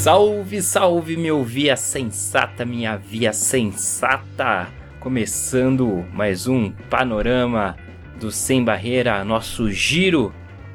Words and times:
Salve, 0.00 0.62
salve, 0.62 1.14
meu 1.14 1.44
via 1.44 1.76
sensata, 1.76 2.64
minha 2.64 2.96
via 2.96 3.34
sensata! 3.34 4.66
Começando 4.98 6.06
mais 6.10 6.46
um 6.46 6.72
panorama 6.88 7.76
do 8.18 8.30
Sem 8.30 8.64
Barreira, 8.64 9.22
nosso 9.26 9.70
giro 9.70 10.32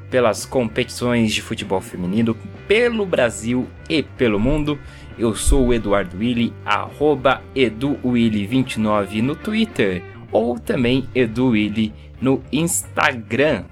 pelas 0.08 0.46
competições 0.46 1.34
de 1.34 1.42
futebol 1.42 1.80
feminino 1.80 2.36
pelo 2.68 3.04
Brasil 3.04 3.66
e 3.90 4.00
pelo 4.00 4.38
mundo. 4.38 4.78
Eu 5.18 5.34
sou 5.34 5.66
o 5.66 5.74
Eduardo 5.74 6.18
Willi, 6.18 6.54
arroba 6.64 7.42
EduWilli29 7.52 9.22
no 9.22 9.34
Twitter 9.34 10.04
ou 10.30 10.56
também 10.56 11.08
EduWilli 11.12 11.92
no 12.20 12.40
Instagram. 12.52 13.64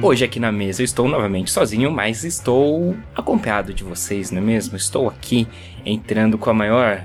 Hoje 0.00 0.24
aqui 0.24 0.38
na 0.38 0.52
mesa 0.52 0.80
eu 0.80 0.84
estou 0.84 1.08
novamente 1.08 1.50
sozinho, 1.50 1.90
mas 1.90 2.22
estou 2.22 2.96
acompanhado 3.16 3.74
de 3.74 3.82
vocês, 3.82 4.30
não 4.30 4.38
é 4.38 4.44
mesmo? 4.44 4.76
Estou 4.76 5.08
aqui 5.08 5.48
entrando 5.84 6.38
com 6.38 6.48
a 6.48 6.54
maior 6.54 7.04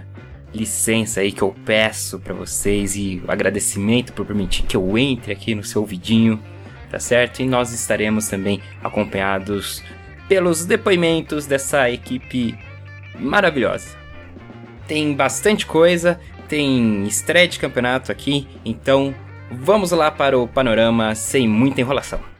licença 0.53 1.21
aí 1.21 1.31
que 1.31 1.41
eu 1.41 1.55
peço 1.65 2.19
para 2.19 2.35
vocês 2.35 2.95
e 2.95 3.19
agradecimento 3.27 4.13
por 4.13 4.27
permitir 4.27 4.61
que 4.63 4.77
eu 4.77 4.95
entre 4.95 5.33
aqui 5.33 5.55
no 5.55 5.63
seu 5.63 5.81
ouvidinho, 5.81 6.39
tá 6.91 6.99
certo? 6.99 7.41
E 7.41 7.47
nós 7.47 7.73
estaremos 7.73 8.27
também 8.27 8.61
acompanhados 8.83 9.83
pelos 10.29 10.63
depoimentos 10.63 11.47
dessa 11.47 11.89
equipe 11.89 12.55
maravilhosa. 13.19 13.97
Tem 14.87 15.15
bastante 15.15 15.65
coisa, 15.65 16.19
tem 16.47 17.07
estreia 17.07 17.47
de 17.47 17.57
campeonato 17.57 18.11
aqui, 18.11 18.47
então 18.63 19.15
vamos 19.51 19.89
lá 19.89 20.11
para 20.11 20.37
o 20.37 20.47
panorama 20.47 21.15
sem 21.15 21.47
muita 21.47 21.81
enrolação. 21.81 22.32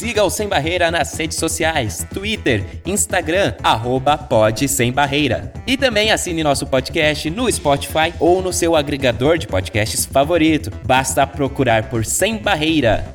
Siga 0.00 0.24
o 0.24 0.30
Sem 0.30 0.48
Barreira 0.48 0.90
nas 0.90 1.12
redes 1.12 1.36
sociais, 1.36 2.06
Twitter, 2.10 2.64
Instagram, 2.86 3.54
arroba 3.62 4.16
Pod 4.16 4.66
Sem 4.66 4.90
Barreira. 4.90 5.52
E 5.66 5.76
também 5.76 6.10
assine 6.10 6.42
nosso 6.42 6.66
podcast 6.66 7.28
no 7.28 7.52
Spotify 7.52 8.14
ou 8.18 8.40
no 8.40 8.50
seu 8.50 8.74
agregador 8.74 9.36
de 9.36 9.46
podcasts 9.46 10.06
favorito. 10.06 10.70
Basta 10.86 11.26
procurar 11.26 11.90
por 11.90 12.06
Sem 12.06 12.38
Barreira. 12.38 13.12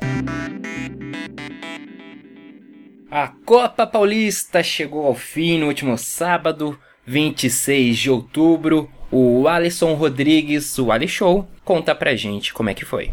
A 3.09 3.29
Copa 3.43 3.87
Paulista 3.87 4.61
chegou 4.61 5.07
ao 5.07 5.15
fim 5.15 5.57
no 5.57 5.65
último 5.65 5.97
sábado, 5.97 6.77
26 7.03 7.97
de 7.97 8.11
outubro. 8.11 8.87
O 9.09 9.47
Alisson 9.47 9.95
Rodrigues, 9.95 10.77
o 10.77 10.91
Ali 10.91 11.07
Show, 11.07 11.47
conta 11.63 11.95
pra 11.95 12.15
gente 12.15 12.53
como 12.53 12.69
é 12.69 12.75
que 12.75 12.85
foi. 12.85 13.11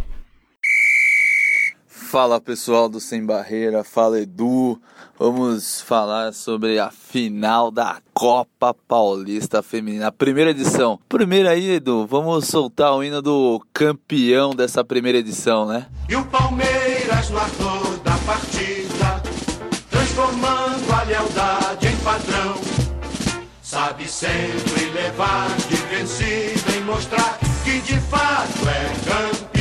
Fala 2.13 2.39
pessoal 2.39 2.91
do 2.91 3.01
Sem 3.01 3.25
Barreira, 3.25 3.83
fala 3.83 4.21
Edu. 4.21 4.79
Vamos 5.19 5.81
falar 5.81 6.35
sobre 6.35 6.79
a 6.79 6.91
final 6.91 7.71
da 7.71 8.03
Copa 8.13 8.75
Paulista 8.87 9.63
Feminina, 9.63 10.09
a 10.09 10.13
primeira 10.13 10.51
edição. 10.51 11.01
Primeiro 11.09 11.49
aí, 11.49 11.71
Edu, 11.71 12.07
vamos 12.07 12.49
soltar 12.49 12.93
o 12.93 13.03
hino 13.03 13.23
do 13.23 13.65
campeão 13.73 14.55
dessa 14.55 14.85
primeira 14.85 15.17
edição, 15.17 15.65
né? 15.65 15.87
E 16.07 16.15
o 16.15 16.23
Palmeiras 16.27 17.31
no 17.31 17.39
ator 17.39 17.97
da 18.05 18.19
partida, 18.27 19.23
transformando 19.89 20.93
a 20.93 21.05
lealdade 21.05 21.87
em 21.87 21.97
padrão. 21.97 22.61
Sabe 23.63 24.07
sempre 24.07 24.91
levar 24.91 25.49
de 25.67 25.77
vencida 25.77 26.77
e 26.77 26.81
mostrar 26.83 27.39
que 27.65 27.81
de 27.81 27.99
fato 28.01 28.69
é 28.69 29.11
campeão. 29.11 29.52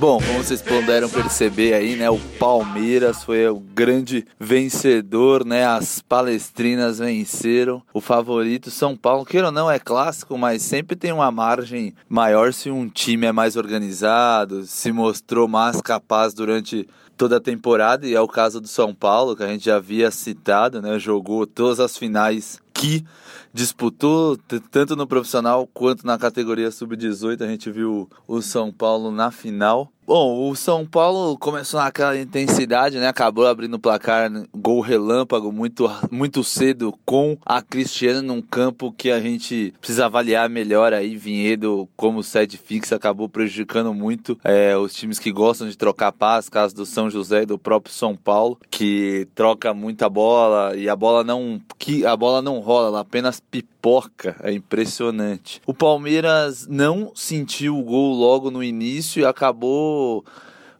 Bom, 0.00 0.18
como 0.18 0.42
vocês 0.42 0.62
puderam 0.62 1.10
perceber 1.10 1.74
aí, 1.74 1.94
né, 1.94 2.08
o 2.08 2.18
Palmeiras 2.38 3.22
foi 3.22 3.46
o 3.46 3.60
grande 3.60 4.24
vencedor, 4.38 5.44
né? 5.44 5.66
As 5.66 6.00
palestrinas 6.00 7.00
venceram. 7.00 7.82
O 7.92 8.00
favorito 8.00 8.70
São 8.70 8.96
Paulo, 8.96 9.26
queira 9.26 9.48
ou 9.48 9.52
não, 9.52 9.70
é 9.70 9.78
clássico, 9.78 10.38
mas 10.38 10.62
sempre 10.62 10.96
tem 10.96 11.12
uma 11.12 11.30
margem 11.30 11.94
maior 12.08 12.54
se 12.54 12.70
um 12.70 12.88
time 12.88 13.26
é 13.26 13.32
mais 13.32 13.56
organizado, 13.56 14.64
se 14.64 14.90
mostrou 14.90 15.46
mais 15.46 15.82
capaz 15.82 16.32
durante 16.32 16.88
toda 17.14 17.36
a 17.36 17.40
temporada, 17.40 18.06
e 18.06 18.14
é 18.14 18.20
o 18.22 18.26
caso 18.26 18.58
do 18.58 18.68
São 18.68 18.94
Paulo, 18.94 19.36
que 19.36 19.42
a 19.42 19.48
gente 19.48 19.66
já 19.66 19.76
havia 19.76 20.10
citado, 20.10 20.80
né? 20.80 20.98
Jogou 20.98 21.46
todas 21.46 21.78
as 21.78 21.98
finais 21.98 22.58
que 22.80 23.04
disputou, 23.52 24.38
tanto 24.70 24.96
no 24.96 25.06
profissional 25.06 25.68
quanto 25.74 26.06
na 26.06 26.16
categoria 26.16 26.70
sub-18. 26.70 27.42
A 27.42 27.46
gente 27.46 27.70
viu 27.70 28.08
o 28.26 28.40
São 28.40 28.72
Paulo 28.72 29.10
na 29.10 29.30
final. 29.30 29.92
Bom, 30.06 30.50
o 30.50 30.56
São 30.56 30.84
Paulo 30.84 31.38
começou 31.38 31.78
naquela 31.78 32.18
intensidade, 32.18 32.98
né? 32.98 33.06
Acabou 33.06 33.46
abrindo 33.46 33.74
o 33.74 33.78
placar, 33.78 34.28
gol 34.52 34.80
relâmpago 34.80 35.52
muito, 35.52 35.88
muito 36.10 36.42
cedo 36.42 36.92
com 37.04 37.38
a 37.46 37.62
Cristiana 37.62 38.20
num 38.20 38.42
campo 38.42 38.92
que 38.92 39.08
a 39.08 39.20
gente 39.20 39.72
precisa 39.78 40.06
avaliar 40.06 40.50
melhor 40.50 40.92
aí. 40.92 41.16
Vinhedo 41.16 41.88
como 41.96 42.24
sede 42.24 42.56
fixa 42.56 42.96
acabou 42.96 43.28
prejudicando 43.28 43.94
muito 43.94 44.36
é, 44.42 44.76
os 44.76 44.92
times 44.94 45.20
que 45.20 45.30
gostam 45.30 45.68
de 45.68 45.78
trocar 45.78 46.10
paz, 46.10 46.48
caso 46.48 46.74
do 46.74 46.84
São 46.84 47.08
José 47.08 47.42
e 47.42 47.46
do 47.46 47.56
próprio 47.56 47.94
São 47.94 48.16
Paulo, 48.16 48.58
que 48.68 49.28
troca 49.32 49.72
muita 49.72 50.08
bola 50.08 50.74
e 50.76 50.88
a 50.88 50.96
bola 50.96 51.22
não 51.22 51.60
que 51.78 52.04
a 52.04 52.16
bola 52.16 52.42
não 52.42 52.58
rola, 52.70 53.00
apenas 53.00 53.40
pipoca, 53.40 54.36
é 54.44 54.52
impressionante. 54.52 55.60
O 55.66 55.74
Palmeiras 55.74 56.68
não 56.68 57.10
sentiu 57.16 57.76
o 57.76 57.82
gol 57.82 58.14
logo 58.14 58.48
no 58.48 58.62
início 58.62 59.20
e 59.20 59.26
acabou 59.26 60.24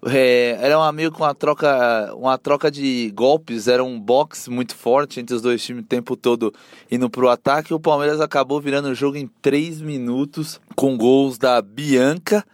é, 0.07 0.57
era 0.61 0.79
uma, 0.79 0.93
meio 0.93 1.11
que 1.11 1.21
uma 1.21 1.35
troca, 1.35 2.15
uma 2.15 2.39
troca 2.39 2.71
de 2.71 3.11
golpes, 3.13 3.67
era 3.67 3.83
um 3.83 3.99
boxe 3.99 4.49
muito 4.49 4.77
forte 4.77 5.19
entre 5.19 5.35
os 5.35 5.43
dois 5.43 5.63
times 5.65 5.83
o 5.83 5.87
tempo 5.87 6.17
todo 6.17 6.55
indo 6.89 7.11
pro 7.11 7.29
ataque. 7.29 7.75
O 7.75 7.81
Palmeiras 7.81 8.21
acabou 8.21 8.61
virando 8.61 8.89
o 8.89 8.95
jogo 8.95 9.17
em 9.17 9.29
3 9.43 9.81
minutos 9.81 10.61
com 10.77 10.97
gols 10.97 11.39
da 11.39 11.61
Bianca 11.61 12.47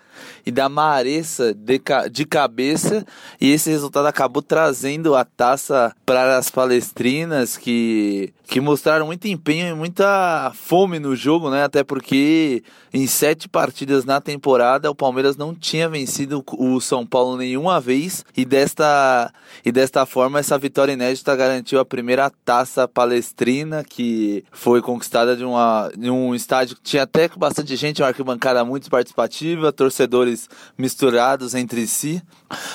e 0.47 0.53
da 0.53 0.69
Maressa 0.69 1.53
de, 1.53 1.81
de 2.11 2.25
cabeça 2.25 3.05
e 3.41 3.51
esse 3.51 3.69
resultado 3.69 4.07
acabou 4.07 4.41
trazendo 4.41 5.17
a 5.17 5.25
taça 5.25 5.93
para 6.07 6.39
as 6.39 6.49
palestrinas 6.49 7.57
que, 7.57 8.33
que 8.47 8.61
mostraram 8.61 9.07
muito 9.07 9.27
empenho 9.27 9.67
e 9.67 9.75
muita 9.75 10.53
fome 10.55 11.01
no 11.01 11.17
jogo, 11.17 11.51
né? 11.51 11.65
Até 11.65 11.83
porque 11.83 12.62
em 12.95 13.09
sete 13.09 13.49
partidas 13.49 14.05
na 14.05 14.21
temporada 14.21 14.89
o 14.89 14.95
Palmeiras 14.95 15.37
não 15.37 15.53
tinha 15.53 15.89
vencido 15.89 16.45
o 16.53 16.81
São 16.81 17.05
Paulo 17.05 17.37
nenhuma 17.37 17.81
vez 17.81 18.25
e 18.37 18.45
desta, 18.45 19.33
e 19.65 19.73
desta 19.73 20.07
forma 20.07 20.39
essa 20.39 20.57
vitória 20.57 20.93
inédita 20.93 21.34
garantiu 21.34 21.81
a 21.81 21.84
primeira 21.84 22.31
taça 22.45 22.87
palestrina 22.87 23.83
que 23.83 24.45
foi 24.53 24.81
conquistada 24.81 25.37
de, 25.37 25.45
uma, 25.45 25.91
de 25.97 26.09
um 26.09 26.33
estádio 26.34 26.77
que 26.77 26.83
tinha 26.83 27.03
até 27.03 27.28
bastante 27.37 27.75
gente, 27.75 28.01
uma 28.01 28.09
arquibancada 28.09 28.65
muito 28.65 28.89
participativa, 28.89 29.73
torcedores 29.73 30.36
misturados 30.77 31.55
entre 31.55 31.87
si. 31.87 32.23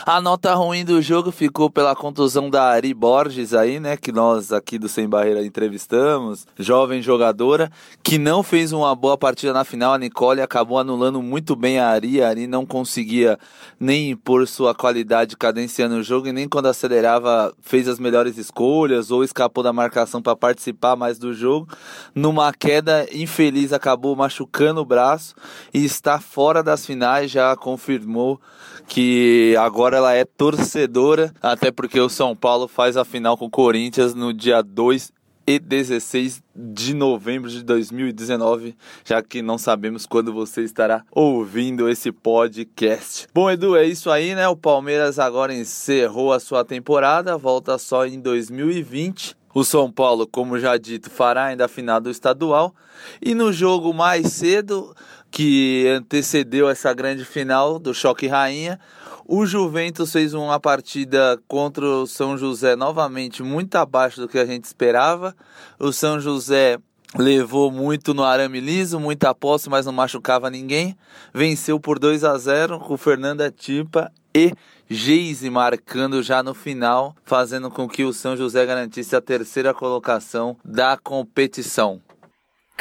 A 0.06 0.20
nota 0.20 0.54
ruim 0.54 0.84
do 0.84 1.02
jogo 1.02 1.32
ficou 1.32 1.70
pela 1.70 1.96
contusão 1.96 2.50
da 2.50 2.64
Ari 2.64 2.94
Borges 2.94 3.54
aí, 3.54 3.80
né, 3.80 3.96
que 3.96 4.12
nós 4.12 4.52
aqui 4.52 4.78
do 4.78 4.90
Sem 4.90 5.08
Barreira 5.08 5.46
entrevistamos, 5.46 6.46
jovem 6.58 7.02
jogadora, 7.02 7.72
que 8.04 8.18
não 8.18 8.44
fez 8.44 8.72
uma 8.72 8.94
boa 8.96 9.18
partida 9.18 9.54
na 9.54 9.64
final, 9.64 9.94
a 9.94 9.98
Nicole 9.98 10.42
acabou 10.42 10.78
anulando 10.78 11.22
muito 11.22 11.56
bem 11.56 11.80
a 11.80 11.90
Ari, 11.90 12.22
a 12.22 12.30
Ari 12.30 12.48
não 12.48 12.66
conseguia 12.66 13.38
nem 13.80 14.12
impor 14.12 14.48
sua 14.48 14.76
qualidade 14.76 15.38
cadenciando 15.38 15.96
o 15.96 16.04
jogo 16.04 16.28
e 16.28 16.34
nem 16.34 16.48
quando 16.48 16.68
acelerava 16.68 17.54
fez 17.62 17.88
as 17.88 18.00
melhores 18.00 18.38
escolhas 18.38 19.12
ou 19.12 19.24
escapou 19.24 19.64
da 19.64 19.72
marcação 19.72 20.22
para 20.22 20.36
participar 20.36 20.96
mais 20.96 21.18
do 21.18 21.34
jogo. 21.34 21.68
Numa 22.14 22.52
queda 22.54 23.08
infeliz 23.14 23.74
acabou 23.74 24.16
machucando 24.16 24.82
o 24.82 24.86
braço 24.86 25.36
e 25.74 25.84
está 25.84 26.20
fora 26.20 26.62
das 26.62 26.86
finais, 26.86 27.32
já 27.32 27.51
confirmou 27.56 28.40
que 28.88 29.56
agora 29.60 29.98
ela 29.98 30.14
é 30.14 30.26
torcedora, 30.26 31.34
até 31.42 31.72
porque 31.72 32.00
o 32.00 32.10
São 32.10 32.36
Paulo 32.36 32.68
faz 32.68 32.98
a 32.98 33.06
final 33.06 33.38
com 33.38 33.46
o 33.46 33.50
Corinthians 33.50 34.14
no 34.14 34.34
dia 34.34 34.62
2 34.62 35.12
e 35.46 35.60
16 35.60 36.42
de 36.56 36.94
novembro 36.94 37.50
de 37.50 37.64
2019, 37.64 38.76
já 39.04 39.22
que 39.22 39.42
não 39.42 39.58
sabemos 39.58 40.06
quando 40.06 40.32
você 40.32 40.62
estará 40.62 41.04
ouvindo 41.12 41.90
esse 41.90 42.12
podcast. 42.12 43.28
Bom, 43.34 43.50
Edu, 43.50 43.76
é 43.76 43.86
isso 43.86 44.10
aí, 44.10 44.36
né? 44.36 44.48
O 44.48 44.56
Palmeiras 44.56 45.20
agora 45.20 45.54
encerrou 45.54 46.32
a 46.32 46.40
sua 46.40 46.64
temporada, 46.64 47.38
volta 47.38 47.78
só 47.78 48.06
em 48.06 48.20
2020 48.20 49.36
O 49.54 49.66
São 49.66 49.92
Paulo, 49.92 50.26
como 50.26 50.58
já 50.58 50.78
dito, 50.78 51.10
fará 51.10 51.46
ainda 51.46 51.66
a 51.66 51.68
final 51.68 52.00
do 52.00 52.10
estadual. 52.10 52.74
E 53.22 53.34
no 53.36 53.52
jogo 53.52 53.94
mais 53.94 54.32
cedo, 54.32 54.96
que 55.32 55.88
antecedeu 55.88 56.70
essa 56.70 56.94
grande 56.94 57.24
final 57.24 57.80
do 57.80 57.94
Choque 57.94 58.28
Rainha, 58.28 58.80
o 59.26 59.46
Juventus 59.46 60.12
fez 60.12 60.34
uma 60.34 60.60
partida 60.60 61.40
contra 61.48 61.86
o 61.86 62.06
São 62.06 62.38
José 62.38 62.76
novamente 62.76 63.42
muito 63.42 63.76
abaixo 63.76 64.20
do 64.20 64.28
que 64.28 64.38
a 64.38 64.46
gente 64.46 64.66
esperava. 64.66 65.34
O 65.80 65.94
São 65.94 66.20
José 66.20 66.78
levou 67.18 67.72
muito 67.72 68.14
no 68.14 68.24
arame 68.24 68.60
liso, 68.60 69.00
muita 69.00 69.34
posse, 69.34 69.70
mas 69.70 69.86
não 69.86 69.94
machucava 69.94 70.50
ninguém. 70.50 70.98
Venceu 71.34 71.80
por 71.80 71.98
2 71.98 72.26
a 72.26 72.38
0 72.38 72.80
com 72.80 72.98
Fernanda 72.98 73.50
Tipa 73.50 74.12
e 74.36 74.54
Geise 74.90 75.50
marcando 75.50 76.22
já 76.22 76.44
no 76.44 76.54
final, 76.54 77.16
fazendo 77.24 77.72
com 77.72 77.88
que 77.88 78.04
o 78.04 78.12
São 78.12 78.36
José 78.36 78.66
garantisse 78.66 79.16
a 79.16 79.22
terceira 79.22 79.74
colocação 79.74 80.58
da 80.66 80.98
competição. 80.98 82.02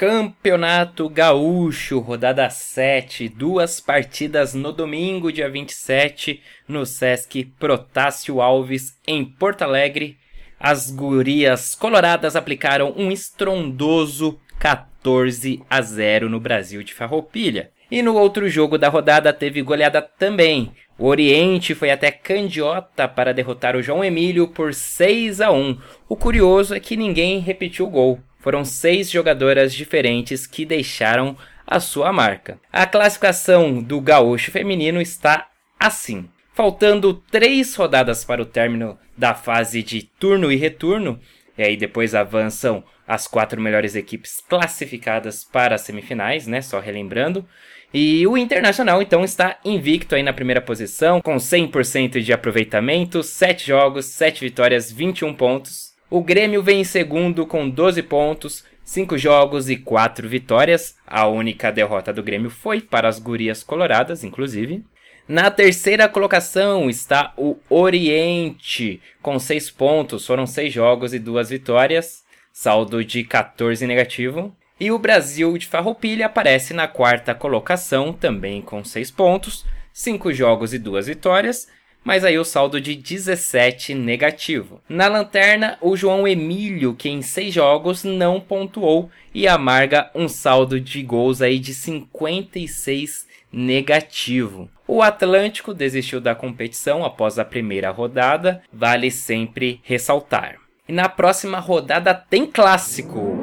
Campeonato 0.01 1.11
Gaúcho, 1.11 1.99
rodada 1.99 2.49
7, 2.49 3.29
duas 3.29 3.81
partidas 3.81 4.55
no 4.55 4.73
domingo, 4.73 5.31
dia 5.31 5.47
27, 5.47 6.41
no 6.67 6.87
Sesc 6.87 7.45
Protásio 7.59 8.41
Alves, 8.41 8.99
em 9.07 9.23
Porto 9.23 9.61
Alegre. 9.61 10.17
As 10.59 10.91
gurias 10.91 11.75
coloradas 11.75 12.35
aplicaram 12.35 12.95
um 12.97 13.13
estrondoso 13.13 14.41
14 14.59 15.63
a 15.69 15.83
0 15.83 16.31
no 16.31 16.41
Brasil 16.41 16.83
de 16.83 16.95
Farroupilha. 16.95 17.71
E 17.91 18.01
no 18.01 18.15
outro 18.15 18.49
jogo 18.49 18.79
da 18.79 18.89
rodada 18.89 19.35
teve 19.35 19.61
goleada 19.61 20.01
também. 20.01 20.73
O 20.97 21.09
Oriente 21.09 21.75
foi 21.75 21.91
até 21.91 22.11
Candiota 22.11 23.07
para 23.07 23.35
derrotar 23.35 23.77
o 23.77 23.83
João 23.83 24.03
Emílio 24.03 24.49
por 24.49 24.73
6 24.73 25.43
a 25.43 25.51
1. 25.51 25.79
O 26.09 26.17
curioso 26.17 26.75
é 26.75 26.81
que 26.81 26.97
ninguém 26.97 27.39
repetiu 27.41 27.87
o 27.87 27.91
gol. 27.91 28.19
Foram 28.41 28.65
seis 28.65 29.11
jogadoras 29.11 29.73
diferentes 29.73 30.47
que 30.47 30.65
deixaram 30.65 31.37
a 31.67 31.79
sua 31.79 32.13
marca. 32.13 32.59
A 32.73 32.87
classificação 32.87 33.81
do 33.81 34.01
gaúcho 34.01 34.51
feminino 34.51 35.01
está 35.01 35.49
assim. 35.79 36.29
Faltando 36.53 37.15
três 37.15 37.75
rodadas 37.77 38.25
para 38.25 38.43
o 38.43 38.47
término 38.47 38.99
da 39.17 39.35
fase 39.35 39.83
de 39.83 40.03
turno 40.03 40.51
e 40.51 40.57
retorno, 40.57 41.21
e 41.57 41.63
aí 41.63 41.77
depois 41.77 42.15
avançam 42.15 42.83
as 43.07 43.27
quatro 43.27 43.61
melhores 43.61 43.95
equipes 43.95 44.43
classificadas 44.49 45.45
para 45.45 45.75
as 45.75 45.83
semifinais, 45.83 46.47
né? 46.47 46.63
Só 46.63 46.81
relembrando. 46.81 47.47
E 47.93 48.25
o 48.27 48.39
Internacional, 48.39 49.03
então, 49.03 49.25
está 49.25 49.59
invicto 49.65 50.15
aí 50.15 50.23
na 50.23 50.33
primeira 50.33 50.61
posição, 50.61 51.21
com 51.21 51.37
100% 51.37 52.21
de 52.21 52.33
aproveitamento, 52.33 53.23
7 53.23 53.67
jogos, 53.67 54.07
7 54.07 54.41
vitórias, 54.43 54.93
21 54.93 55.35
pontos. 55.35 55.90
O 56.11 56.21
Grêmio 56.25 56.61
vem 56.61 56.81
em 56.81 56.85
segundo 56.85 57.47
com 57.47 57.71
12 57.71 58.03
pontos, 58.03 58.65
5 58.83 59.17
jogos 59.17 59.71
e 59.71 59.77
4 59.77 60.29
vitórias. 60.29 60.97
A 61.07 61.29
única 61.29 61.71
derrota 61.71 62.13
do 62.13 62.21
Grêmio 62.21 62.51
foi 62.51 62.81
para 62.81 63.07
as 63.07 63.21
gurias 63.21 63.63
coloradas, 63.63 64.25
inclusive. 64.25 64.85
Na 65.29 65.53
terceira 65.53 66.09
colocação 66.09 66.91
está 66.91 67.33
o 67.37 67.57
Oriente, 67.69 69.01
com 69.23 69.39
6 69.39 69.71
pontos, 69.71 70.27
foram 70.27 70.49
6 70.49 70.73
jogos 70.73 71.15
e 71.15 71.21
2 71.21 71.51
vitórias, 71.51 72.25
saldo 72.53 73.05
de 73.05 73.23
14 73.23 73.87
negativo. 73.87 74.53
E 74.81 74.91
o 74.91 74.99
Brasil 74.99 75.57
de 75.57 75.69
Farroupilha 75.69 76.27
aparece 76.27 76.75
na 76.75 76.89
quarta 76.89 77.37
colocação, 77.37 78.13
também 78.13 78.61
com 78.61 78.83
6 78.83 79.13
pontos, 79.13 79.65
5 79.93 80.33
jogos 80.33 80.75
e 80.75 80.79
2 80.81 81.07
vitórias, 81.07 81.69
mas 82.05 82.25
aí 82.25 82.39
o 82.39 82.45
saldo 82.45 82.81
de 82.81 82.95
17 82.95 83.95
negativo. 83.95 84.81
Na 84.89 85.07
lanterna, 85.07 85.79
o 85.81 85.97
João 85.97 86.27
Emílio, 86.27 86.95
que 86.95 87.09
em 87.09 87.23
6 87.23 87.53
jogos 87.53 88.05
não 88.05 88.41
pontuou 88.41 89.11
e 89.35 89.47
amarga 89.47 90.11
um 90.15 90.29
saldo 90.29 90.81
de 90.81 91.03
gols 91.03 91.43
aí 91.43 91.59
de 91.59 91.75
56 91.75 93.29
negativo. 93.53 94.69
O 94.87 95.03
Atlântico 95.03 95.73
desistiu 95.73 96.21
da 96.21 96.35
competição 96.35 97.05
após 97.05 97.39
a 97.39 97.45
primeira 97.45 97.91
rodada, 97.91 98.63
vale 98.73 99.11
sempre 99.11 99.81
ressaltar. 99.85 100.57
E 100.89 100.93
na 100.93 101.09
próxima 101.09 101.61
rodada 101.61 102.13
tem 102.15 102.47
clássico. 102.47 103.39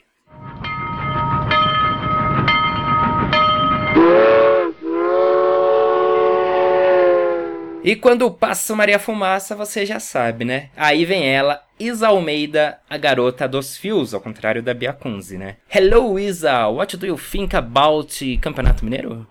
E 7.84 7.94
quando 7.94 8.30
passa 8.30 8.74
Maria 8.74 8.98
Fumaça, 8.98 9.54
você 9.54 9.84
já 9.84 10.00
sabe, 10.00 10.46
né? 10.46 10.70
Aí 10.74 11.04
vem 11.04 11.28
ela, 11.28 11.62
Isa 11.78 12.06
Almeida, 12.06 12.78
a 12.88 12.96
garota 12.96 13.48
dos 13.48 13.76
fios, 13.76 14.14
ao 14.14 14.20
contrário 14.20 14.62
da 14.62 14.72
Bia 14.72 14.92
Kunze, 14.92 15.36
né? 15.36 15.56
Hello, 15.68 16.16
Isa! 16.16 16.68
What 16.68 16.96
do 16.96 17.04
you 17.04 17.18
think 17.18 17.56
about 17.56 18.14
Campeonato 18.40 18.84
Mineiro? 18.84 19.26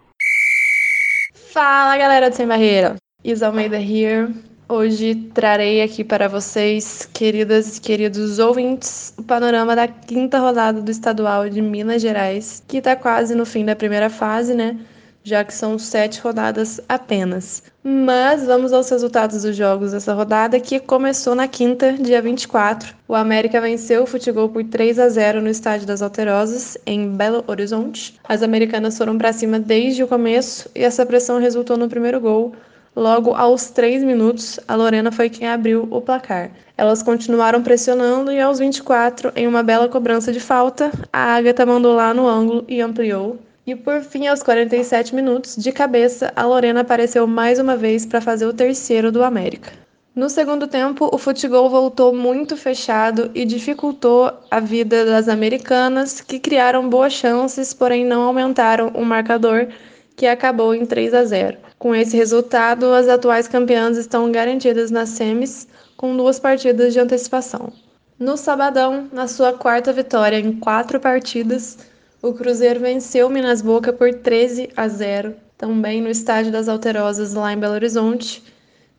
Fala, 1.54 1.98
galera 1.98 2.30
do 2.30 2.36
Sem 2.36 2.46
Barreira! 2.46 2.98
Isa 3.24 3.48
Almeida 3.48 3.78
here. 3.80 4.34
Hoje 4.68 5.16
trarei 5.34 5.82
aqui 5.82 6.04
para 6.04 6.28
vocês, 6.28 7.08
queridas 7.14 7.78
e 7.78 7.82
queridos 7.82 8.40
ouvintes, 8.40 9.14
o 9.18 9.24
panorama 9.24 9.74
da 9.74 9.88
quinta 9.88 10.38
rodada 10.38 10.82
do 10.82 10.92
Estadual 10.92 11.48
de 11.48 11.62
Minas 11.62 12.02
Gerais, 12.02 12.62
que 12.68 12.80
está 12.80 12.94
quase 12.94 13.36
no 13.36 13.46
fim 13.46 13.64
da 13.64 13.76
primeira 13.76 14.10
fase, 14.10 14.54
né? 14.54 14.78
Já 15.24 15.44
que 15.44 15.54
são 15.54 15.80
sete 15.80 16.20
rodadas 16.20 16.82
apenas. 16.88 17.64
Mas 17.84 18.46
vamos 18.46 18.74
aos 18.74 18.90
resultados 18.90 19.44
dos 19.44 19.56
jogos 19.56 19.92
dessa 19.92 20.14
rodada, 20.14 20.60
que 20.60 20.80
começou 20.80 21.34
na 21.34 21.48
quinta, 21.48 21.94
dia 21.94 22.22
24. 22.22 22.94
O 23.08 23.16
América 23.16 23.60
venceu 23.62 24.04
o 24.04 24.08
Futebol 24.08 24.50
por 24.50 24.64
3 24.64 25.00
a 25.00 25.10
0 25.10 25.42
no 25.42 25.50
Estádio 25.50 25.88
das 25.88 26.02
Alterosas, 26.02 26.78
em 26.86 27.10
Belo 27.10 27.44
Horizonte. 27.48 28.20
As 28.24 28.44
americanas 28.44 28.98
foram 28.98 29.18
para 29.18 29.34
cima 29.34 29.60
desde 29.60 30.04
o 30.04 30.08
começo 30.08 30.70
e 30.76 30.84
essa 30.84 31.06
pressão 31.06 31.40
resultou 31.40 31.78
no 31.78 31.90
primeiro 31.90 32.20
gol. 32.20 32.54
Logo 32.96 33.34
aos 33.34 33.72
3 33.72 34.04
minutos, 34.04 34.60
a 34.68 34.76
Lorena 34.76 35.12
foi 35.12 35.30
quem 35.30 35.48
abriu 35.48 35.88
o 35.90 36.00
placar. 36.00 36.52
Elas 36.78 37.02
continuaram 37.02 37.64
pressionando 37.64 38.32
e 38.32 38.40
aos 38.40 38.60
24, 38.60 39.32
em 39.36 39.48
uma 39.48 39.64
bela 39.64 39.90
cobrança 39.90 40.32
de 40.32 40.40
falta, 40.40 40.92
a 41.12 41.36
Agatha 41.36 41.66
mandou 41.66 41.96
lá 41.96 42.14
no 42.14 42.28
ângulo 42.28 42.64
e 42.68 42.82
ampliou 42.82 43.40
e 43.66 43.76
por 43.76 44.02
fim, 44.02 44.28
aos 44.28 44.44
47 44.44 45.16
minutos, 45.16 45.56
de 45.56 45.72
cabeça, 45.72 46.34
a 46.36 46.46
Lorena 46.46 46.82
apareceu 46.82 47.26
mais 47.26 47.60
uma 47.60 47.78
vez 47.78 48.06
para 48.06 48.20
fazer 48.20 48.46
o 48.46 48.54
terceiro 48.54 49.12
do 49.12 49.24
América. 49.24 49.72
No 50.16 50.30
segundo 50.30 50.68
tempo, 50.68 51.10
o 51.12 51.18
futebol 51.18 51.70
voltou 51.70 52.14
muito 52.14 52.56
fechado 52.56 53.32
e 53.34 53.46
dificultou 53.46 54.32
a 54.52 54.60
vida 54.60 55.06
das 55.06 55.28
americanas, 55.28 56.22
que 56.22 56.40
criaram 56.40 56.88
boas 56.88 57.14
chances, 57.14 57.74
porém 57.74 58.06
não 58.06 58.22
aumentaram 58.22 58.90
o 58.90 59.04
marcador, 59.04 59.70
que 60.16 60.28
acabou 60.28 60.76
em 60.76 60.86
3 60.86 61.14
a 61.14 61.24
0. 61.24 61.58
Com 61.80 61.96
esse 61.96 62.16
resultado, 62.16 62.94
as 62.94 63.08
atuais 63.08 63.48
campeãs 63.48 63.98
estão 63.98 64.32
garantidas 64.32 64.92
nas 64.92 65.10
semis, 65.10 65.68
com 65.98 66.16
duas 66.16 66.38
partidas 66.38 66.94
de 66.94 67.00
antecipação. 67.00 67.72
No 68.20 68.38
sabadão, 68.38 69.08
na 69.12 69.28
sua 69.28 69.54
quarta 69.54 69.92
vitória 69.92 70.38
em 70.38 70.54
quatro 70.54 71.00
partidas, 71.00 71.78
o 72.24 72.32
Cruzeiro 72.32 72.80
venceu 72.80 73.28
o 73.28 73.30
Minas 73.30 73.62
Boca 73.62 73.92
por 73.92 74.14
13 74.14 74.70
a 74.78 74.88
0, 74.88 75.36
também 75.58 76.02
no 76.02 76.10
estádio 76.10 76.54
das 76.54 76.70
Alterosas, 76.70 77.34
lá 77.34 77.52
em 77.52 77.60
Belo 77.60 77.74
Horizonte. 77.74 78.42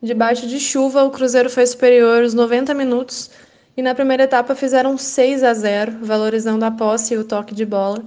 Debaixo 0.03 0.47
de 0.47 0.61
chuva, 0.61 1.05
o 1.05 1.11
Cruzeiro 1.11 1.49
foi 1.49 1.67
superior 1.67 2.23
os 2.23 2.35
90 2.35 2.75
minutos 2.75 3.31
e 3.75 3.81
na 3.81 3.95
primeira 3.95 4.25
etapa 4.25 4.55
fizeram 4.55 4.99
6 4.99 5.43
a 5.43 5.55
0, 5.55 6.01
valorizando 6.03 6.67
a 6.67 6.71
posse 6.71 7.15
e 7.15 7.17
o 7.17 7.25
toque 7.25 7.55
de 7.55 7.65
bola. 7.65 8.05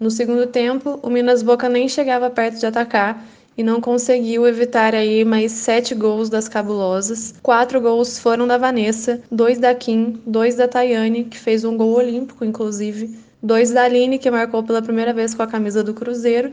No 0.00 0.10
segundo 0.10 0.46
tempo, 0.46 0.98
o 1.02 1.10
Minas 1.10 1.42
Boca 1.42 1.68
nem 1.68 1.86
chegava 1.86 2.30
perto 2.30 2.58
de 2.58 2.64
atacar 2.64 3.22
e 3.58 3.62
não 3.62 3.82
conseguiu 3.82 4.46
evitar 4.48 4.94
aí 4.94 5.26
mais 5.26 5.52
sete 5.52 5.94
gols 5.94 6.30
das 6.30 6.48
cabulosas. 6.48 7.34
Quatro 7.42 7.82
gols 7.82 8.18
foram 8.18 8.46
da 8.46 8.56
Vanessa, 8.56 9.20
dois 9.30 9.58
da 9.58 9.74
Kim, 9.74 10.22
dois 10.24 10.54
da 10.54 10.66
Tayane, 10.66 11.24
que 11.24 11.36
fez 11.36 11.66
um 11.66 11.76
gol 11.76 11.92
olímpico, 11.92 12.46
inclusive, 12.46 13.23
dois 13.44 13.70
da 13.70 13.82
Aline, 13.82 14.18
que 14.18 14.30
marcou 14.30 14.62
pela 14.62 14.80
primeira 14.80 15.12
vez 15.12 15.34
com 15.34 15.42
a 15.42 15.46
camisa 15.46 15.84
do 15.84 15.92
Cruzeiro, 15.92 16.50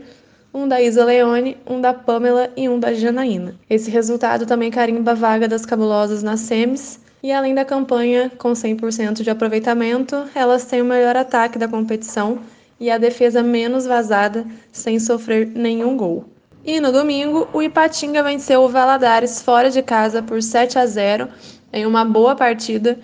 um 0.52 0.68
da 0.68 0.82
Isa 0.82 1.02
Leone, 1.02 1.56
um 1.66 1.80
da 1.80 1.94
Pamela 1.94 2.50
e 2.54 2.68
um 2.68 2.78
da 2.78 2.92
Janaína. 2.92 3.54
Esse 3.68 3.90
resultado 3.90 4.44
também 4.44 4.70
carimba 4.70 5.12
a 5.12 5.14
vaga 5.14 5.48
das 5.48 5.64
cabulosas 5.64 6.22
nas 6.22 6.40
semis. 6.40 7.00
E 7.22 7.32
além 7.32 7.54
da 7.54 7.64
campanha 7.64 8.30
com 8.36 8.52
100% 8.52 9.22
de 9.22 9.30
aproveitamento, 9.30 10.28
elas 10.34 10.66
têm 10.66 10.82
o 10.82 10.84
melhor 10.84 11.16
ataque 11.16 11.58
da 11.58 11.66
competição 11.66 12.40
e 12.78 12.90
a 12.90 12.98
defesa 12.98 13.42
menos 13.42 13.86
vazada, 13.86 14.44
sem 14.70 14.98
sofrer 14.98 15.46
nenhum 15.46 15.96
gol. 15.96 16.26
E 16.64 16.78
no 16.78 16.92
domingo, 16.92 17.48
o 17.54 17.62
Ipatinga 17.62 18.22
venceu 18.22 18.62
o 18.62 18.68
Valadares 18.68 19.40
fora 19.40 19.70
de 19.70 19.80
casa 19.82 20.22
por 20.22 20.42
7 20.42 20.78
a 20.78 20.84
0 20.84 21.28
em 21.72 21.86
uma 21.86 22.04
boa 22.04 22.36
partida. 22.36 22.98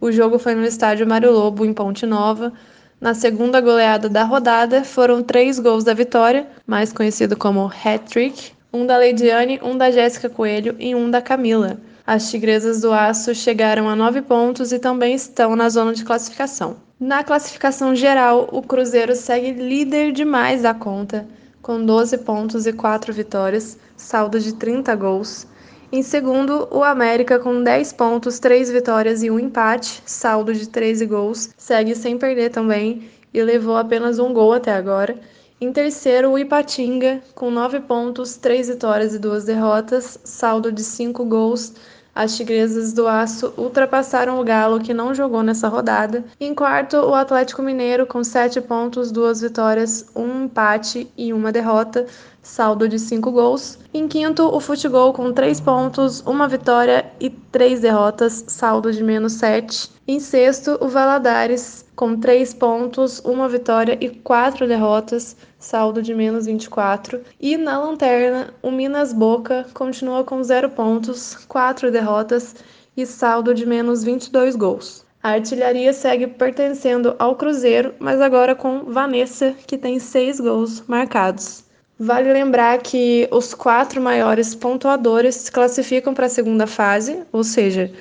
O 0.00 0.10
jogo 0.10 0.38
foi 0.38 0.54
no 0.54 0.64
estádio 0.64 1.06
Mário 1.06 1.32
Lobo, 1.32 1.64
em 1.64 1.74
Ponte 1.74 2.06
Nova. 2.06 2.52
Na 3.00 3.12
segunda 3.12 3.60
goleada 3.60 4.08
da 4.08 4.24
rodada, 4.24 4.84
foram 4.84 5.22
três 5.22 5.58
gols 5.58 5.84
da 5.84 5.92
vitória, 5.92 6.46
mais 6.66 6.92
conhecido 6.92 7.36
como 7.36 7.66
hat-trick, 7.66 8.52
um 8.72 8.86
da 8.86 8.96
Leidiane, 8.96 9.60
um 9.62 9.76
da 9.76 9.90
Jéssica 9.90 10.28
Coelho 10.28 10.74
e 10.78 10.94
um 10.94 11.10
da 11.10 11.20
Camila. 11.20 11.76
As 12.06 12.30
Tigresas 12.30 12.80
do 12.80 12.92
Aço 12.92 13.34
chegaram 13.34 13.88
a 13.88 13.96
nove 13.96 14.22
pontos 14.22 14.72
e 14.72 14.78
também 14.78 15.14
estão 15.14 15.56
na 15.56 15.68
zona 15.68 15.92
de 15.92 16.04
classificação. 16.04 16.76
Na 16.98 17.24
classificação 17.24 17.94
geral, 17.94 18.48
o 18.52 18.62
Cruzeiro 18.62 19.16
segue 19.16 19.52
líder 19.52 20.12
demais 20.12 20.62
da 20.62 20.72
conta, 20.72 21.26
com 21.60 21.84
12 21.84 22.18
pontos 22.18 22.66
e 22.66 22.72
4 22.72 23.12
vitórias, 23.12 23.78
saldo 23.96 24.38
de 24.38 24.54
30 24.54 24.94
gols. 24.94 25.46
Em 25.94 26.02
segundo, 26.02 26.66
o 26.72 26.82
América 26.82 27.38
com 27.38 27.62
10 27.62 27.92
pontos, 27.92 28.40
3 28.40 28.68
vitórias 28.68 29.22
e 29.22 29.30
um 29.30 29.38
empate, 29.38 30.02
saldo 30.04 30.52
de 30.52 30.68
13 30.68 31.06
gols, 31.06 31.50
segue 31.56 31.94
sem 31.94 32.18
perder 32.18 32.50
também 32.50 33.08
e 33.32 33.40
levou 33.40 33.76
apenas 33.76 34.18
um 34.18 34.32
gol 34.32 34.52
até 34.52 34.72
agora. 34.72 35.16
Em 35.60 35.72
terceiro, 35.72 36.32
o 36.32 36.36
Ipatinga 36.36 37.20
com 37.32 37.48
9 37.48 37.78
pontos, 37.82 38.36
3 38.36 38.70
vitórias 38.70 39.14
e 39.14 39.20
2 39.20 39.44
derrotas, 39.44 40.18
saldo 40.24 40.72
de 40.72 40.82
5 40.82 41.24
gols. 41.26 41.74
As 42.12 42.36
Tigresas 42.36 42.92
do 42.92 43.06
Aço 43.06 43.54
ultrapassaram 43.56 44.40
o 44.40 44.44
Galo, 44.44 44.80
que 44.80 44.94
não 44.94 45.14
jogou 45.14 45.44
nessa 45.44 45.68
rodada. 45.68 46.24
Em 46.40 46.54
quarto, 46.54 46.96
o 46.96 47.14
Atlético 47.14 47.62
Mineiro, 47.62 48.04
com 48.04 48.22
7 48.24 48.60
pontos, 48.60 49.12
2 49.12 49.42
vitórias, 49.42 50.06
1 50.14 50.44
empate 50.44 51.08
e 51.16 51.32
1 51.32 51.52
derrota, 51.52 52.06
saldo 52.44 52.88
de 52.88 52.98
5 52.98 53.32
gols. 53.32 53.78
Em 53.92 54.06
quinto, 54.06 54.44
o 54.54 54.60
Futebol, 54.60 55.12
com 55.12 55.32
3 55.32 55.60
pontos, 55.60 56.22
1 56.24 56.48
vitória 56.48 57.10
e 57.18 57.30
3 57.30 57.80
derrotas, 57.80 58.44
saldo 58.46 58.92
de 58.92 59.02
menos 59.02 59.32
7. 59.32 59.90
Em 60.06 60.20
sexto, 60.20 60.78
o 60.80 60.86
Valadares, 60.86 61.84
com 61.96 62.16
3 62.20 62.54
pontos, 62.54 63.20
1 63.24 63.48
vitória 63.48 63.98
e 64.00 64.10
4 64.10 64.68
derrotas, 64.68 65.36
saldo 65.58 66.02
de 66.02 66.14
menos 66.14 66.46
24. 66.46 67.22
E 67.40 67.56
na 67.56 67.78
lanterna, 67.78 68.54
o 68.62 68.70
Minas 68.70 69.12
Boca 69.12 69.66
continua 69.72 70.22
com 70.22 70.42
0 70.42 70.70
pontos, 70.70 71.34
4 71.48 71.90
derrotas 71.90 72.54
e 72.96 73.06
saldo 73.06 73.54
de 73.54 73.64
menos 73.64 74.04
22 74.04 74.54
gols. 74.54 75.04
A 75.22 75.30
artilharia 75.30 75.90
segue 75.94 76.26
pertencendo 76.26 77.16
ao 77.18 77.34
Cruzeiro, 77.34 77.94
mas 77.98 78.20
agora 78.20 78.54
com 78.54 78.80
Vanessa, 78.80 79.54
que 79.66 79.78
tem 79.78 79.98
6 79.98 80.38
gols 80.38 80.84
marcados. 80.86 81.63
Vale 81.98 82.32
lembrar 82.32 82.78
que 82.78 83.28
os 83.30 83.54
quatro 83.54 84.00
maiores 84.00 84.54
pontuadores 84.54 85.36
se 85.36 85.52
classificam 85.52 86.12
para 86.12 86.26
a 86.26 86.28
segunda 86.28 86.66
fase, 86.66 87.22
ou 87.32 87.44
seja, 87.44 87.92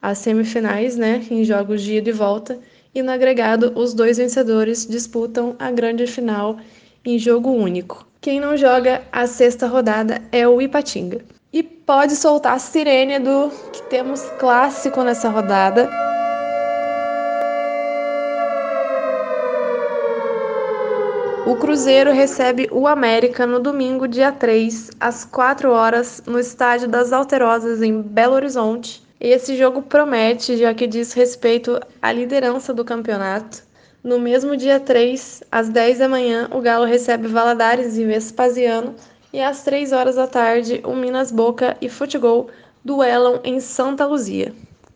as 0.00 0.18
semifinais, 0.18 0.96
né, 0.96 1.26
em 1.30 1.44
jogos 1.44 1.82
de 1.82 1.96
ida 1.96 2.10
e 2.10 2.12
volta, 2.12 2.58
e 2.94 3.02
no 3.02 3.10
agregado, 3.10 3.72
os 3.74 3.92
dois 3.92 4.18
vencedores 4.18 4.86
disputam 4.86 5.56
a 5.58 5.70
grande 5.70 6.06
final 6.06 6.58
em 7.04 7.18
jogo 7.18 7.50
único. 7.50 8.06
Quem 8.20 8.38
não 8.38 8.56
joga 8.56 9.02
a 9.10 9.26
sexta 9.26 9.66
rodada 9.66 10.22
é 10.30 10.46
o 10.46 10.60
Ipatinga. 10.60 11.22
E 11.52 11.62
pode 11.62 12.14
soltar 12.14 12.54
a 12.54 12.58
sirene 12.58 13.18
do 13.18 13.50
que 13.72 13.82
temos 13.84 14.22
clássico 14.38 15.02
nessa 15.02 15.28
rodada. 15.28 15.90
O 21.50 21.56
Cruzeiro 21.56 22.12
recebe 22.12 22.68
o 22.70 22.86
América 22.86 23.44
no 23.44 23.58
domingo, 23.58 24.06
dia 24.06 24.30
3, 24.30 24.92
às 25.00 25.24
4 25.24 25.72
horas, 25.72 26.22
no 26.24 26.38
estádio 26.38 26.86
das 26.86 27.12
Alterosas, 27.12 27.82
em 27.82 28.00
Belo 28.00 28.34
Horizonte. 28.34 29.02
Esse 29.18 29.56
jogo 29.56 29.82
promete, 29.82 30.56
já 30.56 30.72
que 30.72 30.86
diz 30.86 31.12
respeito 31.12 31.80
à 32.00 32.12
liderança 32.12 32.72
do 32.72 32.84
campeonato. 32.84 33.64
No 34.00 34.20
mesmo 34.20 34.56
dia 34.56 34.78
3, 34.78 35.42
às 35.50 35.68
10 35.68 35.98
da 35.98 36.08
manhã, 36.08 36.48
o 36.52 36.60
Galo 36.60 36.84
recebe 36.84 37.26
Valadares 37.26 37.98
e 37.98 38.04
Vespasiano 38.04 38.94
e 39.32 39.42
às 39.42 39.64
3 39.64 39.90
horas 39.90 40.14
da 40.14 40.28
tarde, 40.28 40.80
o 40.84 40.94
Minas 40.94 41.32
Boca 41.32 41.76
e 41.80 41.88
Futebol 41.88 42.48
duelam 42.84 43.40
em 43.42 43.58
Santa 43.58 44.06
Luzia. 44.06 44.54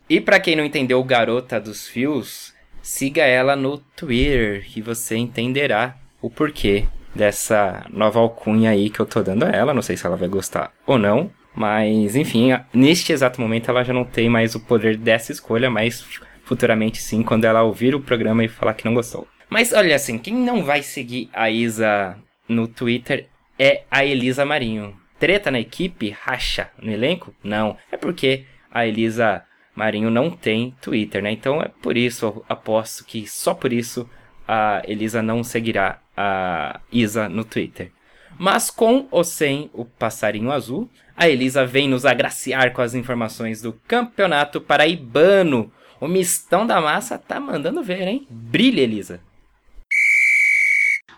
E 0.09 0.21
para 0.21 0.39
quem 0.39 0.55
não 0.55 0.65
entendeu 0.65 1.01
o 1.01 1.05
Garota 1.05 1.59
dos 1.59 1.89
Fios, 1.89 2.55
siga 2.81 3.25
ela 3.25 3.57
no 3.57 3.79
Twitter 3.97 4.65
e 4.77 4.81
você 4.81 5.17
entenderá 5.17 5.97
o 6.25 6.31
porquê 6.31 6.87
dessa 7.15 7.85
nova 7.91 8.19
alcunha 8.19 8.71
aí 8.71 8.89
que 8.89 8.99
eu 8.99 9.05
tô 9.05 9.23
dando 9.23 9.45
a 9.45 9.51
ela. 9.51 9.75
Não 9.75 9.83
sei 9.83 9.95
se 9.95 10.07
ela 10.07 10.17
vai 10.17 10.27
gostar 10.27 10.73
ou 10.87 10.99
não, 10.99 11.31
mas 11.55 12.17
enfim, 12.17 12.49
neste 12.73 13.13
exato 13.13 13.41
momento 13.41 13.71
ela 13.71 13.85
já 13.85 13.93
não 13.93 14.05
tem 14.05 14.31
mais 14.31 14.55
o 14.55 14.61
poder 14.61 14.97
dessa 14.97 15.33
escolha, 15.33 15.69
mas 15.69 16.03
futuramente 16.45 17.03
sim, 17.03 17.23
quando 17.23 17.45
ela 17.45 17.63
ouvir 17.63 17.95
o 17.95 18.01
programa 18.01 18.43
e 18.43 18.49
falar 18.49 18.73
que 18.73 18.87
não 18.87 18.95
gostou. 18.95 19.29
Mas 19.51 19.75
olha 19.75 19.95
assim, 19.95 20.19
quem 20.19 20.35
não 20.35 20.65
vai 20.65 20.83
seguir 20.83 21.29
a 21.35 21.51
Isa 21.51 22.17
no 22.49 22.67
Twitter 22.67 23.29
é 23.59 23.83
a 23.91 24.03
Elisa 24.03 24.47
Marinho. 24.47 24.97
Treta 25.19 25.51
na 25.51 25.61
equipe? 25.61 26.09
Racha 26.09 26.71
no 26.81 26.91
elenco? 26.91 27.35
Não. 27.45 27.77
É 27.93 27.99
porque 27.99 28.47
a 28.73 28.87
Elisa 28.87 29.45
Marinho 29.77 30.11
não 30.11 30.31
tem 30.31 30.75
Twitter, 30.81 31.23
né? 31.23 31.31
Então 31.31 31.61
é 31.61 31.69
por 31.83 31.99
isso, 31.99 32.25
eu 32.25 32.45
aposto 32.49 33.05
que 33.05 33.29
só 33.29 33.53
por 33.53 33.75
isso 33.75 34.09
a 34.49 34.83
Elisa 34.87 35.23
não 35.23 35.45
seguirá 35.45 36.01
a 36.17 36.81
Isa 36.93 37.29
no 37.29 37.45
Twitter. 37.45 37.91
Mas 38.39 38.71
com 38.71 39.07
ou 39.11 39.23
sem 39.23 39.71
o 39.73 39.85
passarinho 39.85 40.51
azul, 40.51 40.89
a 41.17 41.29
Elisa 41.29 41.65
vem 41.65 41.89
nos 41.89 42.05
agraciar 42.05 42.73
com 42.73 42.83
as 42.83 42.95
informações 42.95 43.63
do 43.63 43.73
Campeonato 43.87 44.61
Paraibano, 44.61 45.73
o 46.01 46.09
mistão 46.09 46.67
da 46.67 46.81
massa 46.81 47.17
tá 47.17 47.39
mandando 47.39 47.83
ver, 47.83 48.09
hein? 48.09 48.27
Brilha, 48.29 48.83
Elisa. 48.83 49.21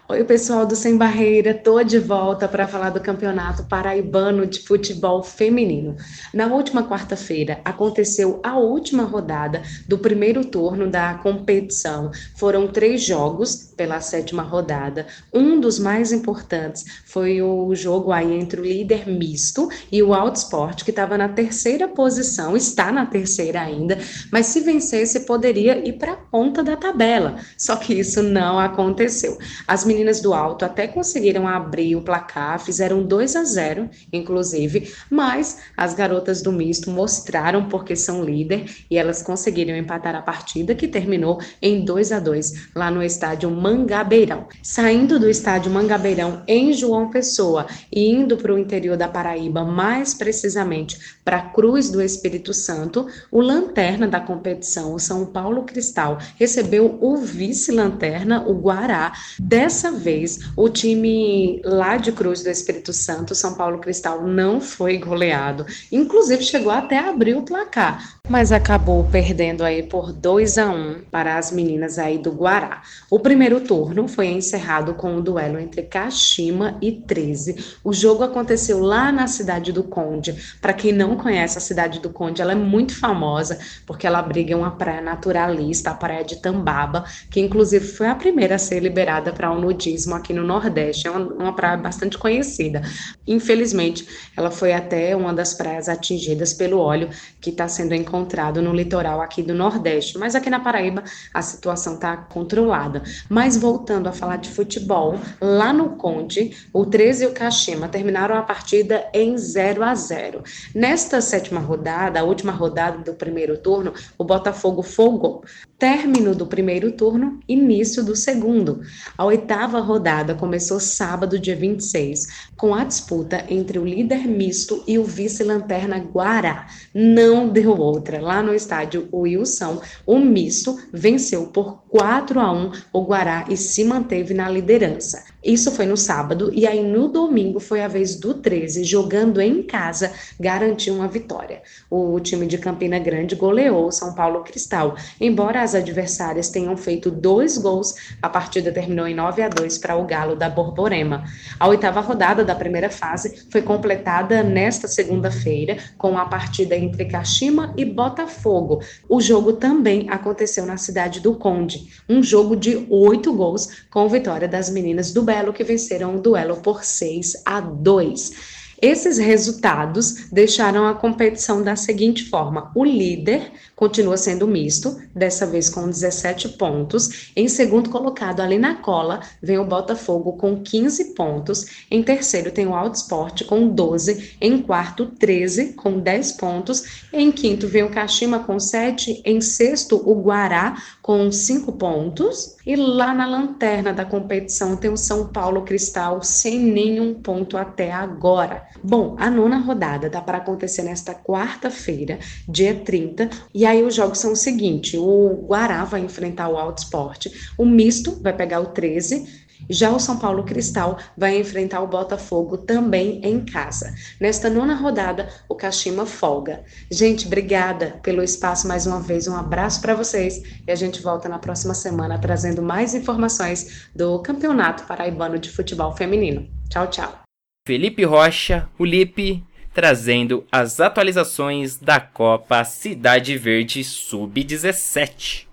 Oi, 0.09 0.23
pessoal 0.23 0.65
do 0.65 0.77
Sem 0.77 0.97
Barreira, 0.97 1.53
tô 1.53 1.83
de 1.83 1.99
volta 1.99 2.47
para 2.47 2.69
falar 2.69 2.91
do 2.91 3.01
Campeonato 3.01 3.65
Paraibano 3.65 4.47
de 4.47 4.61
Futebol 4.61 5.21
Feminino. 5.21 5.97
Na 6.33 6.47
última 6.47 6.87
quarta-feira 6.87 7.61
aconteceu 7.65 8.39
a 8.45 8.57
última 8.57 9.03
rodada 9.03 9.63
do 9.89 9.99
primeiro 9.99 10.45
turno 10.45 10.89
da 10.89 11.15
competição. 11.15 12.13
Foram 12.37 12.69
três 12.69 13.03
jogos 13.03 13.66
pela 13.77 14.01
sétima 14.01 14.43
rodada. 14.43 15.07
Um 15.33 15.61
dos 15.61 15.79
mais 15.79 16.13
importantes 16.13 16.85
foi 17.05 17.43
o 17.43 17.75
jogo 17.75 18.13
aí 18.13 18.33
entre 18.33 18.61
o 18.61 18.65
líder 18.65 19.07
misto 19.07 19.69
e 19.93 20.03
o 20.03 20.15
Alto 20.15 20.37
Sport, 20.37 20.85
que 20.85 20.91
estava 20.91 21.19
na 21.19 21.29
terceira 21.29 21.87
posição, 21.87 22.57
está 22.57 22.91
na 22.91 23.07
terceira 23.07 23.61
ainda, 23.61 23.99
mas 24.33 24.47
se 24.47 24.61
vencesse 24.61 25.21
poderia 25.21 25.87
ir 25.87 25.95
para 25.95 26.13
a 26.13 26.17
ponta 26.17 26.63
da 26.63 26.77
tabela. 26.77 27.37
Só 27.57 27.77
que 27.77 27.95
isso 27.95 28.23
não 28.23 28.59
aconteceu. 28.59 29.39
As 29.67 29.85
meninas 29.85 30.21
do 30.21 30.33
alto 30.33 30.65
até 30.65 30.87
conseguiram 30.87 31.47
abrir 31.47 31.97
o 31.97 32.03
placar, 32.03 32.59
fizeram 32.59 33.03
2 33.03 33.37
a 33.37 33.45
0, 33.45 33.91
inclusive, 34.13 34.93
mas 35.11 35.59
as 35.77 35.95
garotas 35.95 36.43
do 36.43 36.53
misto 36.53 36.91
mostraram 36.91 37.69
porque 37.69 37.95
são 37.95 38.25
líder 38.25 38.65
e 38.91 38.97
elas 38.97 39.23
conseguiram 39.23 39.77
empatar 39.77 40.15
a 40.15 40.23
partida 40.23 40.75
que 40.75 40.89
terminou 40.89 41.41
em 41.61 41.85
2 41.85 42.13
a 42.13 42.21
2 42.21 42.69
lá 42.75 42.91
no 42.91 43.03
estádio 43.03 43.51
Mangabeirão. 43.67 44.47
Saindo 44.63 45.19
do 45.19 45.29
estádio 45.29 45.73
Mangabeirão 45.73 46.45
em 46.47 46.73
João 46.73 47.11
Pessoa 47.11 47.67
e 47.91 48.09
indo 48.09 48.37
para 48.37 48.55
o 48.55 48.59
interior 48.59 48.97
da 48.97 49.09
Paraíba, 49.09 49.65
mais 49.65 50.15
precisamente 50.15 51.17
para 51.25 51.43
Cruz 51.43 51.91
do 51.91 52.01
Espírito 52.01 52.55
Santo, 52.55 53.09
o 53.29 53.41
lanterna 53.41 54.07
da 54.07 54.21
competição, 54.21 54.95
o 54.95 55.01
São 55.01 55.27
Paulo 55.27 55.65
Cristal, 55.65 56.19
recebeu 56.37 56.97
o 57.01 57.17
vice-lanterna, 57.17 58.45
o 58.47 58.55
Guará. 58.55 59.13
Dessa 59.37 59.91
vez, 59.91 60.39
o 60.57 60.69
time 60.69 61.61
lá 61.65 61.97
de 61.97 62.13
Cruz 62.13 62.45
do 62.45 62.51
Espírito 62.51 62.93
Santo, 62.93 63.35
São 63.35 63.55
Paulo 63.55 63.79
Cristal, 63.79 64.25
não 64.25 64.61
foi 64.61 64.97
goleado. 64.97 65.67
Inclusive, 65.91 66.45
chegou 66.45 66.71
até 66.71 66.99
a 66.99 67.09
abrir 67.09 67.35
o 67.35 67.43
placar, 67.43 68.21
mas 68.29 68.53
acabou 68.53 69.03
perdendo 69.11 69.65
aí 69.65 69.83
por 69.83 70.13
2 70.13 70.59
a 70.59 70.71
1 70.71 71.01
para 71.11 71.37
as 71.37 71.51
meninas 71.51 71.99
aí 71.99 72.17
do 72.17 72.31
Guará. 72.31 72.83
O 73.11 73.19
primeiro 73.19 73.56
turno 73.61 74.09
foi 74.09 74.27
encerrado 74.27 74.95
com 74.95 75.17
o 75.17 75.23
duelo 75.23 75.59
entre 75.59 75.83
Kashima 75.83 76.77
e 76.81 76.93
13. 76.93 77.79
O 77.85 77.93
jogo 77.93 78.25
aconteceu 78.25 78.81
lá 78.81 79.13
na 79.13 79.27
cidade 79.27 79.73
do 79.73 79.85
Conde. 79.85 80.35
Para 80.61 80.73
quem 80.73 80.93
não 80.93 81.17
conhece 81.17 81.59
a 81.59 81.61
cidade 81.61 82.01
do 82.01 82.11
Conde, 82.11 82.43
ela 82.43 82.53
é 82.53 82.57
muito 82.57 82.99
famosa 82.99 83.59
porque 83.87 84.07
ela 84.07 84.19
abriga 84.19 84.57
uma 84.57 84.71
praia 84.71 85.01
naturalista, 85.01 85.91
a 85.91 85.95
praia 85.95 86.25
de 86.25 86.37
Tambaba, 86.37 87.05
que 87.31 87.41
inclusive 87.41 87.87
foi 87.87 88.09
a 88.09 88.15
primeira 88.15 88.57
a 88.57 88.59
ser 88.59 88.81
liberada 88.81 89.33
para 89.33 89.51
o 89.51 89.61
nudismo 89.61 90.15
aqui 90.15 90.33
no 90.33 90.45
Nordeste. 90.45 91.07
É 91.07 91.11
uma, 91.11 91.21
uma 91.21 91.55
praia 91.55 91.77
bastante 91.77 92.19
conhecida. 92.19 92.83
Infelizmente, 93.27 94.07
ela 94.37 94.51
foi 94.51 94.73
até 94.73 95.15
uma 95.15 95.33
das 95.33 95.55
praias 95.55 95.89
atingidas 95.89 96.53
pelo 96.53 96.79
óleo 96.79 97.11
que 97.41 97.51
está 97.51 97.69
sendo 97.69 97.95
encontrado 97.95 98.61
no 98.61 98.75
litoral 98.75 99.21
aqui 99.21 99.43
do 99.43 99.55
Nordeste. 99.55 100.19
Mas 100.19 100.35
aqui 100.35 100.51
na 100.51 100.61
Paraíba 100.61 101.05
a 101.33 101.43
situação 101.43 101.95
está 101.95 102.17
controlada. 102.17 103.03
Mas 103.29 103.46
voltando 103.55 104.09
a 104.09 104.13
falar 104.13 104.39
de 104.39 104.49
futebol, 104.49 105.21
lá 105.43 105.75
no 105.75 105.91
Conde, 105.91 106.57
o 106.73 106.87
13 106.87 107.25
e 107.25 107.27
o 107.27 107.33
Kashima 107.33 107.87
terminaram 107.87 108.35
a 108.35 108.43
partida 108.43 109.07
em 109.13 109.37
0 109.37 109.83
a 109.83 109.95
0. 109.95 110.43
Nesta 110.75 111.21
sétima 111.21 111.61
rodada, 111.61 112.19
a 112.19 112.25
última 112.25 112.51
rodada 112.51 112.97
do 113.05 113.13
primeiro 113.13 113.59
turno, 113.59 113.93
o 114.17 114.25
Botafogo 114.25 114.83
folgou. 114.83 115.45
Término 115.79 116.35
do 116.35 116.47
primeiro 116.47 116.93
turno, 116.93 117.39
início 117.47 118.03
do 118.03 118.17
segundo. 118.17 118.81
A 119.19 119.27
oitava 119.27 119.79
rodada 119.81 120.35
começou 120.35 120.81
sábado, 120.81 121.39
dia 121.39 121.55
26, 121.55 122.49
com 122.57 122.75
a 122.75 122.83
disputa 122.83 123.45
entre 123.51 123.79
o 123.79 123.85
líder 123.85 124.27
misto 124.27 124.83
e 124.87 124.99
o 124.99 125.05
vice-lanterna 125.05 125.99
Guará. 125.99 126.67
Não 126.95 127.51
deu 127.51 127.79
outra. 127.79 128.23
Lá 128.23 128.43
no 128.43 128.55
estádio 128.55 129.07
Wilson, 129.13 129.83
o 130.07 130.19
misto 130.19 130.81
venceu 130.91 131.49
por 131.49 131.85
4 131.97 132.39
a 132.39 132.53
1 132.53 132.73
o 132.93 133.07
Guará 133.07 133.47
e 133.49 133.57
se 133.57 133.83
manteve 133.83 134.35
na 134.35 134.51
liderança. 134.51 135.25
Isso 135.47 135.71
foi 135.71 135.87
no 135.87 135.97
sábado, 135.97 136.51
e 136.53 136.67
aí 136.67 136.83
no 136.83 137.07
domingo 137.07 137.61
foi 137.61 137.81
a 137.81 137.87
vez 137.87 138.17
do 138.17 138.35
13, 138.35 138.83
jogando 138.83 139.41
em 139.41 139.63
casa, 139.63 140.11
garantiu 140.41 140.93
uma 140.93 141.07
vitória. 141.07 141.63
O 141.89 142.19
time 142.19 142.49
de 142.49 142.59
Campina 142.59 142.99
Grande 142.99 143.37
goleou 143.37 143.87
o 143.87 143.93
São 143.93 144.13
Paulo 144.13 144.43
Cristal. 144.43 144.97
Embora 145.21 145.63
as 145.63 145.73
adversárias 145.77 146.49
tenham 146.49 146.77
feito 146.77 147.13
dois 147.13 147.59
gols, 147.59 147.95
a 148.21 148.29
partida 148.29 148.73
terminou 148.73 149.07
em 149.07 149.15
9 149.15 149.41
a 149.41 149.49
2 149.49 149.79
para 149.79 149.95
o 149.95 150.05
Galo 150.05 150.35
da 150.35 150.51
Borborema. 150.51 151.23
A 151.61 151.69
oitava 151.69 152.01
rodada 152.01 152.45
da 152.45 152.57
primeira 152.57 152.91
fase 152.91 153.47
foi 153.49 153.63
completada 153.63 154.43
nesta 154.43 154.89
segunda-feira, 154.89 155.77
com 155.97 156.19
a 156.19 156.25
partida 156.25 156.75
entre 156.75 157.05
Kashima 157.05 157.73
e 157.77 157.85
Botafogo. 157.85 158.83
O 159.09 159.21
jogo 159.21 159.53
também 159.53 160.11
aconteceu 160.11 160.67
na 160.67 160.77
cidade 160.77 161.21
do 161.21 161.37
Conde, 161.37 161.87
um 162.09 162.21
jogo 162.21 162.57
de 162.57 162.85
oito 162.91 163.33
gols, 163.33 163.85
com 163.89 164.09
vitória 164.09 164.49
das 164.49 164.69
meninas 164.69 165.13
do 165.13 165.23
Belo 165.23 165.36
duelo 165.37 165.53
que 165.53 165.65
venceram 165.65 166.17
o 166.17 166.21
duelo 166.21 166.57
por 166.57 166.83
6 166.83 167.43
a 167.45 167.61
2. 167.61 168.57
Esses 168.81 169.17
resultados 169.17 170.29
deixaram 170.31 170.87
a 170.87 170.95
competição 170.95 171.63
da 171.63 171.77
seguinte 171.77 172.25
forma: 172.25 172.71
o 172.75 172.85
líder 172.85 173.51
continua 173.75 174.17
sendo 174.17 174.47
misto, 174.47 175.01
dessa 175.15 175.47
vez 175.47 175.71
com 175.71 175.89
17 175.89 176.51
pontos. 176.51 177.31
Em 177.35 177.49
segundo 177.49 177.89
colocado, 177.89 178.41
ali 178.41 178.59
na 178.59 178.77
cola, 178.77 179.21
vem 179.43 179.59
o 179.59 179.65
Botafogo 179.65 180.35
com 180.35 180.63
15 180.63 181.15
pontos. 181.15 181.87
Em 181.91 182.03
terceiro, 182.03 182.51
tem 182.51 182.67
o 182.67 182.75
Alto 182.75 182.97
Esporte 182.97 183.45
com 183.45 183.67
12. 183.67 184.37
Em 184.41 184.61
quarto, 184.61 185.07
13 185.07 185.73
com 185.73 185.99
10 185.99 186.33
pontos. 186.33 187.07
Em 187.13 187.33
quinto, 187.33 187.67
vem 187.67 187.83
o 187.83 187.91
Kashima 187.91 188.41
com 188.41 188.61
7. 188.61 189.23
Em 189.25 189.41
sexto, 189.41 189.97
o 190.05 190.21
Guará 190.21 190.77
com 191.07 191.31
5 191.31 191.71
pontos. 191.75 192.57
E 192.67 192.75
lá 192.75 193.15
na 193.15 193.27
lanterna 193.27 193.93
da 193.93 194.05
competição 194.05 194.77
tem 194.77 194.91
o 194.91 194.97
São 194.97 195.29
Paulo 195.29 195.63
Cristal 195.63 196.21
sem 196.21 196.59
nenhum 196.59 197.15
ponto 197.15 197.57
até 197.57 197.93
agora. 197.93 198.67
Bom, 198.83 199.15
a 199.17 199.31
nona 199.31 199.59
rodada 199.59 200.11
dá 200.11 200.21
para 200.21 200.39
acontecer 200.39 200.83
nesta 200.83 201.15
quarta-feira, 201.15 202.19
dia 202.49 202.75
30, 202.75 203.31
e 203.55 203.65
aí 203.65 203.85
os 203.85 203.95
jogos 203.95 204.19
são 204.19 204.33
o 204.33 204.37
seguinte: 204.37 204.99
o 204.99 205.47
Guará 205.47 205.85
vai 205.85 206.01
enfrentar 206.01 206.49
o 206.49 206.57
Alto 206.57 206.79
Esporte, 206.79 207.31
o 207.57 207.65
Misto 207.65 208.21
vai 208.21 208.33
pegar 208.33 208.59
o 208.59 208.67
13, 208.67 209.46
já 209.69 209.91
o 209.91 209.99
São 209.99 210.19
Paulo 210.19 210.45
Cristal 210.45 210.99
vai 211.17 211.39
enfrentar 211.39 211.81
o 211.81 211.87
Botafogo 211.87 212.59
também 212.59 213.21
em 213.25 213.45
casa. 213.45 213.95
Nesta 214.21 214.49
nona 214.51 214.75
rodada, 214.75 215.29
o 215.49 215.55
Kashima 215.55 216.07
folga. 216.07 216.65
Gente, 216.91 217.27
obrigada 217.27 217.99
pelo 218.03 218.23
espaço 218.23 218.67
mais 218.69 218.87
uma 218.87 219.01
vez. 219.01 219.27
Um 219.27 219.37
abraço 219.37 219.81
para 219.81 219.95
vocês 219.95 220.43
e 220.67 220.71
a 220.71 220.75
gente 220.75 221.03
volta 221.03 221.29
na 221.29 221.39
próxima 221.39 221.75
semana 221.75 222.19
trazendo 222.19 222.63
mais 222.63 222.95
informações 222.95 223.89
do 223.95 224.21
Campeonato 224.21 224.85
Paraibano 224.85 225.39
de 225.39 225.51
Futebol 225.51 225.95
Feminino. 225.97 226.49
Tchau, 226.69 226.87
tchau. 226.89 227.21
Felipe 227.67 228.05
Rocha, 228.05 228.69
o 228.79 228.85
Lipe, 228.85 229.43
trazendo 229.75 230.47
as 230.51 230.81
atualizações 230.81 231.77
da 231.77 232.01
Copa 232.01 232.63
Cidade 232.65 233.37
Verde 233.37 233.83
Sub-17. 233.83 235.46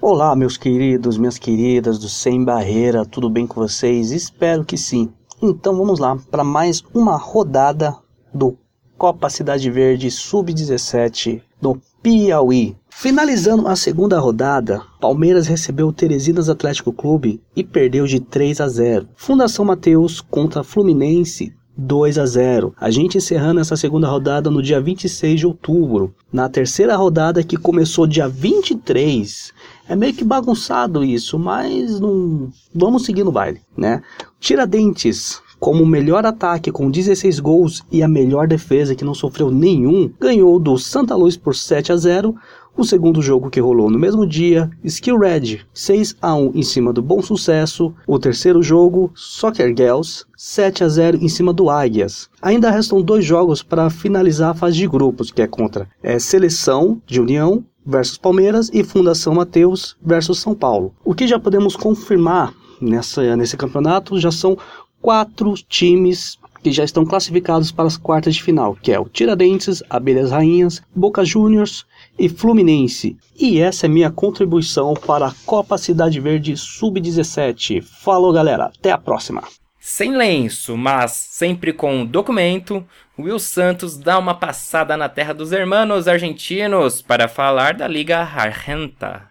Olá, 0.00 0.36
meus 0.36 0.56
queridos, 0.56 1.18
minhas 1.18 1.38
queridas 1.38 1.98
do 1.98 2.08
Sem 2.08 2.44
Barreira, 2.44 3.04
tudo 3.04 3.28
bem 3.28 3.48
com 3.48 3.60
vocês? 3.60 4.12
Espero 4.12 4.64
que 4.64 4.76
sim. 4.76 5.12
Então 5.42 5.76
vamos 5.76 5.98
lá 5.98 6.16
para 6.30 6.44
mais 6.44 6.84
uma 6.94 7.16
rodada 7.16 7.96
do 8.32 8.56
Copa 8.96 9.28
Cidade 9.28 9.68
Verde 9.68 10.08
Sub-17 10.08 11.42
do 11.60 11.80
Piauí. 12.00 12.76
Finalizando 12.88 13.66
a 13.66 13.74
segunda 13.74 14.20
rodada, 14.20 14.82
Palmeiras 15.00 15.48
recebeu 15.48 15.88
o 15.88 15.92
Teresinas 15.92 16.48
Atlético 16.48 16.92
Clube 16.92 17.42
e 17.56 17.64
perdeu 17.64 18.06
de 18.06 18.20
3 18.20 18.60
a 18.60 18.68
0. 18.68 19.08
Fundação 19.16 19.64
Mateus 19.64 20.20
contra 20.20 20.62
Fluminense 20.62 21.52
2 21.78 22.18
a 22.18 22.26
0. 22.26 22.74
A 22.76 22.90
gente 22.90 23.18
encerrando 23.18 23.60
essa 23.60 23.76
segunda 23.76 24.08
rodada 24.08 24.50
no 24.50 24.60
dia 24.60 24.80
26 24.80 25.38
de 25.38 25.46
outubro. 25.46 26.12
Na 26.32 26.48
terceira 26.48 26.96
rodada 26.96 27.44
que 27.44 27.56
começou 27.56 28.04
dia 28.04 28.28
23. 28.28 29.52
É 29.88 29.96
meio 29.96 30.12
que 30.12 30.22
bagunçado 30.22 31.02
isso, 31.02 31.38
mas 31.38 31.98
não 31.98 32.50
vamos 32.74 33.04
seguir 33.04 33.24
no 33.24 33.32
baile, 33.32 33.60
né? 33.76 34.02
Tiradentes 34.38 35.40
como 35.58 35.82
o 35.82 35.86
melhor 35.86 36.24
ataque 36.24 36.70
com 36.70 36.90
16 36.90 37.40
gols 37.40 37.82
e 37.90 38.02
a 38.02 38.08
melhor 38.08 38.46
defesa 38.46 38.94
que 38.94 39.04
não 39.04 39.14
sofreu 39.14 39.50
nenhum, 39.50 40.10
ganhou 40.20 40.58
do 40.58 40.78
Santa 40.78 41.14
Luz 41.16 41.36
por 41.36 41.54
7 41.54 41.92
a 41.92 41.96
0. 41.96 42.34
O 42.76 42.84
segundo 42.84 43.20
jogo 43.20 43.50
que 43.50 43.58
rolou 43.58 43.90
no 43.90 43.98
mesmo 43.98 44.24
dia, 44.24 44.70
Skill 44.84 45.18
Red 45.18 45.62
6 45.74 46.14
a 46.22 46.32
1 46.36 46.52
em 46.54 46.62
cima 46.62 46.92
do 46.92 47.02
Bom 47.02 47.20
Sucesso. 47.20 47.92
O 48.06 48.20
terceiro 48.20 48.62
jogo, 48.62 49.10
Soccer 49.16 49.74
Girls 49.76 50.24
7 50.36 50.84
a 50.84 50.88
0 50.88 51.18
em 51.20 51.28
cima 51.28 51.52
do 51.52 51.68
Águias. 51.68 52.30
Ainda 52.40 52.70
restam 52.70 53.02
dois 53.02 53.24
jogos 53.24 53.64
para 53.64 53.90
finalizar 53.90 54.50
a 54.50 54.54
fase 54.54 54.76
de 54.76 54.86
grupos, 54.86 55.32
que 55.32 55.42
é 55.42 55.48
contra 55.48 55.88
é, 56.00 56.20
Seleção 56.20 57.02
de 57.04 57.20
União 57.20 57.64
versus 57.88 58.18
Palmeiras 58.18 58.70
e 58.72 58.84
Fundação 58.84 59.34
Mateus 59.34 59.96
versus 60.02 60.38
São 60.38 60.54
Paulo. 60.54 60.94
O 61.02 61.14
que 61.14 61.26
já 61.26 61.38
podemos 61.38 61.74
confirmar 61.74 62.52
nessa, 62.80 63.34
nesse 63.34 63.56
campeonato 63.56 64.20
já 64.20 64.30
são 64.30 64.58
quatro 65.00 65.54
times 65.54 66.38
que 66.62 66.72
já 66.72 66.84
estão 66.84 67.06
classificados 67.06 67.72
para 67.72 67.86
as 67.86 67.96
quartas 67.96 68.34
de 68.34 68.42
final, 68.42 68.76
que 68.76 68.92
é 68.92 68.98
o 68.98 69.08
Tiradentes, 69.08 69.82
Abelhas 69.88 70.30
Rainhas, 70.30 70.82
Boca 70.94 71.24
Juniors 71.24 71.86
e 72.18 72.28
Fluminense. 72.28 73.16
E 73.38 73.60
essa 73.60 73.86
é 73.86 73.88
minha 73.88 74.10
contribuição 74.10 74.94
para 74.94 75.28
a 75.28 75.34
Copa 75.46 75.78
Cidade 75.78 76.20
Verde 76.20 76.56
Sub-17. 76.56 77.82
Falou, 77.82 78.32
galera. 78.32 78.66
Até 78.66 78.90
a 78.90 78.98
próxima. 78.98 79.42
Sem 79.80 80.16
lenço, 80.16 80.76
mas 80.76 81.12
sempre 81.12 81.72
com 81.72 82.04
documento, 82.04 82.84
Will 83.18 83.40
Santos 83.40 83.98
dá 83.98 84.16
uma 84.16 84.32
passada 84.32 84.96
na 84.96 85.08
terra 85.08 85.32
dos 85.32 85.50
hermanos 85.50 86.06
argentinos 86.06 87.02
para 87.02 87.26
falar 87.26 87.74
da 87.74 87.88
Liga 87.88 88.18
Argenta. 88.20 89.28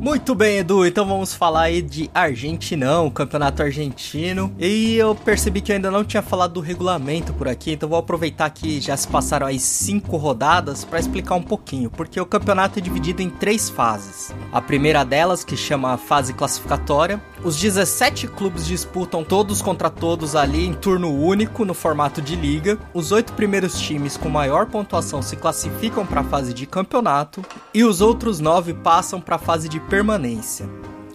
Muito 0.00 0.34
bem, 0.34 0.56
Edu, 0.56 0.86
então 0.86 1.04
vamos 1.04 1.34
falar 1.34 1.64
aí 1.64 1.82
de 1.82 2.08
Argentinão, 2.14 3.10
campeonato 3.10 3.62
argentino. 3.62 4.54
E 4.58 4.94
eu 4.94 5.14
percebi 5.14 5.60
que 5.60 5.70
eu 5.70 5.76
ainda 5.76 5.90
não 5.90 6.02
tinha 6.02 6.22
falado 6.22 6.54
do 6.54 6.60
regulamento 6.60 7.34
por 7.34 7.46
aqui, 7.46 7.72
então 7.72 7.88
vou 7.88 7.98
aproveitar 7.98 8.48
que 8.48 8.80
já 8.80 8.96
se 8.96 9.06
passaram 9.06 9.46
aí 9.46 9.58
cinco 9.58 10.16
rodadas 10.16 10.82
para 10.82 10.98
explicar 10.98 11.34
um 11.34 11.42
pouquinho, 11.42 11.90
porque 11.90 12.18
o 12.18 12.24
campeonato 12.24 12.78
é 12.78 12.82
dividido 12.82 13.20
em 13.20 13.28
três 13.28 13.68
fases. 13.68 14.34
A 14.50 14.62
primeira 14.62 15.04
delas, 15.04 15.44
que 15.44 15.58
chama 15.58 15.98
fase 15.98 16.32
classificatória, 16.32 17.20
os 17.44 17.56
17 17.56 18.26
clubes 18.28 18.66
disputam 18.66 19.22
todos 19.22 19.62
contra 19.62 19.88
todos 19.88 20.34
ali 20.34 20.66
em 20.66 20.74
turno 20.74 21.14
único 21.14 21.64
no 21.64 21.74
formato 21.74 22.20
de 22.20 22.34
liga. 22.34 22.78
Os 22.92 23.12
oito 23.12 23.32
primeiros 23.32 23.78
times 23.78 24.16
com 24.16 24.28
maior 24.28 24.66
pontuação 24.66 25.22
se 25.22 25.36
classificam 25.36 26.04
para 26.04 26.22
a 26.22 26.24
fase 26.24 26.52
de 26.52 26.66
campeonato 26.66 27.44
e 27.72 27.84
os 27.84 28.00
outros 28.00 28.40
nove 28.40 28.74
passam 28.74 29.20
para 29.20 29.36
a 29.36 29.38
fase 29.38 29.68
de 29.68 29.78
permanência. 29.80 30.68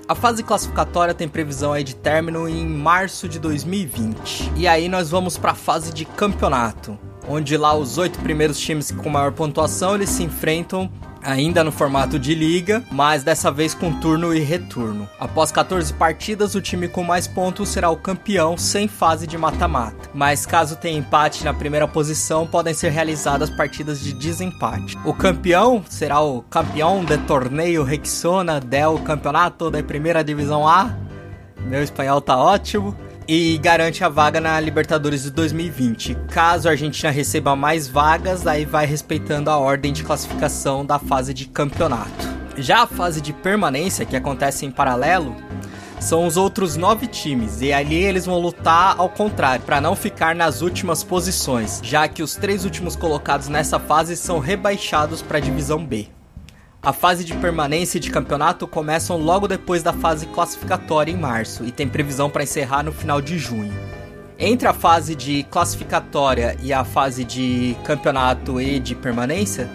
A 0.08 0.16
fase 0.16 0.44
classificatória 0.44 1.14
tem 1.14 1.28
previsão 1.28 1.72
aí 1.74 1.84
de 1.84 1.96
término 1.96 2.48
em 2.48 2.66
março 2.68 3.28
de 3.28 3.40
2020. 3.40 4.52
E 4.56 4.68
aí 4.68 4.90
nós 4.90 5.10
vamos 5.10 5.38
para 5.38 5.52
a 5.52 5.56
fase 5.56 5.94
de 5.94 6.04
campeonato, 6.04 7.00
onde 7.28 7.56
lá 7.56 7.74
os 7.74 7.98
oito 7.98 8.20
primeiros 8.20 8.60
times 8.60 8.92
com 8.92 9.10
maior 9.10 9.32
pontuação 9.32 9.96
eles 9.96 10.10
se 10.10 10.24
enfrentam 10.24 10.92
ainda 11.24 11.64
no 11.64 11.72
formato 11.72 12.20
de 12.20 12.36
liga, 12.36 12.84
mas 12.92 13.24
dessa 13.24 13.52
vez 13.52 13.74
com 13.74 13.94
turno 14.00 14.34
e 14.34 14.40
retorno. 14.40 15.08
Após 15.20 15.52
14 15.52 15.94
partidas, 15.94 16.56
o 16.56 16.62
time 16.62 16.88
com 16.88 17.04
mais 17.04 17.28
pontos 17.28 17.70
será 17.70 17.90
o 17.90 17.98
campeão 17.98 18.58
sem 18.58 18.88
fase 18.88 19.26
de 19.26 19.38
mata-mata. 19.38 20.10
Mas 20.14 20.46
caso 20.46 20.76
tenha 20.76 21.00
empate 21.00 21.44
na 21.44 21.54
primeira 21.54 21.88
posição, 21.88 22.46
podem 22.46 22.74
ser 22.74 22.90
realizadas 22.90 23.50
partidas 23.50 24.00
de 24.00 24.14
desempate. 24.14 24.98
O 25.06 25.14
campeão 25.14 25.84
será 25.90 26.22
o 26.22 26.42
campeão 26.42 27.04
do 27.04 27.18
torneio 27.20 27.84
Rexona 27.84 28.60
del 28.60 29.00
Campeonato 29.00 29.72
da 29.72 29.82
Primeira 29.82 30.24
Divisão 30.24 30.68
A. 30.68 30.96
Meu 31.66 31.82
espanhol 31.82 32.20
tá 32.20 32.38
ótimo 32.38 32.96
e 33.28 33.58
garante 33.58 34.04
a 34.04 34.10
vaga 34.10 34.42
na 34.42 34.60
Libertadores 34.60 35.24
de 35.24 35.32
2020. 35.32 36.16
Caso 36.30 36.68
a 36.68 36.72
Argentina 36.72 37.12
receba 37.12 37.56
mais 37.56 37.88
vagas, 37.88 38.46
aí 38.46 38.66
vai 38.66 38.86
respeitando 38.86 39.50
a 39.50 39.58
ordem 39.58 39.94
de 39.94 40.04
classificação 40.04 40.86
da 40.86 41.00
fase 41.00 41.34
de 41.34 41.46
campeonato. 41.46 42.34
Já 42.58 42.84
a 42.84 42.88
fase 42.88 43.22
de 43.22 43.34
permanência, 43.34 44.06
que 44.06 44.16
acontece 44.16 44.66
em 44.66 44.72
paralelo, 44.72 45.36
são 46.00 46.28
os 46.28 46.38
outros 46.38 46.76
nove 46.76 47.08
times, 47.08 47.62
e 47.62 47.72
ali 47.72 47.96
eles 47.96 48.26
vão 48.26 48.40
lutar 48.40 48.96
ao 48.98 49.10
contrário, 49.10 49.64
para 49.66 49.80
não 49.80 49.96
ficar 49.96 50.36
nas 50.36 50.62
últimas 50.62 51.04
posições, 51.04 51.80
já 51.82 52.08
que 52.08 52.22
os 52.22 52.36
três 52.36 52.66
últimos 52.66 52.96
colocados 52.96 53.48
nessa 53.48 53.80
fase 53.80 54.16
são 54.16 54.40
rebaixados 54.40 55.22
para 55.22 55.38
a 55.38 55.42
divisão 55.42 55.84
B. 55.84 56.10
A 56.84 56.92
fase 56.92 57.24
de 57.24 57.34
permanência 57.36 57.98
e 57.98 58.02
de 58.02 58.12
campeonato 58.12 58.68
começam 58.68 59.16
logo 59.16 59.48
depois 59.48 59.82
da 59.82 59.94
fase 59.94 60.26
classificatória 60.26 61.14
em 61.14 61.16
março 61.16 61.64
e 61.64 61.72
tem 61.72 61.88
previsão 61.88 62.30
para 62.30 62.44
encerrar 62.44 62.84
no 62.84 62.92
final 62.92 63.22
de 63.22 63.40
junho. 63.40 63.72
Entre 64.38 64.68
a 64.68 64.74
fase 64.74 65.16
de 65.16 65.44
classificatória 65.44 66.58
e 66.62 66.74
a 66.74 66.84
fase 66.84 67.24
de 67.24 67.78
campeonato 67.86 68.60
e 68.60 68.82
de 68.82 68.96
permanência, 68.96 69.70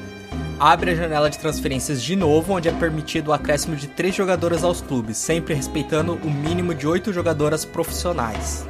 abre 0.60 0.90
a 0.90 0.94
janela 0.94 1.30
de 1.30 1.38
transferências 1.38 2.02
de 2.02 2.14
novo, 2.14 2.52
onde 2.52 2.68
é 2.68 2.72
permitido 2.72 3.28
o 3.28 3.32
acréscimo 3.32 3.74
de 3.74 3.86
três 3.86 4.14
jogadoras 4.14 4.62
aos 4.62 4.82
clubes, 4.82 5.16
sempre 5.16 5.54
respeitando 5.54 6.12
o 6.22 6.30
mínimo 6.30 6.74
de 6.74 6.86
oito 6.86 7.10
jogadoras 7.10 7.64
profissionais. 7.64 8.66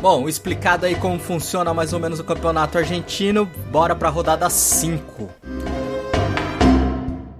Bom, 0.00 0.28
explicado 0.28 0.84
aí 0.84 0.96
como 0.96 1.20
funciona 1.20 1.72
mais 1.72 1.92
ou 1.92 2.00
menos 2.00 2.18
o 2.18 2.24
campeonato 2.24 2.76
argentino, 2.76 3.48
bora 3.70 3.94
para 3.94 4.08
a 4.08 4.10
rodada 4.10 4.50
5. 4.50 5.77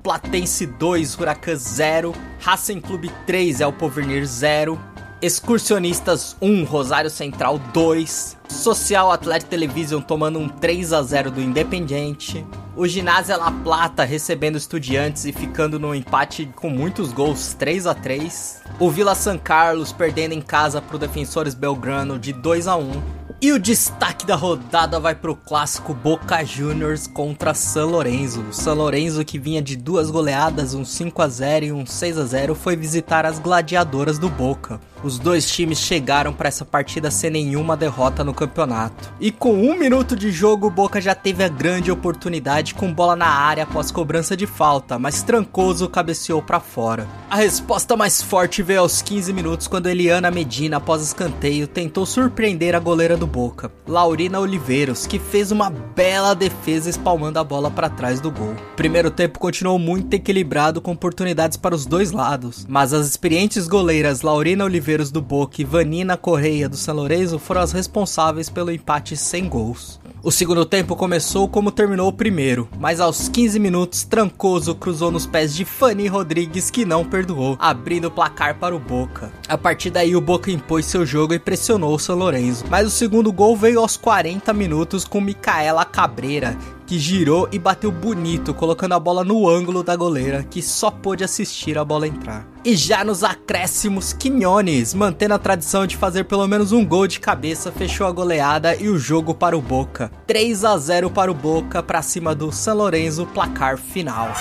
Platense 0.08 0.64
2, 0.64 1.18
Huracan 1.18 1.54
0, 1.54 2.14
Racing 2.40 2.80
Clube 2.80 3.12
3, 3.26 3.60
El 3.60 3.74
Porvenir 3.74 4.26
0, 4.26 4.80
Excursionistas 5.20 6.34
1, 6.40 6.64
Rosário 6.64 7.10
Central 7.10 7.58
2, 7.74 8.38
Social 8.48 9.12
Atlético 9.12 9.50
Television 9.50 10.00
tomando 10.00 10.38
um 10.38 10.48
3 10.48 10.94
a 10.94 11.02
0 11.02 11.30
do 11.30 11.42
Independiente, 11.42 12.42
o 12.74 12.86
Ginásio 12.88 13.36
La 13.36 13.50
Plata 13.50 14.02
recebendo 14.02 14.56
estudiantes 14.56 15.26
e 15.26 15.32
ficando 15.32 15.78
no 15.78 15.94
empate 15.94 16.50
com 16.56 16.70
muitos 16.70 17.12
gols 17.12 17.52
3 17.52 17.86
a 17.86 17.94
3 17.94 18.62
o 18.80 18.90
Vila 18.90 19.14
San 19.14 19.36
Carlos 19.36 19.92
perdendo 19.92 20.32
em 20.32 20.40
casa 20.40 20.80
para 20.80 20.96
o 20.96 20.98
Defensores 20.98 21.52
Belgrano 21.52 22.18
de 22.18 22.32
2 22.32 22.66
a 22.66 22.76
1 22.76 23.17
e 23.40 23.52
o 23.52 23.58
destaque 23.58 24.26
da 24.26 24.34
rodada 24.34 24.98
vai 24.98 25.14
pro 25.14 25.36
clássico 25.36 25.94
Boca 25.94 26.44
Juniors 26.44 27.06
contra 27.06 27.54
San 27.54 27.86
Lorenzo. 27.86 28.42
O 28.42 28.52
San 28.52 28.72
Lorenzo 28.72 29.24
que 29.24 29.38
vinha 29.38 29.62
de 29.62 29.76
duas 29.76 30.10
goleadas, 30.10 30.74
um 30.74 30.84
5 30.84 31.22
a 31.22 31.28
0 31.28 31.64
e 31.66 31.72
um 31.72 31.86
6 31.86 32.18
a 32.18 32.24
0, 32.24 32.54
foi 32.56 32.74
visitar 32.74 33.24
as 33.24 33.38
gladiadoras 33.38 34.18
do 34.18 34.28
Boca. 34.28 34.80
Os 35.04 35.16
dois 35.16 35.48
times 35.48 35.78
chegaram 35.78 36.32
para 36.32 36.48
essa 36.48 36.64
partida 36.64 37.08
sem 37.08 37.30
nenhuma 37.30 37.76
derrota 37.76 38.24
no 38.24 38.34
campeonato. 38.34 39.12
E 39.20 39.30
com 39.30 39.54
um 39.54 39.78
minuto 39.78 40.16
de 40.16 40.32
jogo, 40.32 40.66
o 40.66 40.70
Boca 40.70 41.00
já 41.00 41.14
teve 41.14 41.44
a 41.44 41.48
grande 41.48 41.92
oportunidade 41.92 42.74
com 42.74 42.92
bola 42.92 43.14
na 43.14 43.28
área 43.28 43.62
após 43.62 43.92
cobrança 43.92 44.36
de 44.36 44.46
falta, 44.46 44.98
mas 44.98 45.22
Trancoso 45.22 45.88
cabeceou 45.88 46.42
para 46.42 46.58
fora. 46.58 47.06
A 47.30 47.36
resposta 47.36 47.96
mais 47.96 48.20
forte 48.20 48.60
veio 48.60 48.80
aos 48.80 49.00
15 49.00 49.32
minutos 49.32 49.68
quando 49.68 49.88
Eliana 49.88 50.32
Medina, 50.32 50.78
após 50.78 51.02
escanteio, 51.02 51.68
tentou 51.68 52.04
surpreender 52.04 52.74
a 52.74 52.80
goleira 52.80 53.16
do 53.16 53.27
Boca, 53.28 53.70
Laurina 53.86 54.40
Oliveiros, 54.40 55.06
que 55.06 55.18
fez 55.18 55.52
uma 55.52 55.70
bela 55.70 56.34
defesa 56.34 56.90
espalmando 56.90 57.38
a 57.38 57.44
bola 57.44 57.70
para 57.70 57.88
trás 57.88 58.20
do 58.20 58.30
gol. 58.30 58.56
Primeiro 58.74 59.10
tempo 59.10 59.38
continuou 59.38 59.78
muito 59.78 60.14
equilibrado 60.14 60.80
com 60.80 60.92
oportunidades 60.92 61.56
para 61.56 61.74
os 61.74 61.86
dois 61.86 62.10
lados, 62.10 62.66
mas 62.68 62.92
as 62.92 63.06
experientes 63.06 63.68
goleiras 63.68 64.22
Laurina 64.22 64.64
Oliveiros 64.64 65.10
do 65.10 65.20
Boca 65.20 65.60
e 65.60 65.64
Vanina 65.64 66.16
Correia 66.16 66.68
do 66.68 66.76
São 66.76 66.96
Lourenço 66.96 67.38
foram 67.38 67.60
as 67.60 67.72
responsáveis 67.72 68.48
pelo 68.48 68.72
empate 68.72 69.16
sem 69.16 69.48
gols. 69.48 70.00
O 70.22 70.32
segundo 70.32 70.64
tempo 70.64 70.96
começou 70.96 71.48
como 71.48 71.70
terminou 71.70 72.08
o 72.08 72.12
primeiro, 72.12 72.68
mas 72.78 73.00
aos 73.00 73.28
15 73.28 73.58
minutos 73.58 74.04
Trancoso 74.04 74.74
cruzou 74.74 75.10
nos 75.10 75.26
pés 75.26 75.54
de 75.54 75.64
Fanny 75.64 76.06
Rodrigues 76.06 76.70
que 76.70 76.84
não 76.84 77.04
perdoou, 77.04 77.56
abrindo 77.60 78.08
o 78.08 78.10
placar 78.10 78.58
para 78.58 78.74
o 78.74 78.80
Boca. 78.80 79.32
A 79.48 79.56
partir 79.56 79.90
daí 79.90 80.16
o 80.16 80.20
Boca 80.20 80.50
impôs 80.50 80.86
seu 80.86 81.06
jogo 81.06 81.34
e 81.34 81.38
pressionou 81.38 81.94
o 81.94 81.98
São 81.98 82.16
Lourenço, 82.16 82.64
mas 82.68 82.86
o 82.86 82.90
segundo 82.90 83.17
gol 83.32 83.56
veio 83.56 83.80
aos 83.80 83.96
40 83.96 84.52
minutos 84.52 85.04
com 85.04 85.20
Micaela 85.20 85.84
Cabreira, 85.84 86.56
que 86.86 86.98
girou 86.98 87.48
e 87.52 87.58
bateu 87.58 87.92
bonito, 87.92 88.54
colocando 88.54 88.94
a 88.94 88.98
bola 88.98 89.22
no 89.22 89.48
ângulo 89.48 89.82
da 89.82 89.94
goleira, 89.94 90.42
que 90.42 90.62
só 90.62 90.90
pôde 90.90 91.22
assistir 91.22 91.76
a 91.76 91.84
bola 91.84 92.08
entrar. 92.08 92.46
E 92.64 92.74
já 92.74 93.04
nos 93.04 93.22
acréscimos, 93.22 94.12
Quinones, 94.12 94.94
mantendo 94.94 95.34
a 95.34 95.38
tradição 95.38 95.86
de 95.86 95.96
fazer 95.96 96.24
pelo 96.24 96.46
menos 96.46 96.72
um 96.72 96.84
gol 96.84 97.06
de 97.06 97.20
cabeça, 97.20 97.70
fechou 97.70 98.06
a 98.06 98.12
goleada 98.12 98.74
e 98.74 98.88
o 98.88 98.98
jogo 98.98 99.34
para 99.34 99.56
o 99.56 99.60
Boca. 99.60 100.10
3 100.26 100.64
a 100.64 100.78
0 100.78 101.10
para 101.10 101.30
o 101.30 101.34
Boca, 101.34 101.82
para 101.82 102.02
cima 102.02 102.34
do 102.34 102.50
San 102.50 102.74
Lorenzo, 102.74 103.26
placar 103.26 103.76
final. 103.76 104.32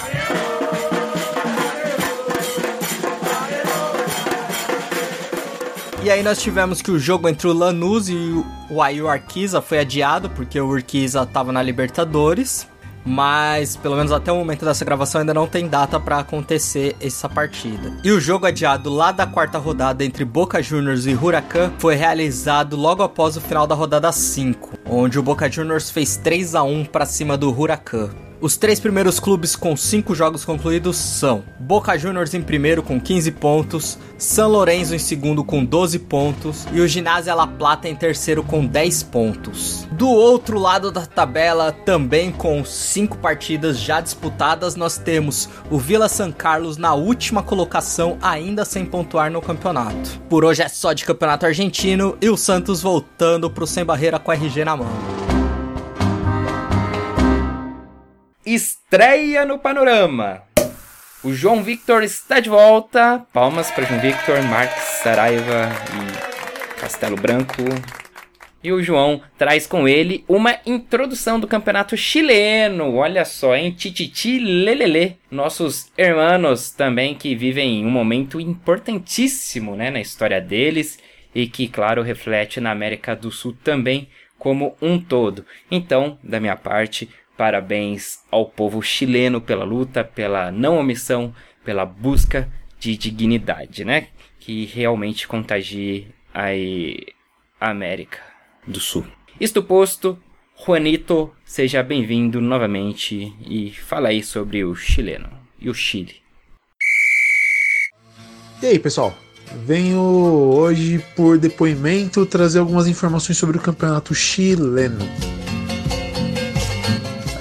E 6.07 6.09
aí 6.09 6.23
nós 6.23 6.41
tivemos 6.41 6.81
que 6.81 6.89
o 6.89 6.97
jogo 6.97 7.27
entre 7.27 7.49
o 7.49 7.53
Lanús 7.53 8.07
e 8.07 8.15
o 8.69 8.81
Ayu 8.81 9.09
Arquiza 9.09 9.61
foi 9.61 9.79
adiado, 9.79 10.29
porque 10.29 10.57
o 10.57 10.65
Urquiza 10.65 11.23
estava 11.23 11.51
na 11.51 11.61
Libertadores. 11.61 12.65
Mas, 13.03 13.75
pelo 13.75 13.97
menos 13.97 14.13
até 14.13 14.31
o 14.31 14.37
momento 14.37 14.63
dessa 14.63 14.85
gravação, 14.85 15.19
ainda 15.19 15.33
não 15.33 15.47
tem 15.47 15.67
data 15.67 15.99
para 15.99 16.19
acontecer 16.19 16.95
essa 17.01 17.27
partida. 17.27 17.91
E 18.05 18.11
o 18.13 18.21
jogo 18.21 18.45
adiado 18.45 18.89
lá 18.89 19.11
da 19.11 19.27
quarta 19.27 19.57
rodada 19.57 20.05
entre 20.05 20.23
Boca 20.23 20.63
Juniors 20.63 21.05
e 21.05 21.13
Huracan 21.13 21.73
foi 21.77 21.95
realizado 21.95 22.77
logo 22.77 23.03
após 23.03 23.35
o 23.35 23.41
final 23.41 23.67
da 23.67 23.75
rodada 23.75 24.09
5, 24.09 24.79
onde 24.89 25.19
o 25.19 25.23
Boca 25.23 25.51
Juniors 25.51 25.89
fez 25.89 26.15
3 26.15 26.55
a 26.55 26.63
1 26.63 26.85
para 26.85 27.05
cima 27.05 27.35
do 27.35 27.49
Huracan. 27.49 28.11
Os 28.39 28.55
três 28.55 28.79
primeiros 28.79 29.19
clubes 29.19 29.55
com 29.55 29.75
cinco 29.75 30.13
jogos 30.13 30.45
concluídos 30.45 30.95
são 30.95 31.43
Boca 31.59 31.97
Juniors 31.97 32.35
em 32.35 32.41
primeiro 32.41 32.83
com 32.83 33.01
15 33.01 33.31
pontos, 33.31 33.97
San 34.15 34.45
Lorenzo 34.45 34.93
em 34.93 34.99
segundo 34.99 35.43
com 35.43 35.65
12 35.65 35.97
pontos 35.99 36.67
e 36.71 36.79
o 36.79 36.87
Ginásio 36.87 37.35
La 37.35 37.47
Plata 37.47 37.89
em 37.89 37.95
terceiro 37.95 38.43
com 38.43 38.63
10 38.63 39.03
pontos. 39.03 39.87
Do 39.91 40.07
outro 40.07 40.59
lado 40.59 40.91
da 40.91 41.03
tabela, 41.03 41.71
também 41.71 42.31
com 42.31 42.63
cinco 42.63 43.17
partidas 43.17 43.79
já 43.79 43.99
disputadas, 43.99 44.75
nós 44.75 44.99
temos 44.99 45.49
o 45.71 45.79
Vila 45.79 46.07
San 46.07 46.31
Carlos 46.31 46.77
na 46.77 46.93
última 46.93 47.41
colocação, 47.41 48.19
ainda 48.21 48.63
sem 48.63 48.85
pontuar 48.85 49.31
no 49.31 49.41
campeonato. 49.41 50.21
Por 50.29 50.45
hoje 50.45 50.61
é 50.61 50.69
só 50.69 50.93
de 50.93 51.05
campeonato 51.05 51.47
argentino 51.47 52.15
e 52.21 52.29
o 52.29 52.37
Santos 52.37 52.83
voltando 52.83 53.49
pro 53.49 53.65
sem 53.65 53.83
barreira 53.83 54.19
com 54.19 54.31
RG 54.31 54.63
na 54.63 54.77
mão. 54.77 55.46
Estreia 58.53 59.45
no 59.45 59.59
panorama. 59.59 60.41
O 61.23 61.33
João 61.33 61.61
Victor 61.61 62.03
está 62.03 62.39
de 62.39 62.49
volta. 62.49 63.25
Palmas 63.33 63.69
para 63.69 63.83
João 63.85 63.99
Victor, 63.99 64.41
Marques 64.43 64.83
Saraiva 65.03 65.69
e 65.93 66.79
Castelo 66.79 67.17
Branco. 67.17 67.63
E 68.63 68.71
o 68.71 68.81
João 68.81 69.21
traz 69.37 69.67
com 69.67 69.87
ele 69.87 70.23
uma 70.27 70.57
introdução 70.65 71.39
do 71.39 71.47
campeonato 71.47 71.97
chileno. 71.97 72.95
Olha 72.95 73.25
só, 73.25 73.55
hein? 73.55 73.71
Tititi 73.71 74.39
lelele. 74.39 75.17
Nossos 75.29 75.91
irmãos 75.97 76.71
também 76.71 77.15
que 77.15 77.35
vivem 77.35 77.85
um 77.85 77.89
momento 77.89 78.39
importantíssimo 78.39 79.75
né, 79.75 79.89
na 79.89 79.99
história 79.99 80.39
deles 80.39 80.97
e 81.35 81.47
que, 81.47 81.67
claro, 81.67 82.01
reflete 82.01 82.59
na 82.61 82.71
América 82.71 83.15
do 83.15 83.29
Sul 83.31 83.55
também 83.63 84.07
como 84.39 84.75
um 84.81 84.99
todo. 84.99 85.45
Então, 85.69 86.17
da 86.23 86.39
minha 86.39 86.55
parte, 86.55 87.09
parabéns 87.37 88.19
ao 88.31 88.45
povo 88.45 88.81
chileno 88.81 89.39
pela 89.39 89.63
luta, 89.63 90.03
pela 90.03 90.51
não 90.51 90.77
omissão, 90.77 91.33
pela 91.63 91.85
busca 91.85 92.51
de 92.79 92.97
dignidade, 92.97 93.85
né? 93.85 94.07
Que 94.39 94.65
realmente 94.65 95.27
contagie 95.27 96.07
a 96.33 97.69
América 97.69 98.19
do 98.65 98.79
Sul. 98.79 99.05
Isto 99.39 99.61
posto, 99.61 100.17
Juanito, 100.65 101.31
seja 101.45 101.83
bem-vindo 101.83 102.41
novamente 102.41 103.33
e 103.45 103.71
fala 103.71 104.09
aí 104.09 104.23
sobre 104.23 104.63
o 104.63 104.75
chileno 104.75 105.29
e 105.59 105.69
o 105.69 105.73
Chile. 105.73 106.15
E 108.61 108.65
aí, 108.65 108.79
pessoal? 108.79 109.15
Venho 109.65 110.01
hoje, 110.01 111.03
por 111.15 111.37
depoimento, 111.37 112.25
trazer 112.25 112.59
algumas 112.59 112.87
informações 112.87 113.37
sobre 113.37 113.57
o 113.57 113.61
campeonato 113.61 114.15
chileno. 114.15 115.05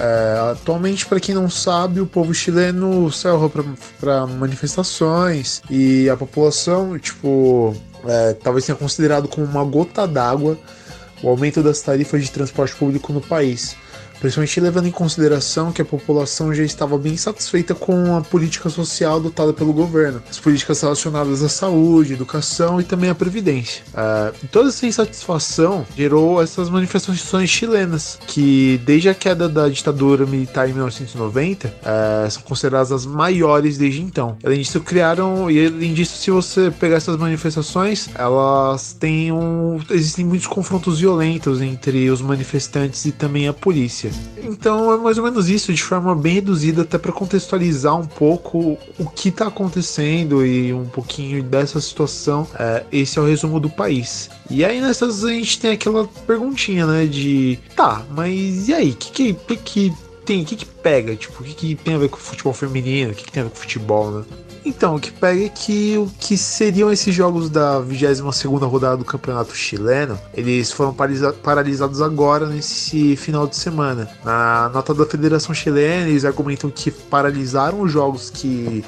É, 0.07 0.51
atualmente, 0.51 1.05
para 1.05 1.19
quem 1.19 1.35
não 1.35 1.49
sabe, 1.49 1.99
o 1.99 2.07
povo 2.07 2.33
chileno 2.33 3.11
saiu 3.11 3.51
para 3.99 4.25
manifestações 4.25 5.61
e 5.69 6.09
a 6.09 6.15
população, 6.15 6.97
tipo, 6.97 7.75
é, 8.05 8.33
talvez 8.33 8.65
tenha 8.65 8.77
considerado 8.77 9.27
como 9.27 9.45
uma 9.45 9.65
gota 9.65 10.07
d'água 10.07 10.57
o 11.21 11.27
aumento 11.27 11.61
das 11.61 11.81
tarifas 11.81 12.23
de 12.23 12.31
transporte 12.31 12.75
público 12.75 13.11
no 13.11 13.19
país 13.19 13.75
principalmente 14.19 14.59
levando 14.59 14.87
em 14.87 14.91
consideração 14.91 15.71
que 15.71 15.81
a 15.81 15.85
população 15.85 16.53
já 16.53 16.63
estava 16.63 16.97
bem 16.97 17.17
satisfeita 17.17 17.73
com 17.75 18.15
a 18.15 18.21
política 18.21 18.69
social 18.69 19.17
adotada 19.17 19.53
pelo 19.53 19.73
governo, 19.73 20.21
as 20.29 20.39
políticas 20.39 20.81
relacionadas 20.81 21.43
à 21.43 21.49
saúde, 21.49 22.13
educação 22.13 22.79
e 22.79 22.83
também 22.83 23.09
à 23.09 23.15
previdência. 23.15 23.83
Uh, 23.89 24.47
toda 24.47 24.69
essa 24.69 24.85
insatisfação 24.85 25.85
gerou 25.95 26.41
essas 26.41 26.69
manifestações 26.69 27.49
chilenas, 27.49 28.19
que 28.27 28.79
desde 28.85 29.09
a 29.09 29.13
queda 29.13 29.47
da 29.47 29.67
ditadura 29.69 30.25
militar 30.25 30.69
em 30.69 30.73
1990 30.73 31.67
uh, 31.67 31.71
eh, 31.83 32.29
são 32.29 32.41
consideradas 32.43 32.91
as 32.91 33.05
maiores 33.05 33.77
desde 33.77 34.01
então. 34.01 34.37
Além 34.43 34.61
disso, 34.61 34.79
criaram 34.81 35.49
e 35.49 35.65
além 35.65 35.93
disso, 35.93 36.17
se 36.17 36.31
você 36.31 36.71
pegar 36.71 36.97
essas 36.97 37.17
manifestações, 37.17 38.09
elas 38.15 38.93
têm 38.93 39.31
um, 39.31 39.79
existem 39.89 40.25
muitos 40.25 40.47
confrontos 40.47 40.99
violentos 40.99 41.61
entre 41.61 42.09
os 42.09 42.21
manifestantes 42.21 43.05
e 43.05 43.11
também 43.11 43.47
a 43.47 43.53
polícia. 43.53 44.06
Então 44.43 44.93
é 44.93 44.97
mais 44.97 45.17
ou 45.17 45.23
menos 45.23 45.49
isso, 45.49 45.73
de 45.73 45.83
forma 45.83 46.15
bem 46.15 46.35
reduzida, 46.35 46.83
até 46.83 46.97
para 46.97 47.11
contextualizar 47.11 47.95
um 47.95 48.05
pouco 48.05 48.77
o 48.97 49.05
que 49.05 49.29
está 49.29 49.47
acontecendo 49.47 50.45
e 50.45 50.73
um 50.73 50.85
pouquinho 50.85 51.43
dessa 51.43 51.79
situação. 51.81 52.47
É, 52.57 52.83
esse 52.91 53.17
é 53.17 53.21
o 53.21 53.25
resumo 53.25 53.59
do 53.59 53.69
país. 53.69 54.29
E 54.49 54.63
aí 54.63 54.79
nessas 54.81 55.23
a 55.23 55.29
gente 55.29 55.59
tem 55.59 55.71
aquela 55.71 56.07
perguntinha, 56.25 56.85
né? 56.85 57.05
De 57.05 57.59
tá, 57.75 58.05
mas 58.11 58.67
e 58.67 58.73
aí? 58.73 58.91
O 58.91 58.95
que, 58.95 59.33
que, 59.33 59.55
que, 59.57 59.93
tem? 60.25 60.41
O 60.41 60.45
que, 60.45 60.55
que 60.55 60.65
pega? 60.65 61.15
Tipo, 61.15 61.41
o 61.41 61.45
que, 61.45 61.53
que 61.53 61.75
tem 61.75 61.95
a 61.95 61.97
ver 61.97 62.09
com 62.09 62.17
futebol 62.17 62.53
feminino? 62.53 63.11
O 63.11 63.15
que, 63.15 63.23
que 63.23 63.31
tem 63.31 63.41
a 63.41 63.45
ver 63.45 63.51
com 63.51 63.57
futebol, 63.57 64.11
né? 64.11 64.25
Então, 64.67 64.97
o 64.97 64.99
que 64.99 65.13
pega 65.13 65.45
é 65.45 65.47
que 65.47 65.97
o 65.97 66.11
que 66.19 66.37
seriam 66.37 66.91
esses 66.91 67.15
jogos 67.15 67.49
da 67.49 67.79
22 67.79 68.43
rodada 68.63 68.97
do 68.97 69.05
Campeonato 69.05 69.55
Chileno, 69.55 70.19
eles 70.33 70.73
foram 70.73 70.93
paralisados 71.41 72.01
agora 72.01 72.45
nesse 72.45 73.15
final 73.15 73.47
de 73.47 73.55
semana. 73.55 74.09
Na 74.25 74.69
nota 74.73 74.93
da 74.93 75.05
Federação 75.05 75.55
Chilena, 75.55 76.09
eles 76.09 76.25
argumentam 76.25 76.69
que 76.69 76.91
paralisaram 76.91 77.79
os 77.79 77.93
jogos 77.93 78.29
que 78.29 78.83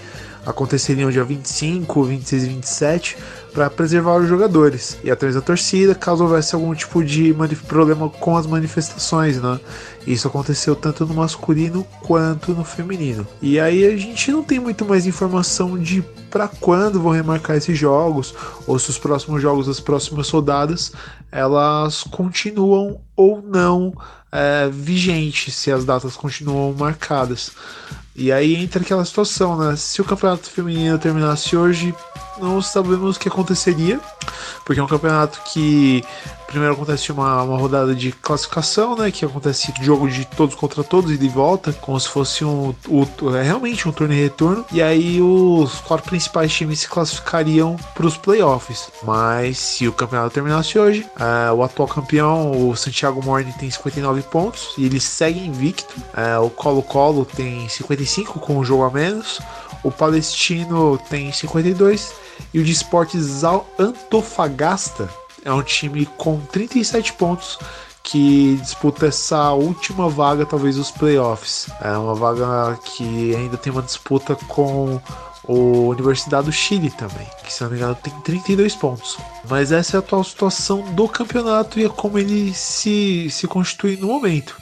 aconteceriam 0.45 1.09
dia 1.09 1.23
25, 1.23 2.03
26 2.03 2.43
e 2.43 2.47
27 2.47 3.17
para 3.53 3.69
preservar 3.69 4.17
os 4.17 4.27
jogadores 4.27 4.97
e 5.03 5.11
atrás 5.11 5.35
da 5.35 5.41
torcida 5.41 5.95
caso 5.95 6.23
houvesse 6.23 6.55
algum 6.55 6.73
tipo 6.73 7.03
de 7.03 7.35
problema 7.67 8.09
com 8.09 8.37
as 8.37 8.45
manifestações, 8.45 9.41
né? 9.41 9.59
Isso 10.05 10.27
aconteceu 10.27 10.75
tanto 10.75 11.05
no 11.05 11.13
masculino 11.13 11.83
quanto 12.01 12.53
no 12.53 12.63
feminino. 12.63 13.27
E 13.41 13.59
aí 13.59 13.85
a 13.85 13.95
gente 13.97 14.31
não 14.31 14.43
tem 14.43 14.59
muito 14.59 14.85
mais 14.85 15.05
informação 15.05 15.77
de 15.77 16.01
para 16.29 16.47
quando 16.47 17.01
vão 17.01 17.11
remarcar 17.11 17.57
esses 17.57 17.77
jogos 17.77 18.33
ou 18.67 18.77
se 18.77 18.89
os 18.89 18.97
próximos 18.97 19.41
jogos, 19.41 19.67
as 19.67 19.79
próximas 19.79 20.29
rodadas, 20.29 20.91
elas 21.31 22.03
continuam 22.03 23.01
ou 23.15 23.41
não 23.41 23.93
é, 24.31 24.69
vigentes, 24.71 25.55
se 25.55 25.71
as 25.71 25.83
datas 25.83 26.15
continuam 26.15 26.73
marcadas. 26.73 27.51
E 28.15 28.31
aí 28.31 28.55
entra 28.55 28.81
aquela 28.81 29.05
situação, 29.05 29.57
né? 29.57 29.75
Se 29.75 30.01
o 30.01 30.05
campeonato 30.05 30.49
feminino 30.49 30.99
terminasse 30.99 31.55
hoje, 31.55 31.93
não 32.39 32.61
sabemos 32.61 33.15
o 33.15 33.19
que 33.19 33.27
aconteceria, 33.27 33.99
porque 34.65 34.79
é 34.79 34.83
um 34.83 34.87
campeonato 34.87 35.39
que 35.51 36.03
primeiro 36.49 36.73
acontece 36.73 37.11
uma, 37.11 37.43
uma 37.43 37.57
rodada 37.57 37.93
de 37.93 38.11
classificação, 38.11 38.95
né? 38.95 39.11
Que 39.11 39.23
acontece 39.23 39.71
jogo 39.81 40.09
de 40.09 40.25
todos 40.25 40.55
contra 40.55 40.83
todos 40.83 41.11
e 41.11 41.17
de 41.17 41.29
volta, 41.29 41.71
como 41.73 41.99
se 41.99 42.09
fosse 42.09 42.43
um, 42.43 42.73
é 43.37 43.43
realmente 43.43 43.87
um 43.87 43.91
torneio 43.91 44.23
retorno. 44.23 44.65
E 44.71 44.81
aí 44.81 45.21
os 45.21 45.79
quatro 45.81 46.09
principais 46.09 46.51
times 46.51 46.79
se 46.81 46.89
classificariam 46.89 47.77
para 47.93 48.07
os 48.07 48.17
playoffs. 48.17 48.89
Mas 49.03 49.59
se 49.59 49.87
o 49.87 49.93
campeonato 49.93 50.33
terminasse 50.33 50.77
hoje, 50.77 51.05
é, 51.19 51.51
o 51.51 51.63
atual 51.63 51.87
campeão, 51.87 52.69
o 52.69 52.75
Santiago 52.75 53.23
Morning, 53.23 53.51
tem 53.51 53.69
59 53.69 54.23
pontos 54.23 54.73
e 54.77 54.85
ele 54.85 54.99
segue 54.99 55.45
invicto. 55.45 55.95
É, 56.15 56.37
o 56.39 56.49
Colo-Colo 56.49 57.25
tem 57.25 57.69
55 57.69 58.39
com 58.39 58.57
um 58.57 58.63
jogo 58.63 58.83
a 58.83 58.89
menos. 58.89 59.39
O 59.83 59.91
Palestino 59.91 60.99
tem 61.09 61.31
52 61.31 62.28
e 62.53 62.59
o 62.59 62.63
de 62.63 62.71
Esportes 62.71 63.43
Antofagasta 63.77 65.09
é 65.43 65.51
um 65.51 65.63
time 65.63 66.05
com 66.17 66.39
37 66.39 67.13
pontos 67.13 67.57
que 68.03 68.57
disputa 68.61 69.07
essa 69.07 69.51
última 69.51 70.09
vaga, 70.09 70.45
talvez 70.45 70.77
os 70.77 70.89
playoffs. 70.89 71.69
É 71.81 71.91
uma 71.91 72.15
vaga 72.15 72.77
que 72.83 73.35
ainda 73.35 73.55
tem 73.57 73.71
uma 73.71 73.83
disputa 73.83 74.35
com 74.35 74.99
o 75.43 75.89
Universidade 75.89 76.45
do 76.45 76.51
Chile 76.51 76.91
também, 76.91 77.27
que 77.43 77.53
se 77.53 77.61
não 77.63 77.69
me 77.69 77.77
engano 77.77 77.95
tem 77.95 78.13
32 78.21 78.75
pontos. 78.75 79.17
Mas 79.47 79.71
essa 79.71 79.95
é 79.95 79.97
a 79.97 79.99
atual 79.99 80.23
situação 80.23 80.81
do 80.93 81.07
campeonato 81.07 81.79
e 81.79 81.85
é 81.85 81.89
como 81.89 82.17
ele 82.17 82.53
se, 82.53 83.29
se 83.29 83.47
constitui 83.47 83.97
no 83.97 84.07
momento. 84.07 84.57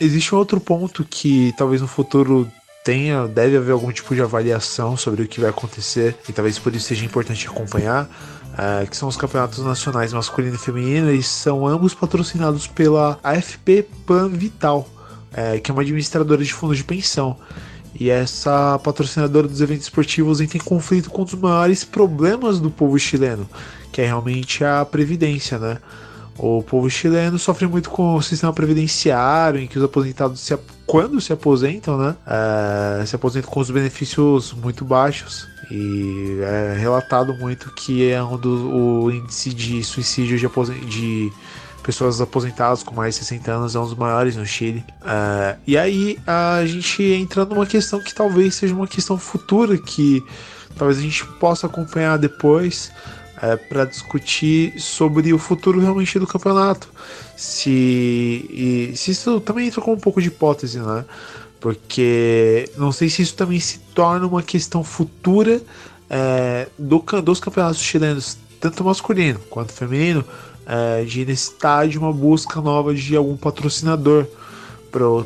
Existe 0.00 0.34
um 0.34 0.38
outro 0.38 0.60
ponto 0.60 1.04
que 1.04 1.54
talvez 1.56 1.80
no 1.80 1.88
futuro 1.88 2.50
tenha, 2.84 3.26
deve 3.28 3.56
haver 3.56 3.72
algum 3.72 3.92
tipo 3.92 4.14
de 4.14 4.22
avaliação 4.22 4.96
sobre 4.96 5.22
o 5.22 5.28
que 5.28 5.40
vai 5.40 5.50
acontecer 5.50 6.16
e 6.28 6.32
talvez 6.32 6.58
por 6.58 6.74
isso 6.74 6.86
seja 6.86 7.04
importante 7.04 7.46
acompanhar, 7.46 8.04
uh, 8.04 8.88
que 8.88 8.96
são 8.96 9.08
os 9.08 9.16
campeonatos 9.16 9.64
nacionais 9.64 10.12
masculino 10.12 10.56
e 10.56 10.58
feminino, 10.58 11.10
eles 11.10 11.26
são 11.26 11.66
ambos 11.66 11.94
patrocinados 11.94 12.66
pela 12.66 13.18
AFP 13.22 13.86
Pan 14.04 14.28
Vital, 14.28 14.88
uh, 15.32 15.60
que 15.60 15.70
é 15.70 15.74
uma 15.74 15.82
administradora 15.82 16.42
de 16.42 16.52
fundos 16.52 16.78
de 16.78 16.84
pensão. 16.84 17.36
E 17.94 18.08
essa 18.08 18.80
patrocinadora 18.82 19.46
dos 19.46 19.60
eventos 19.60 19.84
esportivos 19.84 20.40
entra 20.40 20.56
em 20.56 20.60
conflito 20.60 21.10
com 21.10 21.22
um 21.22 21.24
dos 21.24 21.34
maiores 21.34 21.84
problemas 21.84 22.58
do 22.58 22.70
povo 22.70 22.98
chileno, 22.98 23.48
que 23.92 24.00
é 24.00 24.06
realmente 24.06 24.64
a 24.64 24.84
previdência, 24.84 25.58
né? 25.58 25.78
O 26.38 26.62
povo 26.62 26.88
chileno 26.88 27.38
sofre 27.38 27.66
muito 27.66 27.90
com 27.90 28.16
o 28.16 28.22
sistema 28.22 28.52
previdenciário, 28.52 29.60
em 29.60 29.66
que 29.66 29.78
os 29.78 29.84
aposentados, 29.84 30.40
se, 30.40 30.58
quando 30.86 31.20
se 31.20 31.32
aposentam, 31.32 31.98
né, 31.98 32.16
é, 32.26 33.04
se 33.06 33.14
aposentam 33.14 33.50
com 33.50 33.60
os 33.60 33.70
benefícios 33.70 34.52
muito 34.52 34.84
baixos. 34.84 35.46
E 35.70 36.38
é 36.42 36.76
relatado 36.78 37.34
muito 37.34 37.70
que 37.74 38.10
é 38.10 38.22
um 38.22 38.36
do, 38.36 39.04
o 39.04 39.10
índice 39.10 39.54
de 39.54 39.82
suicídio 39.82 40.38
de, 40.38 40.48
de 40.86 41.32
pessoas 41.82 42.20
aposentadas 42.20 42.82
com 42.82 42.94
mais 42.94 43.14
de 43.14 43.24
60 43.24 43.50
anos 43.50 43.74
é 43.74 43.78
um 43.78 43.84
dos 43.84 43.94
maiores 43.94 44.36
no 44.36 44.46
Chile. 44.46 44.84
É, 45.04 45.56
e 45.66 45.76
aí 45.76 46.18
a 46.26 46.64
gente 46.64 47.02
entra 47.02 47.44
numa 47.44 47.66
questão 47.66 48.00
que 48.00 48.14
talvez 48.14 48.54
seja 48.54 48.74
uma 48.74 48.86
questão 48.86 49.18
futura 49.18 49.76
que 49.76 50.24
talvez 50.76 50.98
a 50.98 51.02
gente 51.02 51.24
possa 51.38 51.66
acompanhar 51.66 52.18
depois 52.18 52.90
é, 53.42 53.56
para 53.56 53.84
discutir 53.84 54.80
sobre 54.80 55.32
o 55.32 55.38
futuro 55.38 55.80
realmente 55.80 56.16
do 56.16 56.26
campeonato. 56.26 56.88
Se, 57.36 57.70
e, 57.70 58.92
se 58.94 59.10
isso 59.10 59.40
também 59.40 59.66
entra 59.66 59.80
com 59.80 59.92
um 59.92 59.98
pouco 59.98 60.22
de 60.22 60.28
hipótese, 60.28 60.78
né? 60.78 61.04
Porque 61.60 62.70
não 62.76 62.92
sei 62.92 63.08
se 63.08 63.22
isso 63.22 63.34
também 63.34 63.58
se 63.58 63.80
torna 63.94 64.26
uma 64.26 64.42
questão 64.42 64.84
futura 64.84 65.60
é, 66.08 66.68
do, 66.78 67.04
dos 67.20 67.40
campeonatos 67.40 67.80
chilenos, 67.80 68.38
tanto 68.60 68.84
masculino 68.84 69.40
quanto 69.50 69.72
feminino, 69.72 70.24
é, 70.64 71.04
de 71.04 71.24
necessitar 71.24 71.88
de 71.88 71.98
uma 71.98 72.12
busca 72.12 72.60
nova 72.60 72.94
de 72.94 73.16
algum 73.16 73.36
patrocinador 73.36 74.26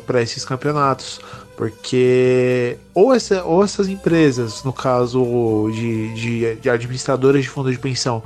para 0.05 0.21
esses 0.21 0.43
campeonatos. 0.43 1.19
Porque 1.57 2.77
ou, 2.93 3.11
essa, 3.11 3.43
ou 3.43 3.63
essas 3.63 3.89
empresas, 3.89 4.63
no 4.63 4.71
caso 4.71 5.71
de, 5.73 6.13
de, 6.13 6.55
de 6.57 6.69
administradoras 6.69 7.41
de 7.41 7.49
fundos 7.49 7.71
de 7.71 7.79
pensão, 7.79 8.21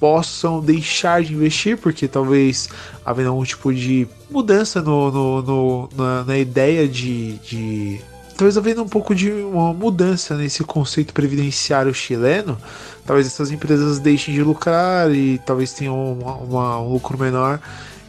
possam 0.00 0.60
deixar 0.60 1.22
de 1.22 1.34
investir, 1.34 1.78
porque 1.78 2.08
talvez 2.08 2.68
havendo 3.06 3.28
algum 3.28 3.44
tipo 3.44 3.72
de 3.72 4.08
mudança 4.28 4.82
no, 4.82 5.10
no, 5.12 5.42
no 5.42 5.88
na, 5.96 6.24
na, 6.24 6.36
ideia 6.36 6.88
de, 6.88 7.34
de. 7.38 8.00
Talvez 8.36 8.56
havendo 8.56 8.82
um 8.82 8.88
pouco 8.88 9.14
de 9.14 9.30
uma 9.30 9.72
mudança 9.72 10.36
nesse 10.36 10.64
conceito 10.64 11.14
previdenciário 11.14 11.94
chileno, 11.94 12.58
talvez 13.06 13.28
essas 13.28 13.52
empresas 13.52 14.00
deixem 14.00 14.34
de 14.34 14.42
lucrar 14.42 15.14
e 15.14 15.38
talvez 15.46 15.72
tenham 15.72 16.12
uma, 16.12 16.34
uma, 16.34 16.80
um 16.80 16.92
lucro 16.92 17.16
menor. 17.16 17.60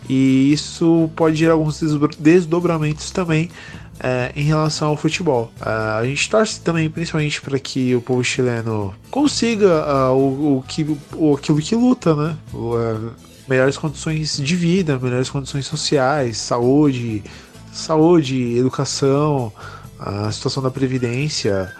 E 0.09 0.51
isso 0.51 1.07
pode 1.15 1.35
gerar 1.35 1.53
alguns 1.53 1.79
desdobramentos 2.17 3.11
também 3.11 3.51
é, 3.99 4.31
em 4.35 4.43
relação 4.43 4.89
ao 4.89 4.97
futebol. 4.97 5.51
Uh, 5.59 5.99
a 5.99 6.05
gente 6.05 6.29
torce 6.29 6.61
também, 6.61 6.89
principalmente, 6.89 7.41
para 7.41 7.59
que 7.59 7.95
o 7.95 8.01
povo 8.01 8.23
chileno 8.23 8.93
consiga 9.11 9.67
uh, 9.67 10.13
o, 10.13 10.57
o, 10.57 10.63
que, 10.63 10.97
o, 11.13 11.35
aquilo 11.35 11.59
que 11.59 11.75
luta, 11.75 12.15
né? 12.15 12.37
Uh, 12.53 13.11
melhores 13.47 13.77
condições 13.77 14.37
de 14.37 14.55
vida, 14.55 14.97
melhores 14.99 15.29
condições 15.29 15.65
sociais, 15.65 16.37
saúde, 16.37 17.23
saúde, 17.71 18.57
educação, 18.57 19.51
a 19.99 20.31
situação 20.31 20.63
da 20.63 20.71
previdência. 20.71 21.73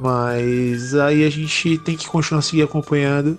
Mas 0.00 0.94
aí 0.94 1.26
a 1.26 1.30
gente 1.30 1.76
tem 1.78 1.96
que 1.96 2.06
continuar 2.06 2.40
seguir 2.40 2.62
acompanhando 2.62 3.36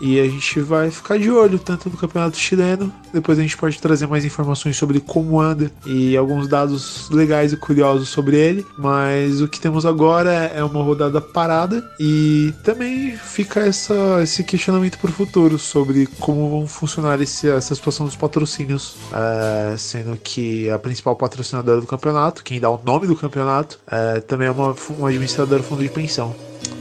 e 0.00 0.20
a 0.20 0.24
gente 0.24 0.60
vai 0.60 0.90
ficar 0.90 1.18
de 1.18 1.30
olho 1.30 1.58
tanto 1.58 1.88
no 1.88 1.96
campeonato 1.96 2.36
chileno. 2.36 2.92
Depois 3.12 3.38
a 3.38 3.42
gente 3.42 3.56
pode 3.56 3.80
trazer 3.80 4.06
mais 4.06 4.24
informações 4.24 4.76
sobre 4.76 5.00
como 5.00 5.40
anda 5.40 5.70
e 5.86 6.16
alguns 6.16 6.48
dados 6.48 7.08
legais 7.10 7.52
e 7.52 7.56
curiosos 7.56 8.08
sobre 8.08 8.36
ele. 8.36 8.66
Mas 8.76 9.40
o 9.40 9.48
que 9.48 9.60
temos 9.60 9.86
agora 9.86 10.32
é 10.32 10.62
uma 10.62 10.82
rodada 10.82 11.20
parada 11.20 11.88
e 11.98 12.52
também 12.62 13.16
fica 13.16 13.60
essa, 13.60 14.20
esse 14.22 14.44
questionamento 14.44 14.98
para 14.98 15.10
o 15.10 15.12
futuro 15.12 15.58
sobre 15.58 16.06
como 16.18 16.50
vão 16.50 16.66
funcionar 16.66 17.20
esse, 17.20 17.48
essa 17.48 17.74
situação 17.74 18.06
dos 18.06 18.16
patrocínios. 18.16 18.96
É, 19.12 19.76
sendo 19.76 20.16
que 20.16 20.68
a 20.70 20.78
principal 20.78 21.16
patrocinadora 21.16 21.80
do 21.80 21.86
campeonato, 21.86 22.44
quem 22.44 22.60
dá 22.60 22.70
o 22.70 22.80
nome 22.84 23.06
do 23.06 23.16
campeonato, 23.16 23.78
é, 23.86 24.20
também 24.20 24.48
é 24.48 24.50
uma, 24.50 24.74
uma 24.90 25.08
administradora 25.08 25.62
fundo 25.62 25.82
de 25.82 25.88
pensão. 25.88 26.34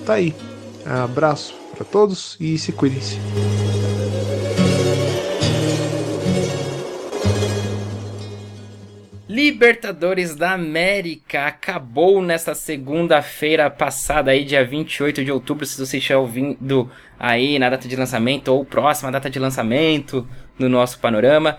Tá 0.05 0.13
aí. 0.13 0.35
abraço 0.85 1.64
para 1.75 1.85
todos 1.85 2.37
e 2.39 2.57
se 2.57 2.71
cuidem-se. 2.71 3.19
Libertadores 9.27 10.33
da 10.33 10.53
América 10.53 11.47
acabou 11.47 12.21
nesta 12.21 12.55
segunda-feira 12.55 13.69
passada 13.69 14.31
aí, 14.31 14.45
dia 14.45 14.63
28 14.63 15.25
de 15.25 15.31
outubro, 15.31 15.65
se 15.65 15.77
você 15.77 15.97
estiver 15.97 16.15
ouvindo 16.15 16.89
aí 17.19 17.59
na 17.59 17.69
data 17.69 17.85
de 17.85 17.97
lançamento 17.97 18.47
ou 18.47 18.63
próxima 18.63 19.11
data 19.11 19.29
de 19.29 19.37
lançamento 19.37 20.25
no 20.57 20.69
nosso 20.69 20.99
panorama. 20.99 21.57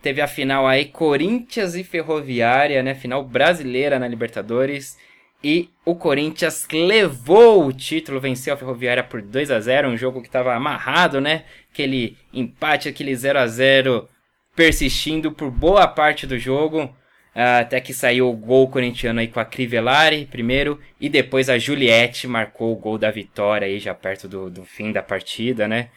Teve 0.00 0.20
a 0.20 0.28
final 0.28 0.68
aí 0.68 0.84
Corinthians 0.84 1.74
e 1.74 1.82
Ferroviária, 1.82 2.80
né? 2.80 2.94
Final 2.94 3.24
brasileira 3.24 3.98
na 3.98 4.06
Libertadores. 4.06 4.96
E 5.42 5.68
o 5.84 5.94
Corinthians 5.94 6.66
levou 6.72 7.66
o 7.66 7.72
título, 7.72 8.20
venceu 8.20 8.54
a 8.54 8.56
Ferroviária 8.56 9.04
por 9.04 9.22
2 9.22 9.50
a 9.50 9.60
0 9.60 9.88
um 9.88 9.96
jogo 9.96 10.20
que 10.20 10.28
estava 10.28 10.54
amarrado, 10.54 11.20
né? 11.20 11.44
Aquele 11.72 12.16
empate, 12.32 12.88
aquele 12.88 13.14
0 13.14 13.38
a 13.38 13.46
0 13.46 14.08
persistindo 14.56 15.30
por 15.30 15.50
boa 15.50 15.86
parte 15.86 16.26
do 16.26 16.38
jogo. 16.38 16.94
Até 17.34 17.82
que 17.82 17.92
saiu 17.92 18.30
o 18.30 18.36
gol 18.36 18.66
corintiano 18.68 19.20
aí 19.20 19.28
com 19.28 19.38
a 19.38 19.44
Crivellari 19.44 20.24
primeiro. 20.24 20.80
E 20.98 21.08
depois 21.08 21.50
a 21.50 21.58
Juliette 21.58 22.26
marcou 22.26 22.72
o 22.72 22.76
gol 22.76 22.96
da 22.96 23.10
vitória 23.10 23.68
aí 23.68 23.78
já 23.78 23.94
perto 23.94 24.26
do, 24.26 24.48
do 24.50 24.64
fim 24.64 24.90
da 24.90 25.02
partida, 25.02 25.68
né? 25.68 25.90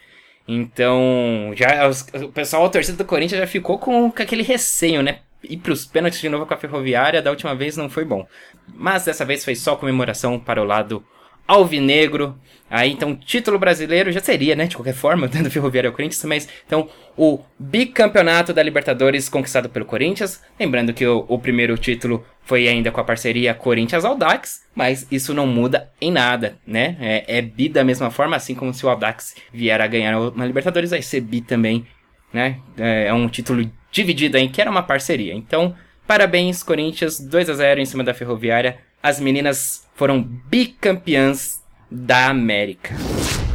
Então, 0.46 1.54
já 1.56 1.88
os, 1.88 2.08
o 2.14 2.30
pessoal, 2.30 2.66
a 2.66 2.70
torcida 2.70 2.98
do 2.98 3.06
Corinthians 3.06 3.40
já 3.40 3.48
ficou 3.48 3.78
com, 3.78 4.12
com 4.12 4.22
aquele 4.22 4.44
receio, 4.44 5.02
né? 5.02 5.20
Ir 5.44 5.58
para 5.58 5.74
os 5.74 5.86
pênaltis 5.86 6.20
de 6.20 6.30
novo 6.30 6.46
com 6.46 6.54
a 6.54 6.58
Ferroviária, 6.58 7.22
da 7.22 7.30
última 7.30 7.56
vez 7.56 7.78
não 7.78 7.90
foi 7.90 8.06
bom. 8.06 8.28
Mas 8.74 9.06
dessa 9.06 9.26
vez 9.26 9.44
foi 9.44 9.56
só 9.56 9.76
comemoração 9.76 10.40
para 10.40 10.62
o 10.62 10.66
lado 10.66 11.04
alvinegro. 11.50 12.40
Aí 12.70 12.92
então, 12.92 13.16
título 13.16 13.58
brasileiro 13.58 14.12
já 14.12 14.20
seria, 14.20 14.56
né? 14.56 14.68
De 14.68 14.76
qualquer 14.76 14.94
forma, 14.94 15.28
tanto 15.30 15.50
Ferroviária 15.50 15.90
ao 15.90 15.96
Corinthians, 15.96 16.24
mas 16.26 16.48
então 16.66 16.88
o 17.18 17.40
bicampeonato 17.58 18.54
da 18.54 18.62
Libertadores 18.62 19.28
conquistado 19.28 19.68
pelo 19.68 19.86
Corinthians. 19.86 20.42
Lembrando 20.60 20.94
que 20.94 21.06
o, 21.06 21.26
o 21.28 21.40
primeiro 21.40 21.76
título 21.76 22.24
foi 22.44 22.68
ainda 22.68 22.92
com 22.92 23.02
a 23.02 23.04
parceria 23.04 23.56
Corinthians 23.56 24.06
Aldax, 24.06 24.62
mas 24.76 25.08
isso 25.12 25.34
não 25.34 25.48
muda 25.48 25.90
em 26.00 26.12
nada, 26.12 26.58
né? 26.66 26.96
É, 27.00 27.40
é 27.40 27.42
bi 27.42 27.68
da 27.68 27.84
mesma 27.84 28.12
forma, 28.12 28.36
assim 28.36 28.54
como 28.54 28.74
se 28.74 28.86
o 28.86 28.90
Aldax 28.90 29.36
vier 29.52 29.82
a 29.82 29.88
ganhar 29.88 30.14
na 30.36 30.46
Libertadores, 30.46 30.92
vai 30.92 31.02
ser 31.02 31.22
bi 31.22 31.42
também, 31.42 31.86
né? 32.34 32.60
É, 32.78 33.08
é 33.08 33.14
um 33.14 33.28
título 33.28 33.70
dividida 33.92 34.40
em 34.40 34.50
que 34.50 34.62
era 34.62 34.70
uma 34.70 34.84
parceria. 34.84 35.34
Então, 35.34 35.76
parabéns, 36.08 36.64
Corinthians, 36.64 37.20
2 37.20 37.50
a 37.50 37.54
0 37.54 37.82
em 37.82 37.86
cima 37.86 38.04
da 38.04 38.14
Ferroviária. 38.14 38.78
As 39.02 39.20
meninas 39.20 39.88
foram 39.96 40.22
bicampeãs 40.22 41.64
da 41.90 42.28
América. 42.28 42.96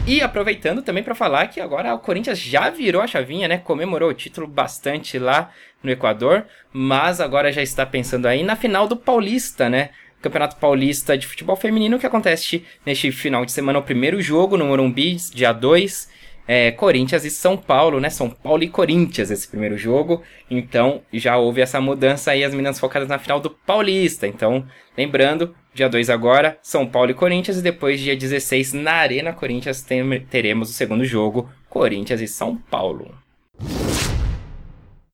E 0.06 0.20
aproveitando 0.20 0.82
também 0.82 1.02
para 1.02 1.14
falar 1.14 1.46
que 1.46 1.60
agora 1.60 1.94
o 1.94 1.98
Corinthians 1.98 2.38
já 2.38 2.68
virou 2.68 3.00
a 3.00 3.06
chavinha, 3.06 3.48
né? 3.48 3.58
Comemorou 3.58 4.10
o 4.10 4.14
título 4.14 4.46
bastante 4.46 5.18
lá 5.18 5.50
no 5.82 5.90
Equador, 5.90 6.44
mas 6.72 7.20
agora 7.20 7.52
já 7.52 7.62
está 7.62 7.86
pensando 7.86 8.26
aí 8.26 8.42
na 8.42 8.56
final 8.56 8.86
do 8.86 8.96
Paulista, 8.96 9.68
né? 9.70 9.90
Campeonato 10.20 10.56
Paulista 10.56 11.16
de 11.16 11.26
Futebol 11.26 11.56
Feminino 11.56 11.98
que 11.98 12.06
acontece 12.06 12.64
neste 12.84 13.12
final 13.12 13.44
de 13.44 13.52
semana, 13.52 13.78
o 13.78 13.82
primeiro 13.82 14.20
jogo 14.20 14.56
no 14.56 14.66
Morumbi, 14.66 15.16
dia 15.32 15.52
2 15.52 16.08
é, 16.46 16.70
Corinthians 16.70 17.24
e 17.24 17.30
São 17.30 17.56
Paulo, 17.56 18.00
né? 18.00 18.10
São 18.10 18.28
Paulo 18.28 18.62
e 18.62 18.68
Corinthians 18.68 19.30
esse 19.30 19.48
primeiro 19.48 19.76
jogo. 19.76 20.22
Então 20.50 21.02
já 21.12 21.36
houve 21.36 21.60
essa 21.60 21.80
mudança 21.80 22.30
aí, 22.30 22.44
as 22.44 22.52
meninas 22.52 22.78
focadas 22.78 23.08
na 23.08 23.18
final 23.18 23.40
do 23.40 23.50
Paulista. 23.50 24.26
Então, 24.26 24.66
lembrando, 24.96 25.54
dia 25.72 25.88
2 25.88 26.10
agora, 26.10 26.58
São 26.62 26.86
Paulo 26.86 27.10
e 27.10 27.14
Corinthians. 27.14 27.58
E 27.58 27.62
depois, 27.62 28.00
dia 28.00 28.16
16, 28.16 28.72
na 28.74 28.92
Arena 28.92 29.32
Corinthians, 29.32 29.84
teremos 30.30 30.70
o 30.70 30.72
segundo 30.72 31.04
jogo, 31.04 31.48
Corinthians 31.68 32.20
e 32.20 32.28
São 32.28 32.56
Paulo. 32.56 33.14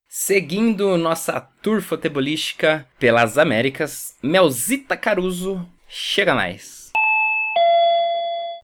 Seguindo 0.07 0.97
nossa 0.97 1.39
tour 1.61 1.81
futebolística 1.81 2.85
pelas 2.99 3.37
Américas, 3.37 4.17
Melzita 4.21 4.97
Caruso, 4.97 5.65
chega 5.87 6.35
mais. 6.35 6.91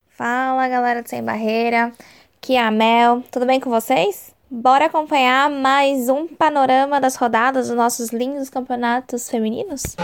Fala 0.10 0.67
galera 0.67 1.01
do 1.01 1.08
Sem 1.08 1.23
Barreira, 1.23 1.93
aqui 2.41 2.56
é 2.56 2.62
a 2.62 2.71
Mel, 2.71 3.23
tudo 3.32 3.45
bem 3.45 3.60
com 3.60 3.69
vocês? 3.69 4.34
Bora 4.50 4.86
acompanhar 4.86 5.50
mais 5.50 6.08
um 6.08 6.28
panorama 6.28 7.02
das 7.02 7.15
rodadas 7.15 7.67
dos 7.67 7.76
nossos 7.76 8.10
lindos 8.12 8.50
campeonatos 8.50 9.30
femininos? 9.30 9.95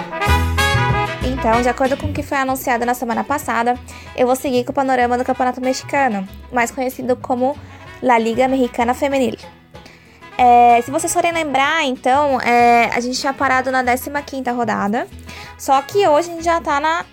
Então, 1.25 1.61
de 1.61 1.69
acordo 1.69 1.95
com 1.95 2.07
o 2.07 2.13
que 2.13 2.23
foi 2.23 2.37
anunciado 2.37 2.85
na 2.85 2.93
semana 2.93 3.23
passada, 3.23 3.79
eu 4.15 4.27
vou 4.27 4.35
seguir 4.35 4.65
com 4.65 4.71
o 4.71 4.75
panorama 4.75 5.17
do 5.17 5.23
Campeonato 5.23 5.61
Mexicano, 5.61 6.27
mais 6.51 6.71
conhecido 6.71 7.15
como 7.15 7.57
La 8.01 8.17
Liga 8.17 8.47
Mexicana 8.47 8.93
Femenil. 8.93 9.37
É, 10.37 10.81
se 10.81 10.91
vocês 10.91 11.13
forem 11.13 11.31
lembrar, 11.31 11.85
então, 11.85 12.41
é, 12.41 12.89
a 12.93 12.99
gente 12.99 13.19
tinha 13.19 13.33
parado 13.33 13.71
na 13.71 13.83
15 13.83 14.49
rodada, 14.49 15.07
só 15.57 15.81
que 15.83 16.05
hoje 16.07 16.31
a 16.31 16.33
gente 16.33 16.43
já 16.43 16.59
tá 16.59 16.79
na, 16.79 17.05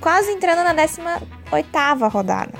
quase 0.00 0.32
entrando 0.32 0.64
na 0.64 0.74
18 0.74 2.08
rodada. 2.10 2.52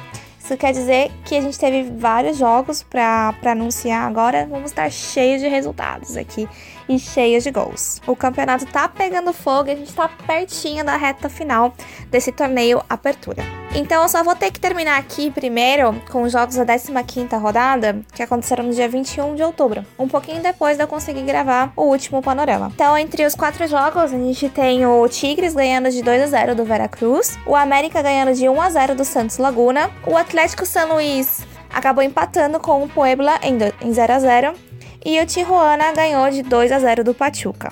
Isso 0.48 0.56
quer 0.56 0.72
dizer 0.72 1.10
que 1.26 1.36
a 1.36 1.42
gente 1.42 1.58
teve 1.58 1.90
vários 1.90 2.38
jogos 2.38 2.82
para 2.82 3.34
anunciar 3.44 4.08
agora. 4.08 4.46
Vamos 4.46 4.70
estar 4.70 4.90
cheios 4.90 5.42
de 5.42 5.46
resultados 5.46 6.16
aqui 6.16 6.48
e 6.88 6.98
cheios 6.98 7.44
de 7.44 7.50
gols. 7.50 8.00
O 8.06 8.16
campeonato 8.16 8.66
tá 8.66 8.88
pegando 8.88 9.32
fogo 9.32 9.68
e 9.68 9.72
a 9.72 9.76
gente 9.76 9.92
tá 9.92 10.08
pertinho 10.26 10.84
da 10.84 10.96
reta 10.96 11.28
final 11.28 11.74
desse 12.10 12.32
torneio 12.32 12.82
Apertura. 12.88 13.42
Então 13.74 14.02
eu 14.02 14.08
só 14.08 14.24
vou 14.24 14.34
ter 14.34 14.50
que 14.50 14.58
terminar 14.58 14.98
aqui 14.98 15.30
primeiro 15.30 15.94
com 16.10 16.22
os 16.22 16.32
jogos 16.32 16.56
da 16.56 16.64
15ª 16.64 17.38
rodada, 17.38 18.00
que 18.14 18.22
aconteceram 18.22 18.64
no 18.64 18.72
dia 18.72 18.88
21 18.88 19.34
de 19.34 19.42
outubro, 19.42 19.84
um 19.98 20.08
pouquinho 20.08 20.42
depois 20.42 20.76
de 20.76 20.82
eu 20.82 20.88
conseguir 20.88 21.22
gravar 21.22 21.72
o 21.76 21.82
último 21.82 22.22
panorama. 22.22 22.72
Então, 22.74 22.96
entre 22.96 23.26
os 23.26 23.34
quatro 23.34 23.66
jogos, 23.66 24.04
a 24.04 24.08
gente 24.08 24.48
tem 24.48 24.86
o 24.86 25.06
Tigres 25.08 25.54
ganhando 25.54 25.90
de 25.90 26.02
2 26.02 26.22
a 26.22 26.26
0 26.26 26.54
do 26.54 26.64
Veracruz, 26.64 27.38
o 27.46 27.54
América 27.54 28.00
ganhando 28.00 28.32
de 28.32 28.48
1 28.48 28.60
a 28.60 28.70
0 28.70 28.94
do 28.94 29.04
Santos 29.04 29.36
Laguna, 29.36 29.90
o 30.06 30.16
Atlético 30.16 30.64
San 30.64 30.86
Luís 30.86 31.46
acabou 31.70 32.02
empatando 32.02 32.58
com 32.58 32.82
o 32.82 32.88
Puebla 32.88 33.38
em 33.42 33.92
0 33.92 34.12
a 34.12 34.18
0 34.18 34.67
e 35.04 35.20
o 35.20 35.26
Tijuana 35.26 35.92
ganhou 35.92 36.30
de 36.30 36.42
2 36.42 36.72
a 36.72 36.78
0 36.78 37.04
do 37.04 37.14
Pachuca. 37.14 37.70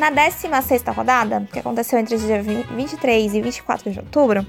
Na 0.00 0.08
16 0.08 0.82
rodada, 0.96 1.46
que 1.52 1.58
aconteceu 1.58 1.98
entre 1.98 2.14
os 2.14 2.22
dias 2.22 2.46
23 2.46 3.34
e 3.34 3.42
24 3.42 3.90
de 3.90 3.98
outubro, 3.98 4.46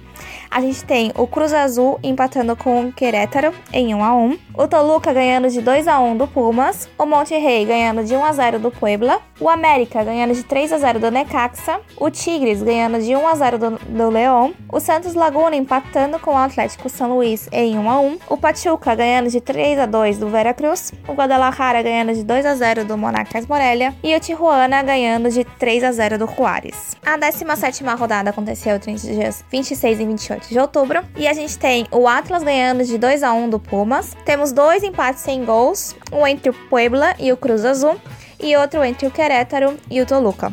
a 0.49 0.61
gente 0.61 0.85
tem 0.85 1.11
o 1.13 1.27
Cruz 1.27 1.51
Azul 1.51 1.99
empatando 2.01 2.55
com 2.55 2.85
o 2.85 2.93
Querétaro 2.93 3.53
em 3.73 3.93
1 3.93 4.01
a 4.01 4.15
1, 4.15 4.39
o 4.53 4.65
Toluca 4.65 5.11
ganhando 5.11 5.49
de 5.49 5.59
2 5.59 5.89
a 5.89 5.99
1 5.99 6.15
do 6.15 6.25
Pumas, 6.25 6.87
o 6.97 7.05
Monterrey 7.05 7.65
ganhando 7.65 8.01
de 8.01 8.15
1 8.15 8.23
a 8.23 8.31
0 8.31 8.59
do 8.59 8.71
Puebla, 8.71 9.19
o 9.41 9.49
América 9.49 10.01
ganhando 10.05 10.33
de 10.33 10.41
3 10.43 10.71
a 10.71 10.77
0 10.77 10.99
do 11.01 11.11
Necaxa, 11.11 11.81
o 11.97 12.09
Tigres 12.09 12.63
ganhando 12.63 13.01
de 13.01 13.13
1 13.13 13.27
a 13.27 13.35
0 13.35 13.57
do, 13.57 13.71
do 13.71 14.09
León, 14.09 14.53
o 14.71 14.79
Santos 14.79 15.15
Laguna 15.15 15.57
empatando 15.57 16.17
com 16.17 16.31
o 16.31 16.37
Atlético 16.37 16.87
São 16.87 17.15
Luís 17.15 17.49
em 17.51 17.77
1 17.77 17.89
a 17.89 17.99
1, 17.99 18.19
o 18.29 18.37
Pachuca 18.37 18.95
ganhando 18.95 19.29
de 19.29 19.41
3 19.41 19.79
a 19.79 19.85
2 19.85 20.17
do 20.17 20.29
Veracruz, 20.29 20.93
o 21.09 21.11
Guadalajara 21.11 21.81
ganhando 21.81 22.13
de 22.13 22.23
2 22.23 22.45
a 22.45 22.55
0 22.55 22.85
do 22.85 22.97
Monarcas 22.97 23.45
Morelia 23.45 23.93
e 24.01 24.15
o 24.15 24.19
Tijuana 24.21 24.81
ganhando 24.81 25.29
de 25.29 25.40
3 25.43 25.83
a 25.83 25.91
0 25.91 26.17
do 26.17 26.27
Juárez. 26.27 26.95
A 27.05 27.17
17ª 27.17 27.97
rodada 27.97 28.29
aconteceu 28.29 28.75
entre 28.75 28.93
os 28.93 29.01
dias 29.01 29.43
26 29.49 29.99
e 29.99 30.05
28 30.05 30.49
de 30.49 30.59
outubro 30.59 31.03
e 31.17 31.27
a 31.27 31.33
gente 31.33 31.57
tem 31.57 31.85
o 31.91 32.07
Atlas 32.07 32.43
ganhando 32.43 32.83
de 32.83 32.97
2 32.97 33.23
a 33.23 33.33
1 33.33 33.49
do 33.49 33.59
Pumas. 33.59 34.15
Temos 34.25 34.51
dois 34.51 34.83
empates 34.83 35.21
sem 35.21 35.43
gols, 35.45 35.95
um 36.11 36.25
entre 36.25 36.49
o 36.49 36.53
Puebla 36.69 37.15
e 37.19 37.31
o 37.31 37.37
Cruz 37.37 37.65
Azul 37.65 37.99
e 38.39 38.55
outro 38.55 38.83
entre 38.83 39.07
o 39.07 39.11
Querétaro 39.11 39.77
e 39.89 40.01
o 40.01 40.05
Toluca. 40.05 40.51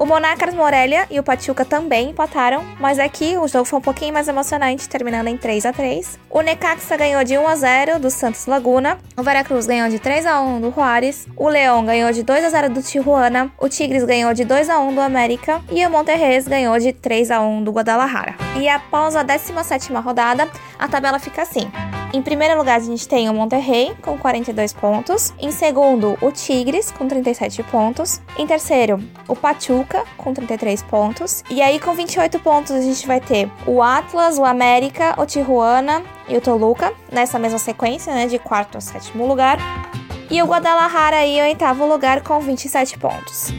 O 0.00 0.06
Monarcas 0.06 0.54
Morelia 0.54 1.06
e 1.10 1.20
o 1.20 1.22
Pachuca 1.22 1.62
também 1.62 2.08
empataram, 2.08 2.64
mas 2.80 2.98
aqui 2.98 3.36
o 3.36 3.46
jogo 3.46 3.66
foi 3.66 3.80
um 3.80 3.82
pouquinho 3.82 4.14
mais 4.14 4.26
emocionante, 4.26 4.88
terminando 4.88 5.28
em 5.28 5.36
3 5.36 5.66
a 5.66 5.74
3 5.74 6.18
O 6.30 6.40
Necaxa 6.40 6.96
ganhou 6.96 7.22
de 7.22 7.36
1 7.36 7.46
a 7.46 7.54
0 7.54 7.98
do 7.98 8.10
Santos 8.10 8.46
Laguna, 8.46 8.96
o 9.14 9.22
Veracruz 9.22 9.66
ganhou 9.66 9.90
de 9.90 9.98
3 9.98 10.24
a 10.24 10.40
1 10.40 10.62
do 10.62 10.72
Juárez, 10.72 11.28
o 11.36 11.46
Leão 11.50 11.84
ganhou 11.84 12.10
de 12.12 12.22
2 12.22 12.46
a 12.46 12.48
0 12.48 12.70
do 12.70 12.82
Tijuana, 12.82 13.52
o 13.60 13.68
Tigres 13.68 14.04
ganhou 14.04 14.32
de 14.32 14.42
2 14.42 14.70
a 14.70 14.78
1 14.78 14.94
do 14.94 15.02
América 15.02 15.60
e 15.70 15.84
o 15.84 15.90
Monterrey 15.90 16.40
ganhou 16.44 16.78
de 16.78 16.94
3 16.94 17.30
a 17.30 17.42
1 17.42 17.62
do 17.62 17.70
Guadalajara. 17.70 18.36
E 18.58 18.66
após 18.70 19.14
a 19.14 19.22
17ª 19.22 20.02
rodada, 20.02 20.48
a 20.78 20.88
tabela 20.88 21.18
fica 21.18 21.42
assim. 21.42 21.70
Em 22.12 22.20
primeiro 22.20 22.58
lugar, 22.58 22.76
a 22.76 22.82
gente 22.82 23.06
tem 23.06 23.30
o 23.30 23.34
Monterrey 23.34 23.94
com 24.02 24.18
42 24.18 24.72
pontos. 24.72 25.32
Em 25.38 25.52
segundo, 25.52 26.18
o 26.20 26.32
Tigres 26.32 26.90
com 26.90 27.06
37 27.06 27.62
pontos. 27.64 28.20
Em 28.36 28.48
terceiro, 28.48 28.98
o 29.28 29.36
Pachuca 29.36 29.89
com 30.16 30.32
33 30.32 30.82
pontos. 30.82 31.44
E 31.50 31.60
aí, 31.60 31.78
com 31.78 31.92
28 31.94 32.38
pontos, 32.40 32.72
a 32.72 32.80
gente 32.80 33.06
vai 33.06 33.20
ter 33.20 33.50
o 33.66 33.82
Atlas, 33.82 34.38
o 34.38 34.44
América, 34.44 35.14
o 35.20 35.26
Tijuana 35.26 36.02
e 36.28 36.36
o 36.36 36.40
Toluca 36.40 36.92
nessa 37.10 37.38
mesma 37.38 37.58
sequência, 37.58 38.14
né, 38.14 38.26
de 38.26 38.38
quarto 38.38 38.78
a 38.78 38.80
sétimo 38.80 39.26
lugar. 39.26 39.58
E 40.30 40.40
o 40.42 40.46
Guadalajara 40.46 41.16
aí 41.16 41.38
em 41.38 41.42
oitavo 41.42 41.84
lugar 41.86 42.22
com 42.22 42.38
27 42.40 42.98
pontos. 42.98 43.52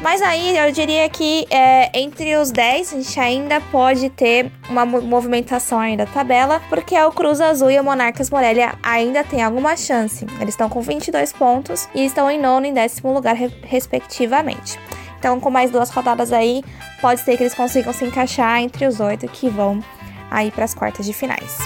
Mas 0.00 0.22
aí 0.22 0.56
eu 0.56 0.70
diria 0.70 1.08
que 1.08 1.44
é, 1.50 1.90
entre 1.98 2.36
os 2.36 2.52
10 2.52 2.92
a 2.92 2.96
gente 2.96 3.20
ainda 3.20 3.60
pode 3.60 4.08
ter 4.10 4.50
uma 4.70 4.86
movimentação 4.86 5.80
aí 5.80 5.96
da 5.96 6.06
tabela, 6.06 6.62
porque 6.68 6.94
é 6.94 7.04
o 7.04 7.10
Cruz 7.10 7.40
Azul 7.40 7.70
e 7.70 7.80
o 7.80 7.84
Monarcas 7.84 8.30
Morelia 8.30 8.74
ainda 8.80 9.24
tem 9.24 9.42
alguma 9.42 9.76
chance. 9.76 10.24
Eles 10.40 10.54
estão 10.54 10.68
com 10.68 10.80
22 10.80 11.32
pontos 11.32 11.88
e 11.94 12.04
estão 12.04 12.30
em 12.30 12.40
nono 12.40 12.66
e 12.66 12.72
décimo 12.72 13.12
lugar, 13.12 13.34
respectivamente. 13.34 14.78
Então, 15.18 15.40
com 15.40 15.50
mais 15.50 15.70
duas 15.70 15.90
rodadas 15.90 16.32
aí, 16.32 16.62
pode 17.00 17.20
ser 17.20 17.36
que 17.36 17.42
eles 17.42 17.54
consigam 17.54 17.92
se 17.92 18.04
encaixar 18.04 18.60
entre 18.60 18.86
os 18.86 19.00
oito 19.00 19.26
que 19.28 19.48
vão 19.48 19.82
aí 20.30 20.50
para 20.50 20.64
as 20.64 20.74
quartas 20.74 21.06
de 21.06 21.12
finais. 21.12 21.58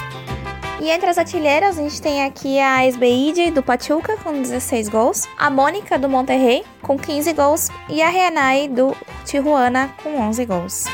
E 0.81 0.89
entre 0.89 1.09
as 1.09 1.17
artilheiras, 1.17 1.77
a 1.77 1.81
gente 1.81 2.01
tem 2.01 2.25
aqui 2.25 2.59
a 2.59 2.85
Esbeide 2.85 3.51
do 3.51 3.63
Pachuca 3.63 4.17
com 4.17 4.41
16 4.41 4.89
gols, 4.89 5.27
a 5.37 5.49
Mônica 5.49 5.97
do 5.97 6.09
Monterrey 6.09 6.65
com 6.81 6.97
15 6.97 7.31
gols 7.33 7.69
e 7.87 8.01
a 8.01 8.09
Renai 8.09 8.67
do 8.67 8.95
Tijuana 9.23 9.89
com 10.03 10.19
11 10.19 10.45
gols. 10.45 10.85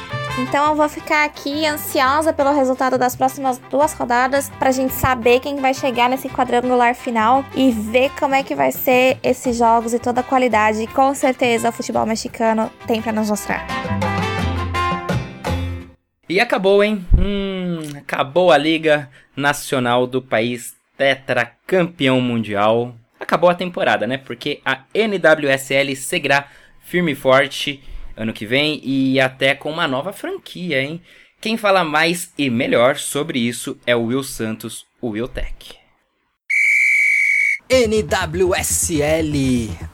Então 0.41 0.69
eu 0.69 0.75
vou 0.75 0.87
ficar 0.87 1.25
aqui 1.25 1.65
ansiosa 1.65 2.31
pelo 2.31 2.53
resultado 2.53 2.97
das 2.97 3.13
próximas 3.13 3.57
duas 3.69 3.93
rodadas 3.93 4.49
pra 4.57 4.71
gente 4.71 4.93
saber 4.93 5.41
quem 5.41 5.57
vai 5.57 5.73
chegar 5.73 6.09
nesse 6.09 6.29
quadrangular 6.29 6.95
final 6.95 7.43
e 7.53 7.71
ver 7.71 8.09
como 8.17 8.33
é 8.33 8.41
que 8.41 8.55
vai 8.55 8.71
ser 8.71 9.17
esses 9.21 9.57
jogos 9.57 9.93
e 9.93 9.99
toda 9.99 10.21
a 10.21 10.23
qualidade 10.23 10.87
com 10.87 11.13
certeza 11.13 11.69
o 11.69 11.71
futebol 11.73 12.05
mexicano 12.05 12.71
tem 12.87 13.01
para 13.01 13.11
nos 13.11 13.29
mostrar. 13.29 13.67
E 16.29 16.39
acabou, 16.39 16.81
hein? 16.81 17.05
Hum, 17.17 17.97
acabou 17.97 18.51
a 18.51 18.57
Liga 18.57 19.09
Nacional 19.35 20.07
do 20.07 20.21
país 20.21 20.73
tetracampeão 20.97 22.21
mundial. 22.21 22.95
Acabou 23.19 23.49
a 23.49 23.55
temporada, 23.55 24.07
né? 24.07 24.17
Porque 24.17 24.61
a 24.63 24.83
NWSL 24.93 25.95
seguirá 25.97 26.47
firme 26.81 27.11
e 27.11 27.15
forte 27.15 27.83
ano 28.19 28.33
que 28.33 28.45
vem 28.45 28.81
e 28.83 29.17
até 29.19 29.55
com 29.55 29.71
uma 29.71 29.87
nova 29.87 30.11
franquia, 30.11 30.83
hein? 30.83 31.01
Quem 31.39 31.55
fala 31.55 31.85
mais 31.85 32.33
e 32.37 32.49
melhor 32.49 32.97
sobre 32.97 33.39
isso 33.39 33.77
é 33.87 33.95
o 33.95 34.03
Will 34.03 34.23
Santos, 34.23 34.85
o 35.01 35.11
Will 35.11 35.29
Tech. 35.29 35.79
NWSL, 37.71 39.29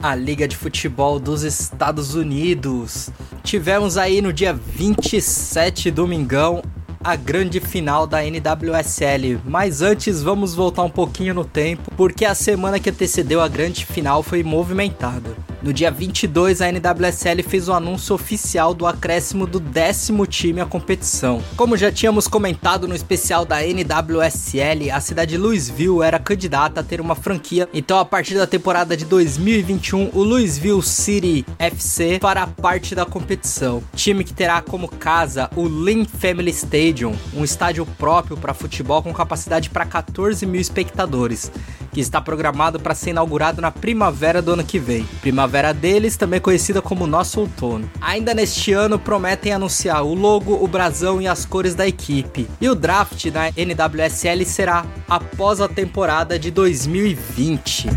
a 0.02 0.14
Liga 0.16 0.48
de 0.48 0.56
Futebol 0.56 1.20
dos 1.20 1.44
Estados 1.44 2.16
Unidos. 2.16 3.10
Tivemos 3.44 3.96
aí 3.96 4.20
no 4.20 4.32
dia 4.32 4.52
27, 4.52 5.90
domingão, 5.92 6.62
a 7.04 7.14
grande 7.14 7.60
final 7.60 8.08
da 8.08 8.24
NWSL. 8.24 9.38
Mas 9.44 9.82
antes, 9.82 10.20
vamos 10.20 10.52
voltar 10.52 10.82
um 10.82 10.90
pouquinho 10.90 11.34
no 11.34 11.44
tempo, 11.44 11.92
porque 11.96 12.24
a 12.24 12.34
semana 12.34 12.80
que 12.80 12.90
antecedeu 12.90 13.40
a 13.40 13.46
grande 13.46 13.86
final 13.86 14.20
foi 14.22 14.42
movimentada. 14.42 15.36
No 15.62 15.72
dia 15.72 15.90
22, 15.90 16.60
a 16.60 16.70
NWSL 16.70 17.42
fez 17.42 17.68
o 17.68 17.72
anúncio 17.72 18.14
oficial 18.14 18.74
do 18.74 18.86
acréscimo 18.86 19.46
do 19.46 19.58
décimo 19.58 20.26
time 20.26 20.60
à 20.60 20.66
competição. 20.66 21.42
Como 21.56 21.76
já 21.76 21.90
tínhamos 21.90 22.28
comentado 22.28 22.86
no 22.86 22.94
especial 22.94 23.44
da 23.44 23.62
NWSL, 23.62 24.90
a 24.92 25.00
cidade 25.00 25.30
de 25.32 25.38
Louisville 25.38 26.02
era 26.02 26.18
candidata 26.18 26.80
a 26.80 26.84
ter 26.84 27.00
uma 27.00 27.14
franquia, 27.14 27.68
então 27.72 27.98
a 27.98 28.04
partir 28.04 28.34
da 28.34 28.46
temporada 28.46 28.96
de 28.96 29.04
2021, 29.06 30.10
o 30.12 30.22
Louisville 30.22 30.82
City 30.82 31.44
FC 31.58 32.18
fará 32.20 32.46
parte 32.46 32.94
da 32.94 33.06
competição. 33.06 33.82
Time 33.94 34.24
que 34.24 34.34
terá 34.34 34.60
como 34.60 34.88
casa 34.88 35.50
o 35.56 35.66
Lynn 35.66 36.04
Family 36.04 36.50
Stadium, 36.50 37.14
um 37.34 37.42
estádio 37.42 37.86
próprio 37.98 38.36
para 38.36 38.52
futebol 38.52 39.02
com 39.02 39.12
capacidade 39.12 39.70
para 39.70 39.86
14 39.86 40.44
mil 40.44 40.60
espectadores 40.60 41.50
que 41.96 42.00
está 42.00 42.20
programado 42.20 42.78
para 42.78 42.94
ser 42.94 43.10
inaugurado 43.10 43.62
na 43.62 43.70
primavera 43.70 44.42
do 44.42 44.52
ano 44.52 44.62
que 44.62 44.78
vem. 44.78 45.08
Primavera 45.46 45.72
deles, 45.72 46.16
também 46.16 46.40
conhecida 46.40 46.82
como 46.82 47.06
nosso 47.06 47.38
outono. 47.38 47.88
Ainda 48.00 48.34
neste 48.34 48.72
ano, 48.72 48.98
prometem 48.98 49.52
anunciar 49.52 50.02
o 50.02 50.12
logo, 50.12 50.52
o 50.60 50.66
brasão 50.66 51.22
e 51.22 51.28
as 51.28 51.44
cores 51.44 51.72
da 51.72 51.86
equipe. 51.86 52.48
E 52.60 52.68
o 52.68 52.74
draft 52.74 53.26
na 53.26 53.50
NWSL 53.50 54.44
será 54.44 54.84
após 55.08 55.60
a 55.60 55.68
temporada 55.68 56.36
de 56.36 56.50
2020 56.50 57.90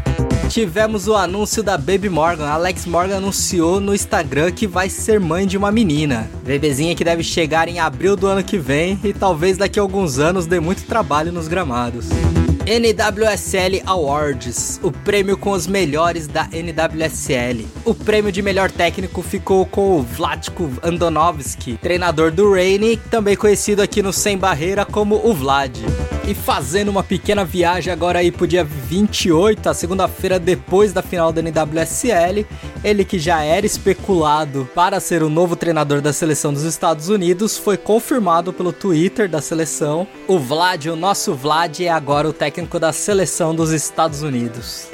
tivemos 0.50 1.08
o 1.08 1.16
anúncio 1.16 1.62
da 1.62 1.78
Baby 1.78 2.10
Morgan. 2.10 2.48
Alex 2.48 2.88
Morgan 2.88 3.18
anunciou 3.18 3.80
no 3.80 3.94
Instagram 3.94 4.52
que 4.52 4.66
vai 4.66 4.90
ser 4.90 5.20
mãe 5.20 5.46
de 5.46 5.56
uma 5.56 5.72
menina. 5.72 6.28
Bebezinha 6.44 6.96
que 6.96 7.04
deve 7.04 7.22
chegar 7.22 7.68
em 7.68 7.80
abril 7.80 8.16
do 8.16 8.26
ano 8.26 8.44
que 8.44 8.58
vem 8.58 9.00
e 9.04 9.14
talvez 9.14 9.60
daqui 9.60 9.78
a 9.78 9.84
alguns 9.84 10.18
anos 10.18 10.48
dê 10.48 10.60
muito 10.60 10.86
trabalho 10.86 11.32
nos 11.32 11.48
gramados. 11.48 12.08
NWSL 12.70 13.82
Awards, 13.84 14.80
o 14.84 14.92
prêmio 14.92 15.36
com 15.36 15.50
os 15.50 15.66
melhores 15.66 16.28
da 16.28 16.48
NWSL. 16.54 17.66
O 17.84 17.96
prêmio 17.96 18.32
de 18.32 18.44
melhor 18.44 18.70
técnico 18.70 19.24
ficou 19.24 19.66
com 19.66 19.98
o 19.98 20.04
Vlatko 20.04 20.70
Andonovski, 20.84 21.80
treinador 21.82 22.32
do 22.32 22.54
Rainy, 22.54 22.98
também 23.10 23.36
conhecido 23.36 23.82
aqui 23.82 24.04
no 24.04 24.14
Sem 24.14 24.38
Barreira 24.38 24.86
como 24.86 25.16
o 25.16 25.34
Vlad. 25.34 25.80
E 26.30 26.36
fazendo 26.36 26.90
uma 26.90 27.02
pequena 27.02 27.44
viagem 27.44 27.92
agora 27.92 28.20
aí 28.20 28.32
pro 28.32 28.46
dia 28.46 28.64
28, 28.64 29.68
a 29.68 29.74
segunda-feira 29.74 30.38
depois 30.38 30.94
da 30.94 31.02
final 31.02 31.34
da 31.34 31.42
NWSL, 31.42 32.46
ele 32.84 33.04
que 33.04 33.18
já 33.18 33.42
era 33.42 33.66
especulado 33.66 34.70
para 34.76 35.00
ser 35.00 35.24
o 35.24 35.30
novo 35.30 35.56
treinador 35.56 36.02
da 36.02 36.14
seleção 36.14 36.54
dos 36.54 36.62
Estados 36.62 37.10
Unidos, 37.10 37.58
foi 37.58 37.78
confirmado 37.78 38.54
pelo 38.54 38.72
Twitter 38.72 39.28
da 39.28 39.42
seleção. 39.42 40.08
O 40.28 40.38
Vlad, 40.38 40.86
o 40.86 40.96
nosso 40.96 41.34
Vlad, 41.34 41.80
é 41.80 41.90
agora 41.90 42.30
o 42.30 42.34
técnico 42.34 42.80
da 42.80 42.94
seleção 42.94 43.56
dos 43.56 43.72
Estados 43.72 44.22
Unidos. 44.22 44.88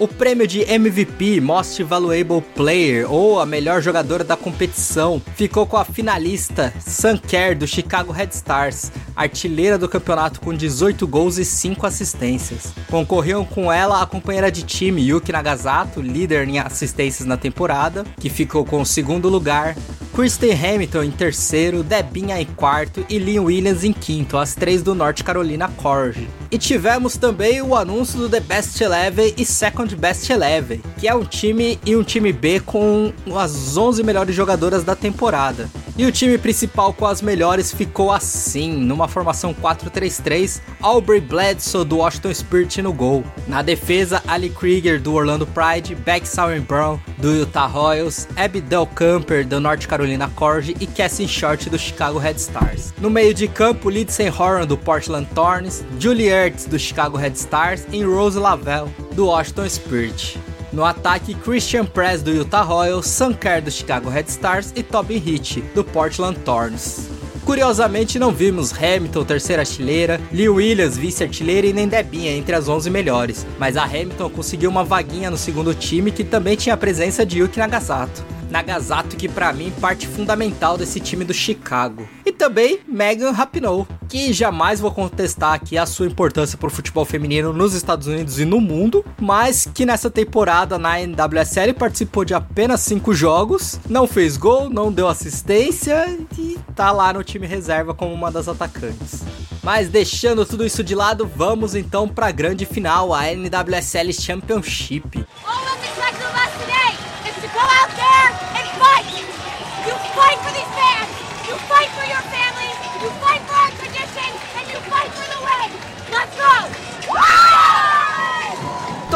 O 0.00 0.08
prêmio 0.08 0.44
de 0.44 0.60
MVP, 0.62 1.40
Most 1.40 1.80
Valuable 1.84 2.42
Player, 2.56 3.10
ou 3.10 3.38
a 3.38 3.46
melhor 3.46 3.80
jogadora 3.80 4.24
da 4.24 4.36
competição, 4.36 5.22
ficou 5.36 5.66
com 5.66 5.76
a 5.76 5.84
finalista 5.84 6.74
Sam 6.80 7.16
Kerr 7.16 7.56
do 7.56 7.64
Chicago 7.64 8.10
Red 8.10 8.30
Stars, 8.32 8.90
artilheira 9.14 9.78
do 9.78 9.88
campeonato 9.88 10.40
com 10.40 10.52
18 10.52 11.06
gols 11.06 11.38
e 11.38 11.44
5 11.44 11.86
assistências. 11.86 12.72
Concorriam 12.90 13.44
com 13.44 13.72
ela 13.72 14.02
a 14.02 14.06
companheira 14.06 14.50
de 14.50 14.64
time 14.64 15.00
Yuki 15.00 15.30
Nagasato, 15.30 16.02
líder 16.02 16.48
em 16.48 16.58
assistências 16.58 17.26
na 17.26 17.36
temporada, 17.36 18.04
que 18.18 18.28
ficou 18.28 18.64
com 18.64 18.80
o 18.80 18.86
segundo 18.86 19.28
lugar, 19.28 19.76
Kristen 20.12 20.52
Hamilton 20.52 21.04
em 21.04 21.10
terceiro, 21.12 21.84
Debinha 21.84 22.40
em 22.40 22.46
quarto 22.46 23.06
e 23.08 23.16
Lynn 23.16 23.44
Williams 23.44 23.84
em 23.84 23.92
quinto, 23.92 24.38
as 24.38 24.56
três 24.56 24.82
do 24.82 24.92
North 24.92 25.22
Carolina 25.22 25.68
Corge. 25.68 26.28
E 26.54 26.58
tivemos 26.58 27.16
também 27.16 27.60
o 27.60 27.74
anúncio 27.74 28.16
do 28.16 28.28
The 28.28 28.38
Best 28.38 28.80
Eleven 28.80 29.34
e 29.36 29.44
Second 29.44 29.96
Best 29.96 30.32
Eleven, 30.32 30.80
que 30.96 31.08
é 31.08 31.12
um 31.12 31.24
time 31.24 31.80
e 31.84 31.96
um 31.96 32.04
time 32.04 32.32
B 32.32 32.60
com 32.60 33.12
as 33.34 33.76
11 33.76 34.04
melhores 34.04 34.36
jogadoras 34.36 34.84
da 34.84 34.94
temporada. 34.94 35.68
E 35.96 36.04
o 36.04 36.12
time 36.12 36.36
principal 36.38 36.92
com 36.92 37.06
as 37.06 37.22
melhores 37.22 37.72
ficou 37.72 38.10
assim, 38.10 38.72
numa 38.72 39.06
formação 39.06 39.54
4-3-3, 39.54 40.60
Aubrey 40.80 41.20
Bledsoe 41.20 41.84
do 41.84 41.98
Washington 41.98 42.34
Spirit 42.34 42.82
no 42.82 42.92
gol. 42.92 43.24
Na 43.46 43.62
defesa, 43.62 44.20
Ali 44.26 44.50
Krieger 44.50 45.00
do 45.00 45.14
Orlando 45.14 45.46
Pride, 45.46 45.94
Beck 45.94 46.26
Sauer 46.26 46.60
Brown 46.60 46.98
do 47.18 47.32
Utah 47.32 47.66
Royals, 47.66 48.26
Abby 48.36 48.60
Del 48.60 48.86
Camper 48.86 49.46
do 49.46 49.60
North 49.60 49.86
Carolina 49.86 50.28
Corge 50.34 50.76
e 50.80 50.86
Cassie 50.86 51.28
Short 51.28 51.70
do 51.70 51.78
Chicago 51.78 52.18
Red 52.18 52.34
Stars. 52.34 52.92
No 53.00 53.08
meio 53.08 53.32
de 53.32 53.46
campo, 53.46 53.88
Lindsay 53.88 54.28
Horan 54.28 54.66
do 54.66 54.76
Portland 54.76 55.28
Thorns, 55.32 55.84
Julie 56.00 56.28
Ertz 56.44 56.66
do 56.66 56.78
Chicago 56.78 57.16
Red 57.16 57.32
Stars 57.32 57.86
e 57.90 58.02
Rose 58.02 58.38
Lavelle 58.38 58.90
do 59.14 59.26
Washington 59.26 59.66
Spirit. 59.66 60.38
No 60.70 60.84
ataque, 60.84 61.34
Christian 61.34 61.86
Press 61.86 62.20
do 62.20 62.30
Utah 62.30 62.62
Royals, 62.62 63.06
Sam 63.06 63.32
Kerr 63.32 63.62
do 63.62 63.70
Chicago 63.70 64.10
Red 64.10 64.26
Stars 64.28 64.72
e 64.76 64.82
Tobin 64.82 65.22
Hitch 65.24 65.62
do 65.74 65.82
Portland 65.82 66.38
Thorns. 66.40 67.08
Curiosamente, 67.46 68.18
não 68.18 68.30
vimos 68.30 68.72
Hamilton, 68.72 69.24
terceira 69.24 69.62
artilheira, 69.62 70.20
Lee 70.32 70.48
Williams, 70.48 70.98
vice-artilheira 70.98 71.66
e 71.66 71.72
nem 71.72 71.88
Debinha 71.88 72.32
entre 72.32 72.54
as 72.54 72.68
11 72.68 72.90
melhores, 72.90 73.46
mas 73.58 73.76
a 73.76 73.84
Hamilton 73.84 74.28
conseguiu 74.30 74.68
uma 74.68 74.84
vaguinha 74.84 75.30
no 75.30 75.38
segundo 75.38 75.74
time 75.74 76.10
que 76.10 76.24
também 76.24 76.56
tinha 76.56 76.74
a 76.74 76.78
presença 76.78 77.24
de 77.24 77.38
Yuki 77.38 77.58
Nagasato. 77.58 78.24
Nagasato, 78.54 79.16
que 79.16 79.28
para 79.28 79.52
mim 79.52 79.72
parte 79.80 80.06
fundamental 80.06 80.78
desse 80.78 81.00
time 81.00 81.24
do 81.24 81.34
Chicago. 81.34 82.08
E 82.24 82.30
também 82.30 82.78
Megan 82.86 83.32
Rapinoe, 83.32 83.84
que 84.08 84.32
jamais 84.32 84.78
vou 84.78 84.92
contestar 84.92 85.54
aqui 85.54 85.76
a 85.76 85.84
sua 85.84 86.06
importância 86.06 86.56
para 86.56 86.68
o 86.68 86.70
futebol 86.70 87.04
feminino 87.04 87.52
nos 87.52 87.74
Estados 87.74 88.06
Unidos 88.06 88.38
e 88.38 88.44
no 88.44 88.60
mundo, 88.60 89.04
mas 89.20 89.68
que 89.74 89.84
nessa 89.84 90.08
temporada 90.08 90.78
na 90.78 91.00
NWSL 91.00 91.74
participou 91.74 92.24
de 92.24 92.32
apenas 92.32 92.80
5 92.82 93.12
jogos, 93.12 93.80
não 93.90 94.06
fez 94.06 94.36
gol, 94.36 94.70
não 94.70 94.92
deu 94.92 95.08
assistência 95.08 96.16
e 96.38 96.56
tá 96.76 96.92
lá 96.92 97.12
no 97.12 97.24
time 97.24 97.48
reserva 97.48 97.92
como 97.92 98.14
uma 98.14 98.30
das 98.30 98.46
atacantes. 98.46 99.24
Mas 99.64 99.88
deixando 99.88 100.46
tudo 100.46 100.64
isso 100.64 100.84
de 100.84 100.94
lado, 100.94 101.28
vamos 101.34 101.74
então 101.74 102.06
para 102.06 102.28
a 102.28 102.30
grande 102.30 102.64
final, 102.64 103.12
a 103.12 103.24
NWSL 103.24 104.12
Championship. 104.12 105.26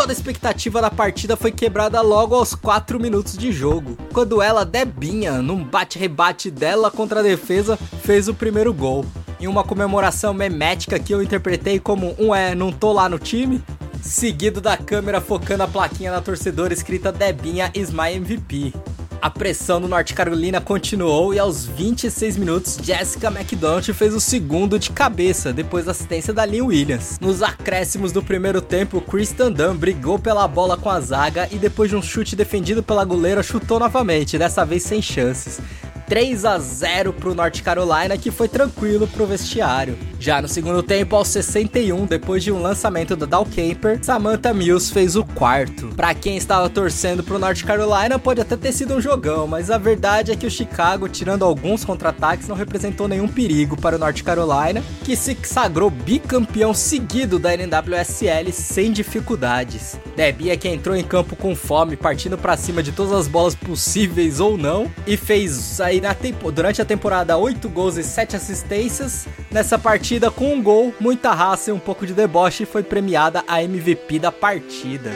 Toda 0.09 0.16
a 0.16 0.22
expectativa 0.22 0.80
da 0.80 0.90
partida 0.90 1.36
foi 1.36 1.52
quebrada 1.52 2.00
logo 2.00 2.34
aos 2.34 2.54
4 2.54 2.98
minutos 2.98 3.36
de 3.36 3.52
jogo, 3.52 3.94
quando 4.11 4.40
ela, 4.40 4.64
Debinha, 4.64 5.42
num 5.42 5.62
bate-rebate 5.62 6.50
dela 6.50 6.90
contra 6.90 7.20
a 7.20 7.22
defesa, 7.22 7.76
fez 7.76 8.26
o 8.26 8.32
primeiro 8.32 8.72
gol. 8.72 9.04
Em 9.38 9.46
uma 9.46 9.62
comemoração 9.62 10.32
memética 10.32 10.98
que 10.98 11.12
eu 11.12 11.22
interpretei 11.22 11.78
como 11.78 12.16
um 12.18 12.34
é, 12.34 12.54
não 12.54 12.72
tô 12.72 12.90
lá 12.90 13.06
no 13.06 13.18
time, 13.18 13.62
seguido 14.00 14.62
da 14.62 14.78
câmera 14.78 15.20
focando 15.20 15.64
a 15.64 15.68
plaquinha 15.68 16.11
na 16.11 16.22
torcedora 16.22 16.72
escrita 16.72 17.12
Debinha 17.12 17.70
is 17.74 17.90
my 17.90 18.11
MVP. 18.11 18.72
A 19.20 19.28
pressão 19.28 19.80
do 19.80 19.88
Norte 19.88 20.14
Carolina 20.14 20.60
continuou 20.60 21.34
e 21.34 21.40
aos 21.40 21.66
26 21.66 22.36
minutos, 22.36 22.78
Jessica 22.80 23.26
McDonald 23.26 23.92
fez 23.92 24.14
o 24.14 24.20
segundo 24.20 24.78
de 24.78 24.90
cabeça, 24.90 25.52
depois 25.52 25.86
da 25.86 25.90
assistência 25.90 26.32
da 26.32 26.44
Lynn 26.44 26.66
Williams. 26.66 27.18
Nos 27.20 27.42
acréscimos 27.42 28.12
do 28.12 28.22
primeiro 28.22 28.60
tempo, 28.60 29.00
Kristen 29.00 29.50
Dunn 29.50 29.74
brigou 29.74 30.20
pela 30.20 30.46
bola 30.46 30.76
com 30.76 30.88
a 30.88 31.00
zaga 31.00 31.48
e 31.50 31.56
depois 31.56 31.90
de 31.90 31.96
um 31.96 32.02
chute 32.02 32.36
defendido 32.36 32.80
pela 32.80 33.04
goleira, 33.04 33.42
chutou 33.42 33.80
novamente, 33.80 34.38
dessa 34.38 34.64
vez 34.64 34.84
sem 34.84 35.02
chances. 35.02 35.60
3 36.09 36.46
a 36.46 36.59
0 36.59 37.12
para 37.12 37.28
o 37.28 37.34
North 37.34 37.61
Carolina, 37.62 38.16
que 38.16 38.30
foi 38.30 38.48
tranquilo 38.48 39.06
para 39.06 39.22
o 39.22 39.26
vestiário. 39.26 39.98
Já 40.18 40.40
no 40.40 40.48
segundo 40.48 40.82
tempo, 40.82 41.14
aos 41.14 41.28
61, 41.28 42.06
depois 42.06 42.42
de 42.42 42.50
um 42.50 42.62
lançamento 42.62 43.14
da 43.14 43.26
Dal 43.26 43.44
Camper, 43.44 43.98
Samantha 44.02 44.54
Mills 44.54 44.90
fez 44.90 45.16
o 45.16 45.24
quarto. 45.24 45.88
Para 45.94 46.14
quem 46.14 46.36
estava 46.36 46.70
torcendo 46.70 47.22
para 47.22 47.36
o 47.36 47.38
North 47.38 47.62
Carolina, 47.62 48.18
pode 48.18 48.40
até 48.40 48.56
ter 48.56 48.72
sido 48.72 48.94
um 48.94 49.00
jogão, 49.00 49.46
mas 49.46 49.70
a 49.70 49.76
verdade 49.76 50.32
é 50.32 50.36
que 50.36 50.46
o 50.46 50.50
Chicago, 50.50 51.09
tirando 51.09 51.44
alguns 51.44 51.84
contra-ataques, 51.84 52.48
não 52.48 52.56
representou 52.56 53.06
nenhum 53.06 53.28
perigo 53.28 53.76
para 53.76 53.96
o 53.96 53.98
North 53.98 54.22
Carolina, 54.22 54.82
que 55.04 55.14
se 55.14 55.36
sagrou 55.42 55.90
bicampeão 55.90 56.72
seguido 56.72 57.38
da 57.38 57.54
NWSL 57.54 58.50
sem 58.50 58.90
dificuldades. 58.92 59.98
É 60.20 60.56
que 60.56 60.68
entrou 60.68 60.96
em 60.96 61.04
campo 61.04 61.36
com 61.36 61.54
fome, 61.54 61.96
partindo 61.96 62.36
para 62.36 62.56
cima 62.56 62.82
de 62.82 62.90
todas 62.90 63.12
as 63.12 63.28
bolas 63.28 63.54
possíveis 63.54 64.40
ou 64.40 64.58
não, 64.58 64.90
e 65.06 65.16
fez 65.16 65.80
aí 65.80 66.00
na 66.00 66.12
tempo, 66.12 66.50
durante 66.50 66.82
a 66.82 66.84
temporada 66.84 67.36
8 67.36 67.68
gols 67.68 67.96
e 67.96 68.02
7 68.02 68.34
assistências. 68.34 69.26
Nessa 69.50 69.78
partida, 69.78 70.28
com 70.30 70.54
um 70.54 70.62
gol, 70.62 70.92
muita 70.98 71.32
raça 71.32 71.70
e 71.70 71.72
um 71.72 71.78
pouco 71.78 72.04
de 72.04 72.14
deboche, 72.14 72.66
foi 72.66 72.82
premiada 72.82 73.44
a 73.46 73.62
MVP 73.62 74.18
da 74.18 74.32
partida. 74.32 75.12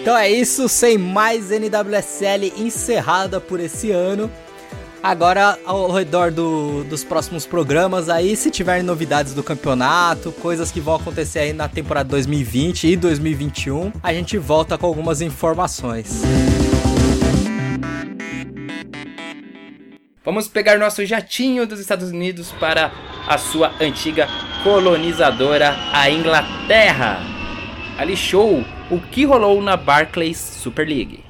Então 0.00 0.16
é 0.16 0.30
isso, 0.30 0.68
sem 0.68 0.96
mais 0.96 1.50
NWSL 1.50 2.54
encerrada 2.56 3.40
por 3.40 3.60
esse 3.60 3.90
ano. 3.90 4.30
Agora, 5.06 5.56
ao 5.64 5.92
redor 5.92 6.32
do, 6.32 6.82
dos 6.82 7.04
próximos 7.04 7.46
programas 7.46 8.08
aí, 8.08 8.34
se 8.34 8.50
tiverem 8.50 8.82
novidades 8.82 9.34
do 9.34 9.40
campeonato, 9.40 10.32
coisas 10.32 10.72
que 10.72 10.80
vão 10.80 10.96
acontecer 10.96 11.38
aí 11.38 11.52
na 11.52 11.68
temporada 11.68 12.08
2020 12.08 12.88
e 12.88 12.96
2021, 12.96 13.92
a 14.02 14.12
gente 14.12 14.36
volta 14.36 14.76
com 14.76 14.84
algumas 14.84 15.20
informações. 15.20 16.22
Vamos 20.24 20.48
pegar 20.48 20.76
nosso 20.76 21.06
jatinho 21.06 21.68
dos 21.68 21.78
Estados 21.78 22.10
Unidos 22.10 22.50
para 22.58 22.90
a 23.28 23.38
sua 23.38 23.72
antiga 23.80 24.26
colonizadora, 24.64 25.76
a 25.92 26.10
Inglaterra. 26.10 27.20
Ali 27.96 28.16
show 28.16 28.64
o 28.90 29.00
que 29.00 29.24
rolou 29.24 29.62
na 29.62 29.76
Barclays 29.76 30.36
Super 30.36 30.84
League. 30.84 31.25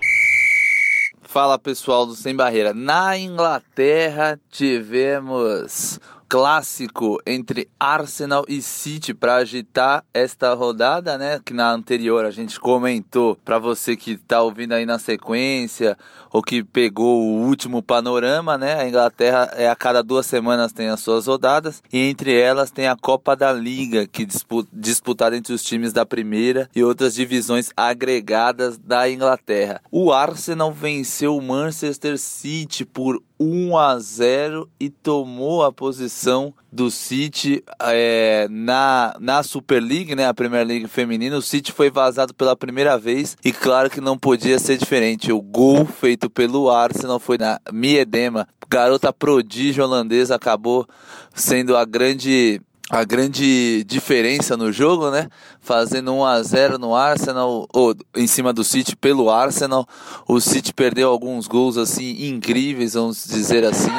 Fala 1.36 1.58
pessoal 1.58 2.06
do 2.06 2.14
Sem 2.14 2.34
Barreira. 2.34 2.72
Na 2.72 3.14
Inglaterra 3.18 4.40
tivemos 4.50 6.00
clássico 6.28 7.18
entre 7.26 7.68
Arsenal 7.78 8.44
e 8.48 8.60
City 8.60 9.14
para 9.14 9.36
agitar 9.36 10.04
esta 10.12 10.52
rodada, 10.54 11.16
né? 11.16 11.40
Que 11.44 11.54
na 11.54 11.72
anterior 11.72 12.24
a 12.24 12.30
gente 12.30 12.58
comentou 12.58 13.36
para 13.44 13.58
você 13.58 13.96
que 13.96 14.16
tá 14.16 14.42
ouvindo 14.42 14.72
aí 14.72 14.84
na 14.84 14.98
sequência 14.98 15.96
ou 16.32 16.42
que 16.42 16.62
pegou 16.62 17.22
o 17.22 17.46
último 17.46 17.82
panorama, 17.82 18.58
né? 18.58 18.80
A 18.80 18.88
Inglaterra 18.88 19.50
é 19.54 19.68
a 19.68 19.76
cada 19.76 20.02
duas 20.02 20.26
semanas 20.26 20.72
tem 20.72 20.88
as 20.88 21.00
suas 21.00 21.26
rodadas 21.26 21.82
e 21.92 21.98
entre 21.98 22.34
elas 22.34 22.70
tem 22.70 22.86
a 22.88 22.96
Copa 22.96 23.36
da 23.36 23.52
Liga 23.52 24.06
que 24.06 24.24
disputa, 24.24 24.68
disputada 24.72 25.36
entre 25.36 25.52
os 25.52 25.62
times 25.62 25.92
da 25.92 26.04
primeira 26.04 26.68
e 26.74 26.82
outras 26.82 27.14
divisões 27.14 27.70
agregadas 27.76 28.76
da 28.78 29.08
Inglaterra. 29.08 29.80
O 29.90 30.12
Arsenal 30.12 30.72
venceu 30.72 31.36
o 31.36 31.42
Manchester 31.42 32.18
City 32.18 32.84
por 32.84 33.22
1 33.38 33.76
a 33.76 33.98
0 33.98 34.68
e 34.80 34.88
tomou 34.88 35.64
a 35.64 35.72
posição 35.72 36.54
do 36.72 36.90
City 36.90 37.62
é, 37.80 38.46
na, 38.50 39.14
na 39.20 39.42
Super 39.42 39.82
League, 39.82 40.14
né, 40.14 40.26
a 40.26 40.34
Premier 40.34 40.66
League 40.66 40.88
feminina. 40.88 41.36
O 41.36 41.42
City 41.42 41.72
foi 41.72 41.90
vazado 41.90 42.34
pela 42.34 42.56
primeira 42.56 42.98
vez 42.98 43.36
e 43.44 43.52
claro 43.52 43.90
que 43.90 44.00
não 44.00 44.18
podia 44.18 44.58
ser 44.58 44.76
diferente. 44.78 45.32
O 45.32 45.40
gol 45.40 45.84
feito 45.84 46.28
pelo 46.30 46.70
Arsenal 46.70 47.18
foi 47.18 47.38
na 47.38 47.60
Miedema, 47.72 48.48
garota 48.68 49.12
prodígio 49.12 49.84
holandesa, 49.84 50.34
acabou 50.34 50.86
sendo 51.34 51.76
a 51.76 51.84
grande 51.84 52.60
a 52.88 53.02
grande 53.04 53.84
diferença 53.84 54.56
no 54.56 54.72
jogo, 54.72 55.10
né? 55.10 55.28
Fazendo 55.60 56.12
1 56.14 56.24
a 56.24 56.42
0 56.42 56.78
no 56.78 56.94
Arsenal, 56.94 57.66
ou 57.72 57.94
em 58.14 58.26
cima 58.26 58.52
do 58.52 58.62
City 58.62 58.94
pelo 58.94 59.28
Arsenal. 59.28 59.86
O 60.26 60.40
City 60.40 60.72
perdeu 60.72 61.10
alguns 61.10 61.48
gols 61.48 61.76
assim 61.76 62.28
incríveis, 62.28 62.94
vamos 62.94 63.26
dizer 63.26 63.64
assim. 63.64 63.90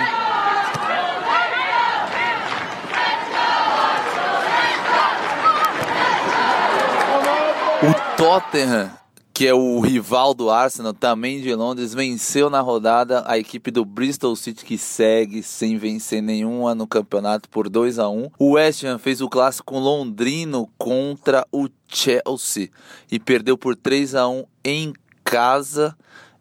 O 7.83 8.15
Tottenham 8.17 8.89
que 9.37 9.45
é 9.45 9.53
o 9.53 9.79
rival 9.79 10.33
do 10.33 10.49
Arsenal, 10.49 10.95
também 10.95 11.39
de 11.39 11.53
Londres, 11.53 11.93
venceu 11.93 12.49
na 12.49 12.59
rodada 12.59 13.23
a 13.27 13.37
equipe 13.37 13.69
do 13.69 13.85
Bristol 13.85 14.35
City, 14.35 14.65
que 14.65 14.79
segue 14.79 15.43
sem 15.43 15.77
vencer 15.77 16.23
nenhuma 16.23 16.73
no 16.73 16.87
campeonato 16.87 17.47
por 17.47 17.69
2 17.69 17.99
a 17.99 18.09
1 18.09 18.31
O 18.39 18.53
West 18.53 18.83
Ham 18.83 18.97
fez 18.97 19.21
o 19.21 19.29
clássico 19.29 19.77
londrino 19.77 20.67
contra 20.75 21.45
o 21.51 21.69
Chelsea 21.87 22.71
e 23.11 23.19
perdeu 23.19 23.55
por 23.55 23.75
3 23.75 24.15
a 24.15 24.27
1 24.27 24.43
em 24.65 24.93
casa. 25.23 25.95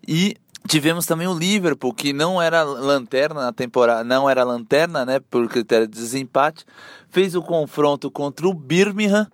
E 0.09 0.35
Tivemos 0.67 1.05
também 1.05 1.29
o 1.29 1.39
Liverpool, 1.39 1.93
que 1.93 2.15
não 2.15 2.41
era 2.41 2.63
lanterna 2.63 3.43
na 3.43 3.53
temporada, 3.53 4.03
não 4.03 4.29
era 4.29 4.43
lanterna, 4.43 5.05
né, 5.05 5.21
por 5.21 5.47
critério 5.49 5.87
de 5.87 5.93
desempate, 5.93 6.65
fez 7.11 7.37
o 7.37 7.43
confronto 7.43 8.11
contra 8.11 8.49
o 8.49 8.55
Birmingham 8.55 9.31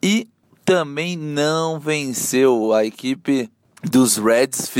e 0.00 0.28
também 0.64 1.16
não 1.16 1.78
venceu 1.78 2.72
a 2.72 2.84
equipe 2.84 3.50
dos 3.82 4.16
Reds 4.16 4.70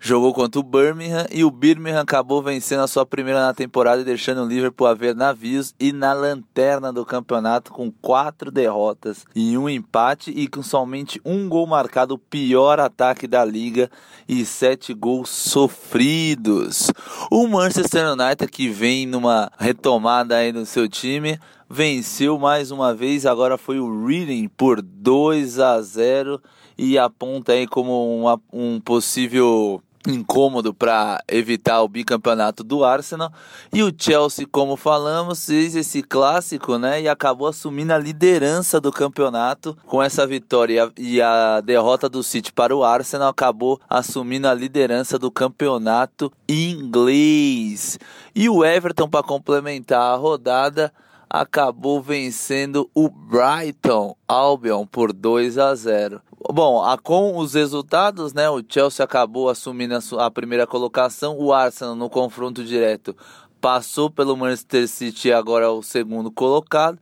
jogou 0.00 0.34
contra 0.34 0.58
o 0.58 0.64
Birmingham 0.64 1.24
e 1.30 1.44
o 1.44 1.50
Birmingham 1.52 2.00
acabou 2.00 2.42
vencendo 2.42 2.80
a 2.80 2.88
sua 2.88 3.06
primeira 3.06 3.40
na 3.40 3.54
temporada 3.54 4.02
deixando 4.02 4.42
o 4.42 4.46
Liverpool 4.46 4.88
a 4.88 4.94
ver 4.94 5.14
navios 5.14 5.72
e 5.78 5.92
na 5.92 6.12
lanterna 6.12 6.92
do 6.92 7.06
campeonato 7.06 7.70
com 7.70 7.92
quatro 7.92 8.50
derrotas 8.50 9.24
e 9.36 9.56
um 9.56 9.68
empate 9.68 10.32
e 10.32 10.48
com 10.48 10.64
somente 10.64 11.20
um 11.24 11.48
gol 11.48 11.66
marcado, 11.66 12.14
o 12.14 12.18
pior 12.18 12.80
ataque 12.80 13.28
da 13.28 13.44
liga 13.44 13.88
e 14.28 14.44
sete 14.44 14.92
gols 14.92 15.28
sofridos. 15.28 16.90
O 17.30 17.46
Manchester 17.46 18.12
United 18.12 18.50
que 18.50 18.68
vem 18.68 19.06
numa 19.06 19.50
retomada 19.58 20.36
aí 20.36 20.52
no 20.52 20.66
seu 20.66 20.88
time 20.88 21.38
venceu 21.70 22.36
mais 22.36 22.72
uma 22.72 22.92
vez, 22.92 23.24
agora 23.24 23.56
foi 23.56 23.78
o 23.78 24.04
Reading 24.04 24.48
por 24.48 24.82
2 24.82 25.60
a 25.60 25.80
0 25.80 26.42
e 26.76 26.98
aponta 26.98 27.52
aí 27.52 27.64
como 27.64 28.18
uma, 28.18 28.40
um 28.52 28.80
possível 28.80 29.80
incômodo 30.08 30.74
para 30.74 31.22
evitar 31.28 31.80
o 31.82 31.88
bicampeonato 31.88 32.64
do 32.64 32.82
Arsenal. 32.84 33.30
E 33.72 33.84
o 33.84 33.92
Chelsea, 33.96 34.48
como 34.50 34.74
falamos, 34.74 35.46
fez 35.46 35.76
esse 35.76 36.02
clássico, 36.02 36.76
né? 36.76 37.02
E 37.02 37.08
acabou 37.08 37.46
assumindo 37.46 37.92
a 37.92 37.98
liderança 37.98 38.80
do 38.80 38.90
campeonato 38.90 39.76
com 39.86 40.02
essa 40.02 40.26
vitória 40.26 40.90
e 40.98 41.20
a 41.20 41.60
derrota 41.60 42.08
do 42.08 42.22
City 42.22 42.52
para 42.52 42.74
o 42.74 42.82
Arsenal 42.82 43.28
acabou 43.28 43.78
assumindo 43.88 44.48
a 44.48 44.54
liderança 44.54 45.18
do 45.18 45.30
campeonato 45.30 46.32
inglês. 46.48 47.98
E 48.34 48.48
o 48.48 48.64
Everton 48.64 49.08
para 49.08 49.22
complementar 49.22 50.00
a 50.00 50.16
rodada 50.16 50.92
acabou 51.30 52.02
vencendo 52.02 52.90
o 52.92 53.08
Brighton 53.08 54.16
Albion 54.26 54.84
por 54.84 55.12
2 55.12 55.56
a 55.56 55.72
0. 55.74 56.20
Bom, 56.52 56.82
a, 56.82 56.98
com 56.98 57.36
os 57.36 57.54
resultados, 57.54 58.32
né, 58.32 58.50
o 58.50 58.64
Chelsea 58.68 59.04
acabou 59.04 59.48
assumindo 59.48 59.94
a, 59.94 60.26
a 60.26 60.30
primeira 60.30 60.66
colocação, 60.66 61.38
o 61.38 61.52
Arsenal 61.52 61.94
no 61.94 62.10
confronto 62.10 62.64
direto 62.64 63.16
passou 63.60 64.10
pelo 64.10 64.36
Manchester 64.36 64.88
City 64.88 65.30
agora 65.32 65.66
é 65.66 65.68
o 65.68 65.82
segundo 65.82 66.30
colocado. 66.30 66.98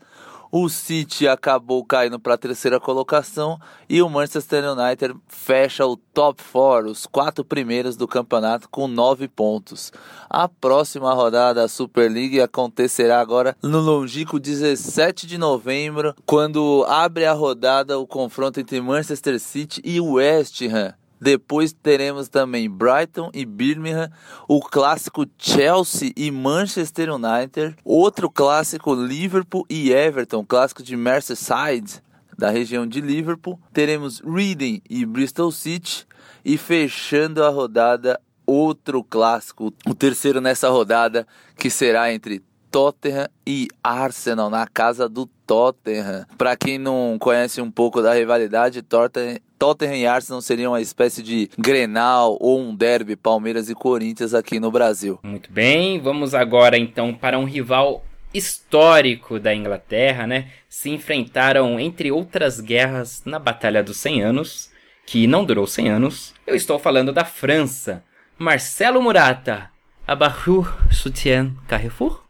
O 0.51 0.69
City 0.69 1.29
acabou 1.29 1.85
caindo 1.85 2.19
para 2.19 2.35
a 2.35 2.39
terceira 2.39 2.81
colocação 2.81 3.61
e 3.89 4.01
o 4.01 4.09
Manchester 4.09 4.65
United 4.65 5.15
fecha 5.29 5.87
o 5.87 5.97
top 5.97 6.43
4, 6.51 6.91
os 6.91 7.07
quatro 7.07 7.45
primeiros 7.45 7.97
do 7.97 8.09
campeonato, 8.09 8.69
com 8.69 8.89
nove 8.89 9.29
pontos. 9.29 9.93
A 10.29 10.49
próxima 10.49 11.13
rodada 11.13 11.63
da 11.63 11.69
Super 11.69 12.11
League 12.11 12.41
acontecerá 12.41 13.21
agora 13.21 13.57
no 13.63 13.81
longínquo 13.81 14.41
17 14.41 15.27
de 15.27 15.39
novembro, 15.39 16.15
quando 16.25 16.85
abre 16.89 17.27
a 17.27 17.33
rodada 17.33 17.99
o 17.99 18.07
confronto 18.07 18.59
entre 18.59 18.81
Manchester 18.81 19.39
City 19.39 19.83
e 19.85 20.01
West 20.01 20.63
Ham. 20.63 20.98
Depois 21.21 21.73
teremos 21.73 22.29
também 22.29 22.71
Brighton 22.71 23.31
e 23.35 23.45
Birmingham, 23.45 24.11
o 24.47 24.61
clássico 24.61 25.27
Chelsea 25.37 26.13
e 26.17 26.31
Manchester 26.31 27.11
United, 27.13 27.77
outro 27.85 28.31
clássico 28.31 28.95
Liverpool 28.95 29.67
e 29.69 29.91
Everton, 29.91 30.45
clássico 30.45 30.83
de 30.83 30.97
Merseyside, 30.97 32.03
da 32.37 32.51
região 32.51 32.87
de 32.87 33.01
Liverpool. 33.01 33.59
Teremos 33.73 34.21
Reading 34.21 34.81
e 34.89 35.05
Bristol 35.05 35.51
City 35.51 36.07
e 36.45 36.57
fechando 36.57 37.43
a 37.43 37.49
rodada 37.49 38.21
outro 38.47 39.05
clássico, 39.05 39.75
o 39.87 39.95
terceiro 39.95 40.41
nessa 40.41 40.71
rodada, 40.71 41.27
que 41.57 41.69
será 41.69 42.13
entre 42.13 42.43
Tottenham 42.71 43.29
e 43.47 43.69
Arsenal 43.83 44.51
na 44.51 44.67
casa 44.67 45.09
do 45.09 45.27
Tottenham. 45.47 46.27
Para 46.37 46.57
quem 46.57 46.79
não 46.79 47.17
conhece 47.19 47.61
um 47.61 47.71
pouco 47.71 48.03
da 48.03 48.15
rivalidade, 48.15 48.83
Tottenham, 48.83 49.39
Tottenham 49.59 49.97
e 49.97 50.07
Arsenal 50.07 50.41
seriam 50.41 50.73
uma 50.73 50.81
espécie 50.81 51.23
de 51.23 51.51
Grenal 51.59 52.37
ou 52.41 52.61
um 52.61 52.75
derby 52.75 53.17
Palmeiras 53.17 53.69
e 53.69 53.75
Corinthians 53.75 54.35
aqui 54.35 54.61
no 54.61 54.71
Brasil. 54.71 55.19
Muito 55.23 55.53
bem, 55.53 56.01
vamos 56.01 56.35
agora 56.35 56.79
então 56.79 57.13
para 57.13 57.39
um 57.39 57.45
rival 57.45 58.05
histórico 58.33 59.41
da 59.41 59.55
Inglaterra, 59.55 60.27
né? 60.27 60.51
Se 60.69 60.91
enfrentaram 60.91 61.81
entre 61.81 62.13
outras 62.13 62.61
guerras 62.61 63.23
na 63.25 63.39
Batalha 63.39 63.83
dos 63.83 63.97
100 63.97 64.23
Anos, 64.23 64.71
que 65.07 65.27
não 65.27 65.45
durou 65.45 65.67
100 65.67 65.89
anos. 65.89 66.35
Eu 66.47 66.55
estou 66.55 66.79
falando 66.79 67.13
da 67.13 67.25
França. 67.25 68.05
Marcelo 68.39 69.03
Murata, 69.03 69.71
Abahu 70.07 70.67
Soutien 70.93 71.57
Carrefour? 71.67 72.28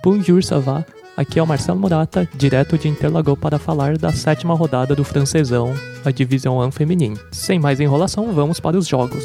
Bonjour, 0.00 0.42
ça 0.42 0.58
va? 0.58 0.84
Aqui 1.16 1.38
é 1.38 1.42
o 1.42 1.46
Marcelo 1.46 1.78
Murata, 1.78 2.26
direto 2.34 2.78
de 2.78 2.88
Interlagos 2.88 3.38
para 3.38 3.58
falar 3.58 3.98
da 3.98 4.10
sétima 4.10 4.54
rodada 4.54 4.94
do 4.94 5.04
francesão, 5.04 5.74
a 6.04 6.10
divisão 6.10 6.58
1 6.58 6.70
feminino. 6.70 7.20
Sem 7.30 7.58
mais 7.58 7.78
enrolação, 7.78 8.32
vamos 8.32 8.58
para 8.58 8.78
os 8.78 8.88
jogos. 8.88 9.22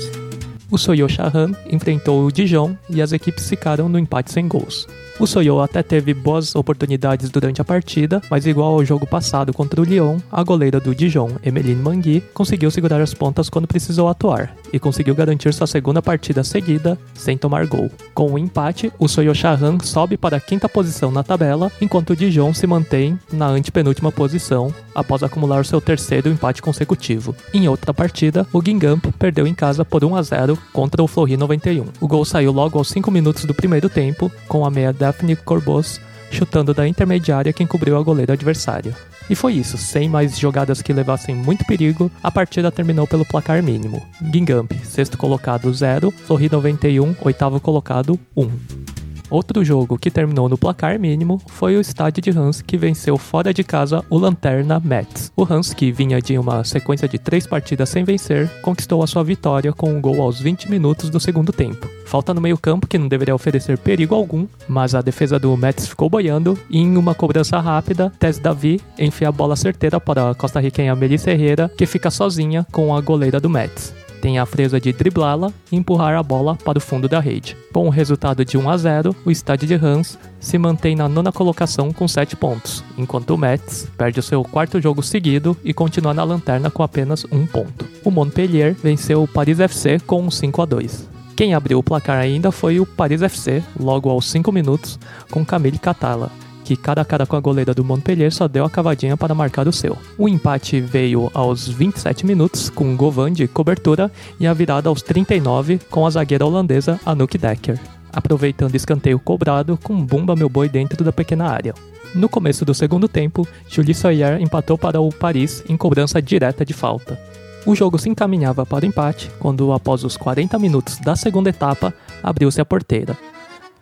O 0.69 0.77
Soyo 0.77 1.07
Shahan 1.07 1.53
enfrentou 1.69 2.25
o 2.25 2.31
Dijon 2.31 2.75
e 2.89 3.01
as 3.01 3.13
equipes 3.13 3.47
ficaram 3.47 3.87
no 3.87 3.97
empate 3.97 4.31
sem 4.31 4.47
gols. 4.47 4.85
O 5.19 5.25
Soyo 5.25 5.61
até 5.61 5.81
teve 5.81 6.13
boas 6.13 6.53
oportunidades 6.55 7.31
durante 7.31 7.59
a 7.59 7.65
partida, 7.65 8.21
mas 8.29 8.45
igual 8.45 8.73
ao 8.73 8.85
jogo 8.85 9.07
passado 9.07 9.51
contra 9.51 9.81
o 9.81 9.83
Lyon, 9.83 10.19
a 10.31 10.43
goleira 10.43 10.79
do 10.79 10.93
Dijon, 10.93 11.31
Emeline 11.43 11.81
Mangui, 11.81 12.23
conseguiu 12.35 12.69
segurar 12.69 13.01
as 13.01 13.15
pontas 13.15 13.49
quando 13.49 13.67
precisou 13.67 14.07
atuar 14.07 14.55
e 14.71 14.77
conseguiu 14.77 15.15
garantir 15.15 15.51
sua 15.55 15.65
segunda 15.65 16.03
partida 16.03 16.43
seguida 16.43 16.99
sem 17.15 17.35
tomar 17.35 17.65
gol. 17.65 17.89
Com 18.13 18.33
o 18.33 18.37
empate, 18.37 18.91
o 18.99 19.07
Soyo 19.07 19.33
Shahan 19.33 19.79
sobe 19.79 20.17
para 20.17 20.37
a 20.37 20.41
quinta 20.41 20.69
posição 20.69 21.11
na 21.11 21.23
tabela, 21.23 21.71
enquanto 21.81 22.11
o 22.11 22.15
Dijon 22.15 22.53
se 22.53 22.67
mantém 22.67 23.17
na 23.31 23.47
antepenúltima 23.47 24.11
posição 24.11 24.71
após 24.93 25.23
acumular 25.23 25.65
seu 25.65 25.81
terceiro 25.81 26.29
empate 26.29 26.61
consecutivo. 26.61 27.35
Em 27.51 27.67
outra 27.67 27.93
partida, 27.93 28.45
o 28.53 28.61
Guingamp 28.61 29.05
perdeu 29.17 29.47
em 29.47 29.53
casa 29.53 29.83
por 29.83 30.03
1 30.05 30.15
a 30.15 30.21
0 30.21 30.56
contra 30.73 31.03
o 31.03 31.07
Fleury 31.07 31.37
91. 31.37 31.85
O 31.99 32.07
gol 32.07 32.25
saiu 32.25 32.51
logo 32.51 32.77
aos 32.77 32.89
5 32.89 33.09
minutos 33.11 33.45
do 33.45 33.53
primeiro 33.53 33.89
tempo, 33.89 34.31
com 34.47 34.65
a 34.65 34.69
meia 34.69 34.93
Daphne 34.93 35.35
Corbos 35.35 35.99
chutando 36.31 36.73
da 36.73 36.87
intermediária 36.87 37.53
que 37.53 37.63
encobriu 37.63 37.97
a 37.97 38.03
goleira 38.03 38.33
adversária. 38.33 38.95
E 39.29 39.35
foi 39.35 39.53
isso, 39.53 39.77
sem 39.77 40.07
mais 40.07 40.37
jogadas 40.37 40.81
que 40.81 40.93
levassem 40.93 41.35
muito 41.35 41.65
perigo, 41.65 42.09
a 42.23 42.31
partida 42.31 42.71
terminou 42.71 43.05
pelo 43.05 43.25
placar 43.25 43.61
mínimo. 43.61 44.05
Guingamp, 44.21 44.71
sexto 44.83 45.17
colocado 45.17 45.73
0, 45.73 46.11
Fleury 46.11 46.49
91, 46.49 47.15
oitavo 47.21 47.59
colocado 47.59 48.17
1. 48.35 49.06
Outro 49.29 49.63
jogo 49.63 49.97
que 49.97 50.09
terminou 50.09 50.47
no 50.47 50.57
placar 50.57 50.97
mínimo 50.99 51.41
foi 51.47 51.75
o 51.75 51.81
estádio 51.81 52.21
de 52.21 52.29
Hans, 52.29 52.61
que 52.61 52.77
venceu 52.77 53.17
fora 53.17 53.53
de 53.53 53.63
casa 53.63 54.03
o 54.09 54.17
Lanterna 54.17 54.81
Mets. 54.83 55.31
O 55.35 55.43
Hans, 55.43 55.73
que 55.73 55.91
vinha 55.91 56.21
de 56.21 56.37
uma 56.37 56.63
sequência 56.63 57.07
de 57.07 57.17
três 57.17 57.45
partidas 57.45 57.89
sem 57.89 58.03
vencer, 58.03 58.49
conquistou 58.61 59.03
a 59.03 59.07
sua 59.07 59.23
vitória 59.23 59.73
com 59.73 59.93
um 59.93 60.01
gol 60.01 60.21
aos 60.21 60.39
20 60.39 60.69
minutos 60.69 61.09
do 61.09 61.19
segundo 61.19 61.51
tempo. 61.51 61.89
Falta 62.05 62.33
no 62.33 62.39
meio-campo 62.39 62.87
que 62.87 62.97
não 62.97 63.07
deveria 63.07 63.35
oferecer 63.35 63.77
perigo 63.77 64.15
algum, 64.15 64.47
mas 64.67 64.95
a 64.95 65.01
defesa 65.01 65.37
do 65.37 65.55
Mets 65.57 65.87
ficou 65.87 66.09
boiando 66.09 66.57
e 66.69 66.79
em 66.79 66.95
uma 66.95 67.13
cobrança 67.13 67.59
rápida, 67.59 68.11
Tess 68.17 68.39
Davi 68.39 68.79
enfia 68.97 69.27
a 69.27 69.31
bola 69.31 69.57
certeira 69.57 69.99
para 69.99 70.31
a 70.31 70.35
costarriquenha 70.35 70.95
Melissa 70.95 71.31
Herrera, 71.31 71.69
que 71.77 71.85
fica 71.85 72.09
sozinha 72.09 72.65
com 72.71 72.95
a 72.95 73.01
goleira 73.01 73.39
do 73.39 73.49
Mets 73.49 73.93
tem 74.21 74.39
a 74.39 74.45
fresa 74.45 74.79
de 74.79 74.91
driblá-la 74.91 75.51
e 75.71 75.75
empurrar 75.75 76.15
a 76.15 76.23
bola 76.23 76.55
para 76.55 76.77
o 76.77 76.81
fundo 76.81 77.07
da 77.07 77.19
rede. 77.19 77.55
Com 77.71 77.87
o 77.87 77.91
resultado 77.91 78.43
de 78.43 78.57
1 78.57 78.69
a 78.69 78.77
0, 78.77 79.15
o 79.25 79.31
estádio 79.31 79.67
de 79.67 79.73
Hans 79.73 80.17
se 80.39 80.57
mantém 80.57 80.95
na 80.95 81.07
nona 81.07 81.31
colocação 81.31 81.91
com 81.91 82.07
7 82.07 82.35
pontos, 82.35 82.83
enquanto 82.97 83.31
o 83.31 83.37
Metz 83.37 83.87
perde 83.97 84.19
o 84.19 84.23
seu 84.23 84.43
quarto 84.43 84.81
jogo 84.81 85.03
seguido 85.03 85.55
e 85.63 85.73
continua 85.73 86.13
na 86.13 86.23
lanterna 86.23 86.69
com 86.69 86.83
apenas 86.83 87.25
1 87.31 87.45
ponto. 87.47 87.87
O 88.03 88.11
Montpellier 88.11 88.73
venceu 88.73 89.23
o 89.23 89.27
Paris 89.27 89.59
FC 89.59 89.99
com 89.99 90.21
um 90.21 90.31
5 90.31 90.61
a 90.61 90.65
2. 90.65 91.09
Quem 91.35 91.53
abriu 91.53 91.77
o 91.77 91.83
placar 91.83 92.17
ainda 92.17 92.51
foi 92.51 92.79
o 92.79 92.85
Paris 92.85 93.21
FC, 93.21 93.63
logo 93.79 94.09
aos 94.09 94.29
5 94.31 94.51
minutos, 94.51 94.99
com 95.29 95.45
Camille 95.45 95.77
Catala, 95.77 96.31
que 96.67 96.75
cara 96.75 97.01
a 97.01 97.05
cara 97.05 97.25
com 97.25 97.37
a 97.37 97.39
goleira 97.39 97.73
do 97.73 97.81
Montpellier 97.81 98.29
só 98.29 98.45
deu 98.45 98.65
a 98.65 98.69
cavadinha 98.69 99.15
para 99.15 99.33
marcar 99.33 99.69
o 99.69 99.71
seu. 99.71 99.97
O 100.17 100.27
empate 100.27 100.81
veio 100.81 101.31
aos 101.33 101.65
27 101.65 102.25
minutos 102.25 102.69
com 102.69 102.97
Govan 102.97 103.31
de 103.31 103.47
cobertura 103.47 104.11
e 104.37 104.45
a 104.45 104.53
virada 104.53 104.89
aos 104.89 105.01
39 105.01 105.79
com 105.89 106.05
a 106.05 106.09
zagueira 106.09 106.45
holandesa 106.45 106.99
Anouk 107.05 107.37
Decker, 107.37 107.79
aproveitando 108.11 108.75
escanteio 108.75 109.17
cobrado 109.17 109.79
com 109.81 109.95
Bumba 110.03 110.35
meu 110.35 110.49
boi 110.49 110.67
dentro 110.67 111.05
da 111.05 111.13
pequena 111.13 111.45
área. 111.45 111.73
No 112.13 112.27
começo 112.27 112.65
do 112.65 112.73
segundo 112.73 113.07
tempo, 113.07 113.47
Julie 113.69 113.95
Sayer 113.95 114.41
empatou 114.41 114.77
para 114.77 114.99
o 114.99 115.07
Paris 115.07 115.63
em 115.69 115.77
cobrança 115.77 116.21
direta 116.21 116.65
de 116.65 116.73
falta. 116.73 117.17
O 117.65 117.75
jogo 117.75 117.97
se 117.97 118.09
encaminhava 118.09 118.65
para 118.65 118.83
o 118.83 118.87
empate 118.87 119.31
quando, 119.39 119.71
após 119.71 120.03
os 120.03 120.17
40 120.17 120.59
minutos 120.59 120.97
da 120.97 121.15
segunda 121.15 121.49
etapa, 121.49 121.93
abriu-se 122.21 122.59
a 122.59 122.65
porteira. 122.65 123.17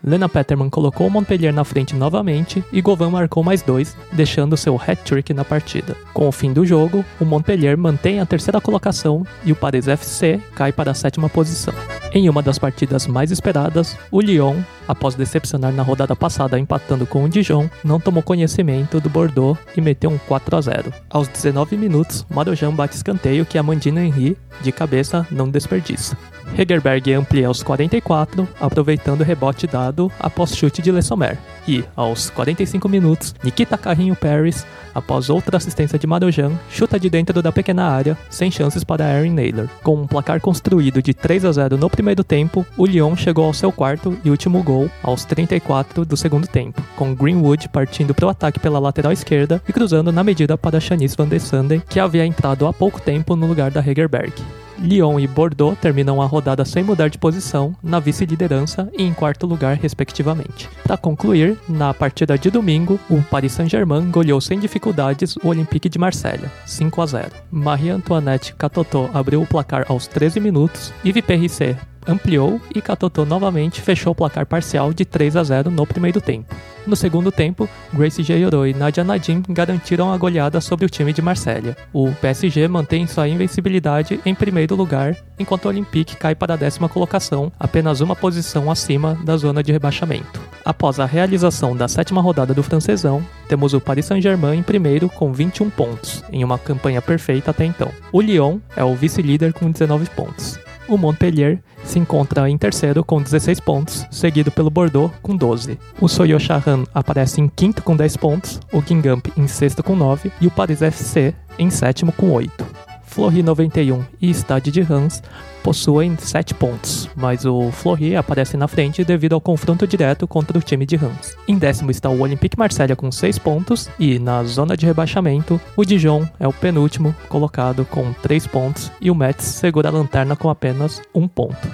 Lena 0.05 0.29
Peterman 0.29 0.69
colocou 0.69 1.07
o 1.07 1.09
Montpellier 1.09 1.51
na 1.51 1.63
frente 1.63 1.95
novamente 1.95 2.63
e 2.71 2.79
Govan 2.79 3.09
marcou 3.09 3.43
mais 3.43 3.63
dois, 3.63 3.97
deixando 4.13 4.55
seu 4.55 4.75
hat-trick 4.75 5.33
na 5.33 5.43
partida. 5.43 5.95
Com 6.13 6.27
o 6.27 6.31
fim 6.31 6.53
do 6.53 6.63
jogo, 6.63 7.03
o 7.19 7.25
Montpellier 7.25 7.75
mantém 7.75 8.19
a 8.19 8.25
terceira 8.25 8.61
colocação 8.61 9.25
e 9.43 9.51
o 9.51 9.55
Paris 9.55 9.87
FC 9.87 10.39
cai 10.53 10.71
para 10.71 10.91
a 10.91 10.93
sétima 10.93 11.27
posição. 11.27 11.73
Em 12.13 12.29
uma 12.29 12.43
das 12.43 12.59
partidas 12.59 13.07
mais 13.07 13.31
esperadas, 13.31 13.97
o 14.11 14.21
Lyon, 14.21 14.57
após 14.87 15.15
decepcionar 15.15 15.73
na 15.73 15.83
rodada 15.83 16.15
passada 16.15 16.59
empatando 16.59 17.05
com 17.05 17.23
o 17.23 17.29
Dijon, 17.29 17.69
não 17.83 17.99
tomou 17.99 18.21
conhecimento 18.21 18.99
do 18.99 19.09
Bordeaux 19.09 19.57
e 19.75 19.81
meteu 19.81 20.09
um 20.09 20.17
4 20.17 20.55
a 20.57 20.61
0. 20.61 20.93
Aos 21.09 21.27
19 21.27 21.77
minutos, 21.77 22.25
Marojan 22.29 22.71
bate 22.71 22.95
escanteio 22.95 23.45
que 23.45 23.57
Amandine 23.57 24.01
Henry, 24.01 24.37
de 24.61 24.71
cabeça, 24.71 25.27
não 25.31 25.49
desperdiça. 25.49 26.17
Hegerberg 26.57 27.11
amplia 27.13 27.47
aos 27.47 27.63
44, 27.63 28.47
aproveitando 28.59 29.21
o 29.21 29.23
rebote 29.23 29.65
dado 29.65 30.11
após 30.19 30.55
chute 30.55 30.81
de 30.81 30.91
Le 30.91 31.01
Sommer. 31.01 31.37
E, 31.67 31.83
aos 31.95 32.29
45 32.29 32.87
minutos, 32.87 33.33
Nikita 33.43 33.77
Carrinho 33.77 34.15
Paris, 34.15 34.65
após 34.93 35.29
outra 35.29 35.57
assistência 35.57 35.97
de 35.97 36.05
Marojan, 36.05 36.51
chuta 36.69 36.99
de 36.99 37.09
dentro 37.09 37.41
da 37.41 37.51
pequena 37.51 37.85
área, 37.85 38.17
sem 38.29 38.51
chances 38.51 38.83
para 38.83 39.05
Aaron 39.05 39.33
Naylor. 39.33 39.67
Com 39.81 39.95
um 39.95 40.07
placar 40.07 40.39
construído 40.39 41.01
de 41.01 41.13
3 41.13 41.45
a 41.45 41.51
0 41.51 41.77
no 41.77 41.89
primeiro 41.89 42.23
tempo, 42.23 42.65
o 42.77 42.85
Lyon 42.85 43.15
chegou 43.15 43.45
ao 43.45 43.53
seu 43.53 43.71
quarto 43.71 44.17
e 44.23 44.29
último 44.29 44.61
gol 44.61 44.74
aos 45.01 45.25
34 45.25 46.05
do 46.05 46.17
segundo 46.17 46.47
tempo, 46.47 46.81
com 46.95 47.15
Greenwood 47.15 47.69
partindo 47.69 48.13
para 48.13 48.27
o 48.27 48.29
ataque 48.29 48.59
pela 48.59 48.79
lateral 48.79 49.11
esquerda 49.11 49.61
e 49.67 49.73
cruzando 49.73 50.11
na 50.11 50.23
medida 50.23 50.57
para 50.57 50.79
Shanice 50.79 51.15
Van 51.17 51.27
der 51.27 51.39
Sanden, 51.39 51.81
que 51.89 51.99
havia 51.99 52.25
entrado 52.25 52.67
há 52.67 52.73
pouco 52.73 53.01
tempo 53.01 53.35
no 53.35 53.47
lugar 53.47 53.71
da 53.71 53.81
Hegerberg. 53.81 54.33
Lyon 54.79 55.19
e 55.19 55.27
Bordeaux 55.27 55.77
terminam 55.79 56.21
a 56.21 56.25
rodada 56.25 56.65
sem 56.65 56.83
mudar 56.83 57.09
de 57.09 57.17
posição, 57.17 57.75
na 57.81 57.99
vice-liderança 57.99 58.89
e 58.97 59.03
em 59.03 59.13
quarto 59.13 59.47
lugar, 59.47 59.77
respectivamente. 59.77 60.69
Para 60.83 60.97
concluir, 60.97 61.57
na 61.67 61.93
partida 61.93 62.37
de 62.37 62.51
domingo, 62.51 62.99
o 63.09 63.21
Paris 63.23 63.53
Saint-Germain 63.53 64.09
goleou 64.11 64.41
sem 64.41 64.59
dificuldades 64.59 65.35
o 65.37 65.47
Olympique 65.47 65.89
de 65.89 65.99
Marselha, 65.99 66.51
5 66.65 67.01
a 67.01 67.05
0. 67.05 67.29
Marie-Antoinette 67.51 68.53
Catotô 68.55 69.09
abriu 69.13 69.41
o 69.41 69.47
placar 69.47 69.85
aos 69.87 70.07
13 70.07 70.39
minutos, 70.39 70.93
Yves 71.03 71.25
Perricet 71.25 71.77
ampliou 72.07 72.61
e 72.73 72.81
Catotô 72.81 73.25
novamente 73.25 73.81
fechou 73.81 74.11
o 74.11 74.15
placar 74.15 74.45
parcial 74.45 74.93
de 74.93 75.05
3 75.05 75.35
a 75.35 75.43
0 75.43 75.71
no 75.71 75.85
primeiro 75.85 76.21
tempo. 76.21 76.55
No 76.85 76.95
segundo 76.95 77.31
tempo, 77.31 77.67
Grace 77.91 78.21
Jayoro 78.21 78.67
e 78.67 78.73
Nadia 78.73 79.03
Nadim 79.03 79.41
garantiram 79.49 80.13
a 80.13 80.17
goleada 80.17 80.61
sobre 80.61 80.85
o 80.85 80.89
time 80.89 81.11
de 81.11 81.21
Marsella. 81.21 81.75
O 81.91 82.11
PSG 82.21 82.67
mantém 82.67 83.07
sua 83.07 83.27
invencibilidade 83.27 84.19
em 84.23 84.35
primeiro 84.35 84.75
lugar, 84.75 85.17
enquanto 85.39 85.65
o 85.65 85.69
Olympique 85.69 86.15
cai 86.15 86.35
para 86.35 86.53
a 86.53 86.57
décima 86.57 86.87
colocação, 86.87 87.51
apenas 87.59 88.01
uma 88.01 88.15
posição 88.15 88.69
acima 88.69 89.17
da 89.23 89.35
zona 89.35 89.63
de 89.63 89.71
rebaixamento. 89.71 90.39
Após 90.63 90.99
a 90.99 91.05
realização 91.05 91.75
da 91.75 91.87
sétima 91.87 92.21
rodada 92.21 92.53
do 92.53 92.61
francesão, 92.61 93.25
temos 93.47 93.73
o 93.73 93.81
Paris 93.81 94.05
Saint-Germain 94.05 94.59
em 94.59 94.63
primeiro 94.63 95.09
com 95.09 95.33
21 95.33 95.71
pontos, 95.71 96.23
em 96.31 96.43
uma 96.43 96.59
campanha 96.59 97.01
perfeita 97.01 97.49
até 97.49 97.65
então. 97.65 97.91
O 98.11 98.21
Lyon 98.21 98.59
é 98.75 98.83
o 98.83 98.95
vice-líder 98.95 99.53
com 99.53 99.71
19 99.71 100.09
pontos. 100.11 100.64
O 100.87 100.97
Montpellier 100.97 101.59
se 101.83 101.97
encontra 101.97 102.49
em 102.49 102.57
terceiro 102.57 103.03
com 103.03 103.21
16 103.21 103.59
pontos, 103.59 104.05
seguido 104.11 104.51
pelo 104.51 104.69
Bordeaux 104.69 105.11
com 105.21 105.35
12. 105.35 105.79
O 105.99 106.07
Soyo 106.07 106.39
Chahan 106.39 106.83
aparece 106.93 107.41
em 107.41 107.47
quinto 107.47 107.81
com 107.81 107.95
10 107.95 108.17
pontos, 108.17 108.59
o 108.71 108.81
Guingamp 108.81 109.27
em 109.35 109.47
sexto 109.47 109.81
com 109.83 109.95
9 109.95 110.31
e 110.39 110.47
o 110.47 110.51
Paris 110.51 110.81
FC 110.81 111.33
em 111.57 111.69
sétimo 111.69 112.11
com 112.11 112.31
8. 112.31 112.65
Fleury 113.03 113.41
91 113.41 114.03
e 114.21 114.29
Stade 114.33 114.71
de 114.71 114.81
Reims 114.81 115.23
possuem 115.65 116.15
7 116.15 116.53
pontos, 116.53 117.09
mas 117.15 117.43
o 117.43 117.71
Fleury 117.71 118.15
aparece 118.15 118.55
na 118.55 118.67
frente 118.67 119.03
devido 119.03 119.33
ao 119.33 119.41
confronto 119.41 119.87
direto 119.87 120.27
contra 120.27 120.55
o 120.55 120.61
time 120.61 120.85
de 120.85 120.95
Reims. 120.95 121.35
Em 121.47 121.57
décimo 121.57 121.89
está 121.89 122.07
o 122.07 122.19
Olympique 122.19 122.55
Marselha 122.55 122.95
com 122.95 123.11
6 123.11 123.39
pontos 123.39 123.89
e 123.97 124.19
na 124.19 124.43
zona 124.43 124.77
de 124.77 124.85
rebaixamento, 124.85 125.59
o 125.75 125.83
Dijon 125.83 126.23
é 126.39 126.47
o 126.47 126.53
penúltimo 126.53 127.15
colocado 127.27 127.83
com 127.83 128.13
3 128.13 128.45
pontos 128.45 128.91
e 129.01 129.09
o 129.09 129.15
Metz 129.15 129.43
segura 129.43 129.89
a 129.89 129.91
lanterna 129.91 130.35
com 130.35 130.51
apenas 130.51 131.01
1 131.15 131.27
ponto. 131.27 131.67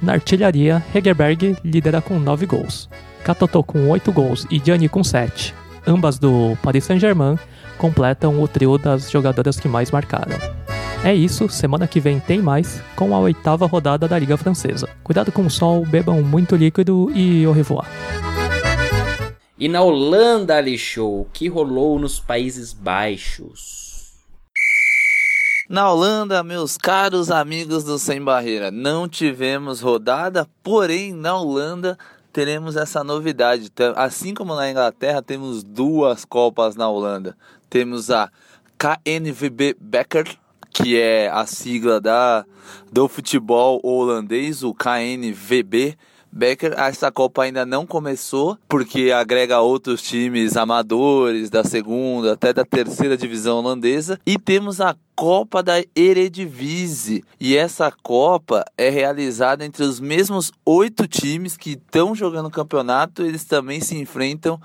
Na 0.00 0.14
artilharia, 0.14 0.82
Hegerberg 0.94 1.54
lidera 1.62 2.00
com 2.00 2.18
9 2.18 2.46
gols. 2.46 2.88
Catotô 3.22 3.62
com 3.62 3.90
8 3.90 4.10
gols 4.10 4.46
e 4.50 4.58
Gianni 4.58 4.88
com 4.88 5.04
7. 5.04 5.54
Ambas 5.86 6.18
do 6.18 6.56
Paris 6.62 6.84
Saint-Germain 6.84 7.38
completam 7.76 8.42
o 8.42 8.48
trio 8.48 8.78
das 8.78 9.10
jogadoras 9.10 9.60
que 9.60 9.68
mais 9.68 9.90
marcaram. 9.90 10.63
É 11.04 11.14
isso, 11.14 11.50
semana 11.50 11.86
que 11.86 12.00
vem 12.00 12.18
tem 12.18 12.40
mais, 12.40 12.80
com 12.96 13.14
a 13.14 13.18
oitava 13.18 13.66
rodada 13.66 14.08
da 14.08 14.18
Liga 14.18 14.38
Francesa. 14.38 14.88
Cuidado 15.04 15.30
com 15.30 15.44
o 15.44 15.50
sol, 15.50 15.84
bebam 15.84 16.22
muito 16.22 16.56
líquido 16.56 17.10
e 17.14 17.44
au 17.44 17.52
revoir. 17.52 17.86
E 19.58 19.68
na 19.68 19.82
Holanda, 19.82 20.56
Alexou, 20.56 21.20
o 21.20 21.24
que 21.26 21.46
rolou 21.46 21.98
nos 21.98 22.18
Países 22.18 22.72
Baixos? 22.72 24.14
Na 25.68 25.92
Holanda, 25.92 26.42
meus 26.42 26.78
caros 26.78 27.30
amigos 27.30 27.84
do 27.84 27.98
Sem 27.98 28.22
Barreira, 28.22 28.70
não 28.70 29.06
tivemos 29.06 29.82
rodada, 29.82 30.48
porém 30.62 31.12
na 31.12 31.36
Holanda 31.38 31.98
teremos 32.32 32.76
essa 32.76 33.04
novidade. 33.04 33.70
Assim 33.94 34.32
como 34.32 34.54
na 34.54 34.70
Inglaterra, 34.70 35.20
temos 35.20 35.62
duas 35.62 36.24
Copas 36.24 36.76
na 36.76 36.88
Holanda. 36.88 37.36
Temos 37.68 38.10
a 38.10 38.30
KNVB 38.78 39.76
Becker, 39.78 40.38
que 40.74 40.98
é 40.98 41.30
a 41.30 41.46
sigla 41.46 42.00
da, 42.00 42.44
do 42.92 43.08
futebol 43.08 43.80
holandês, 43.82 44.64
o 44.64 44.74
KNVB. 44.74 45.96
Becker, 46.36 46.74
essa 46.76 47.12
Copa 47.12 47.44
ainda 47.44 47.64
não 47.64 47.86
começou, 47.86 48.58
porque 48.68 49.12
agrega 49.12 49.60
outros 49.60 50.02
times 50.02 50.56
amadores 50.56 51.48
da 51.48 51.62
segunda 51.62 52.32
até 52.32 52.52
da 52.52 52.64
terceira 52.64 53.16
divisão 53.16 53.58
holandesa. 53.58 54.18
E 54.26 54.36
temos 54.36 54.80
a 54.80 54.96
Copa 55.14 55.62
da 55.62 55.82
Eredivisie. 55.94 57.24
E 57.38 57.56
essa 57.56 57.92
Copa 58.02 58.64
é 58.76 58.88
realizada 58.88 59.64
entre 59.64 59.84
os 59.84 60.00
mesmos 60.00 60.52
oito 60.64 61.06
times 61.06 61.56
que 61.56 61.70
estão 61.70 62.14
jogando 62.14 62.46
o 62.46 62.50
campeonato. 62.50 63.22
Eles 63.22 63.44
também 63.44 63.80
se 63.80 63.96
enfrentam 63.96 64.60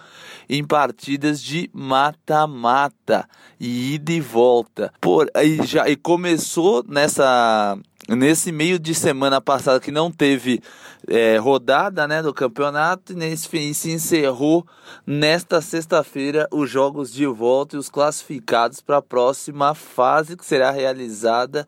em 0.49 0.63
partidas 0.63 1.41
de 1.41 1.69
mata-mata 1.73 3.27
e 3.59 3.95
ida 3.95 4.11
e 4.11 4.19
volta. 4.19 4.91
Por, 4.99 5.29
e, 5.35 5.65
já, 5.65 5.89
e 5.89 5.95
começou 5.95 6.83
nessa 6.87 7.77
nesse 8.15 8.51
meio 8.51 8.79
de 8.79 8.93
semana 8.95 9.39
passada 9.39 9.79
que 9.79 9.91
não 9.91 10.11
teve 10.11 10.61
é, 11.07 11.37
rodada 11.37 12.07
né, 12.07 12.21
do 12.21 12.33
campeonato, 12.33 13.13
e 13.13 13.15
nesse 13.15 13.47
fim 13.47 13.73
se 13.73 13.91
encerrou 13.91 14.65
nesta 15.05 15.61
sexta-feira 15.61 16.47
os 16.51 16.69
jogos 16.69 17.11
de 17.11 17.25
volta 17.25 17.75
e 17.75 17.79
os 17.79 17.89
classificados 17.89 18.81
para 18.81 18.97
a 18.97 19.01
próxima 19.01 19.75
fase 19.75 20.35
que 20.35 20.45
será 20.45 20.71
realizada 20.71 21.67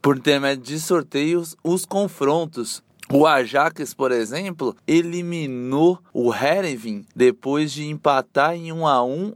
por 0.00 0.16
intermédio 0.16 0.62
de 0.62 0.80
sorteios 0.80 1.56
os 1.62 1.84
confrontos. 1.84 2.82
O 3.08 3.24
Ajax, 3.24 3.94
por 3.94 4.10
exemplo, 4.10 4.76
eliminou 4.86 5.98
o 6.12 6.34
Herenveen 6.34 7.06
depois 7.14 7.70
de 7.70 7.86
empatar 7.86 8.54
em 8.54 8.72
1 8.72 8.86
a 8.86 9.04
1 9.04 9.32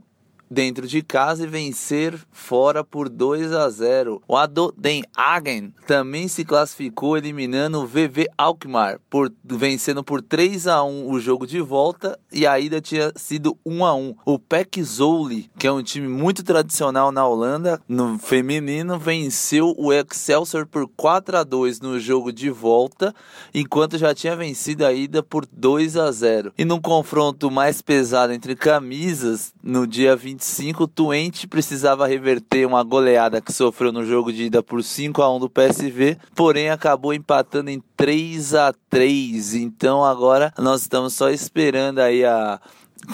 dentro 0.51 0.85
de 0.85 1.01
casa 1.01 1.45
e 1.45 1.47
vencer 1.47 2.19
fora 2.29 2.83
por 2.83 3.07
2 3.07 3.53
a 3.53 3.69
0. 3.69 4.21
O 4.27 4.35
Ado 4.35 4.73
Den 4.77 5.03
Hagen 5.15 5.73
também 5.87 6.27
se 6.27 6.43
classificou 6.43 7.17
eliminando 7.17 7.79
o 7.79 7.87
VV 7.87 8.27
Alkmaar, 8.37 8.99
por, 9.09 9.31
vencendo 9.45 10.03
por 10.03 10.21
3 10.21 10.67
a 10.67 10.83
1 10.83 11.09
o 11.09 11.19
jogo 11.21 11.47
de 11.47 11.61
volta 11.61 12.19
e 12.29 12.45
a 12.45 12.59
ida 12.59 12.81
tinha 12.81 13.13
sido 13.15 13.57
1 13.65 13.85
a 13.85 13.95
1. 13.95 14.15
O 14.25 14.37
PEC 14.37 14.83
Zwolle, 14.83 15.49
que 15.57 15.65
é 15.65 15.71
um 15.71 15.81
time 15.81 16.09
muito 16.09 16.43
tradicional 16.43 17.13
na 17.13 17.25
Holanda, 17.25 17.81
no 17.87 18.19
feminino, 18.19 18.99
venceu 18.99 19.73
o 19.77 19.93
Excelsior 19.93 20.65
por 20.65 20.85
4 20.97 21.37
a 21.37 21.43
2 21.43 21.79
no 21.79 21.97
jogo 21.97 22.33
de 22.33 22.49
volta, 22.49 23.15
enquanto 23.53 23.97
já 23.97 24.13
tinha 24.13 24.35
vencido 24.35 24.85
a 24.85 24.91
ida 24.91 25.23
por 25.23 25.45
2 25.45 25.95
a 25.95 26.11
0. 26.11 26.51
E 26.57 26.65
num 26.65 26.81
confronto 26.81 27.49
mais 27.49 27.81
pesado 27.81 28.33
entre 28.33 28.53
camisas, 28.53 29.53
no 29.63 29.87
dia 29.87 30.13
20 30.13 30.40
25, 30.41 30.83
o 30.83 30.87
Twente 30.87 31.47
precisava 31.47 32.07
reverter 32.07 32.65
uma 32.65 32.83
goleada 32.83 33.39
que 33.39 33.53
sofreu 33.53 33.91
no 33.91 34.03
jogo 34.03 34.33
de 34.33 34.45
ida 34.45 34.63
por 34.63 34.83
5 34.83 35.21
a 35.21 35.35
1 35.35 35.39
do 35.39 35.49
PSV, 35.49 36.17
porém 36.35 36.71
acabou 36.71 37.13
empatando 37.13 37.69
em 37.69 37.81
3 37.95 38.55
a 38.55 38.73
3. 38.89 39.53
Então 39.53 40.03
agora 40.03 40.51
nós 40.57 40.81
estamos 40.81 41.13
só 41.13 41.29
esperando 41.29 41.99
aí 41.99 42.25
a 42.25 42.59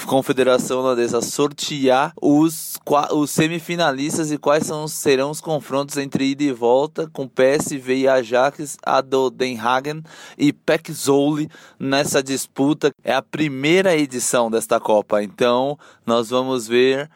Confederação 0.05 0.79
Holandesa 0.79 1.21
sortear 1.21 2.13
os, 2.21 2.77
os 3.11 3.31
semifinalistas 3.31 4.31
e 4.31 4.37
quais 4.37 4.65
são, 4.65 4.87
serão 4.87 5.31
os 5.31 5.41
confrontos 5.41 5.97
entre 5.97 6.25
ida 6.25 6.43
e 6.43 6.51
volta 6.51 7.09
com 7.11 7.27
PSV 7.27 7.95
e 7.95 8.07
Ajax, 8.07 8.77
Ado 8.83 9.33
e 10.37 10.53
Pek 10.53 10.93
nessa 11.79 12.21
disputa. 12.21 12.91
É 13.03 13.13
a 13.13 13.21
primeira 13.21 13.95
edição 13.95 14.51
desta 14.51 14.79
Copa, 14.79 15.23
então 15.23 15.77
nós 16.05 16.29
vamos 16.29 16.67
ver 16.67 17.09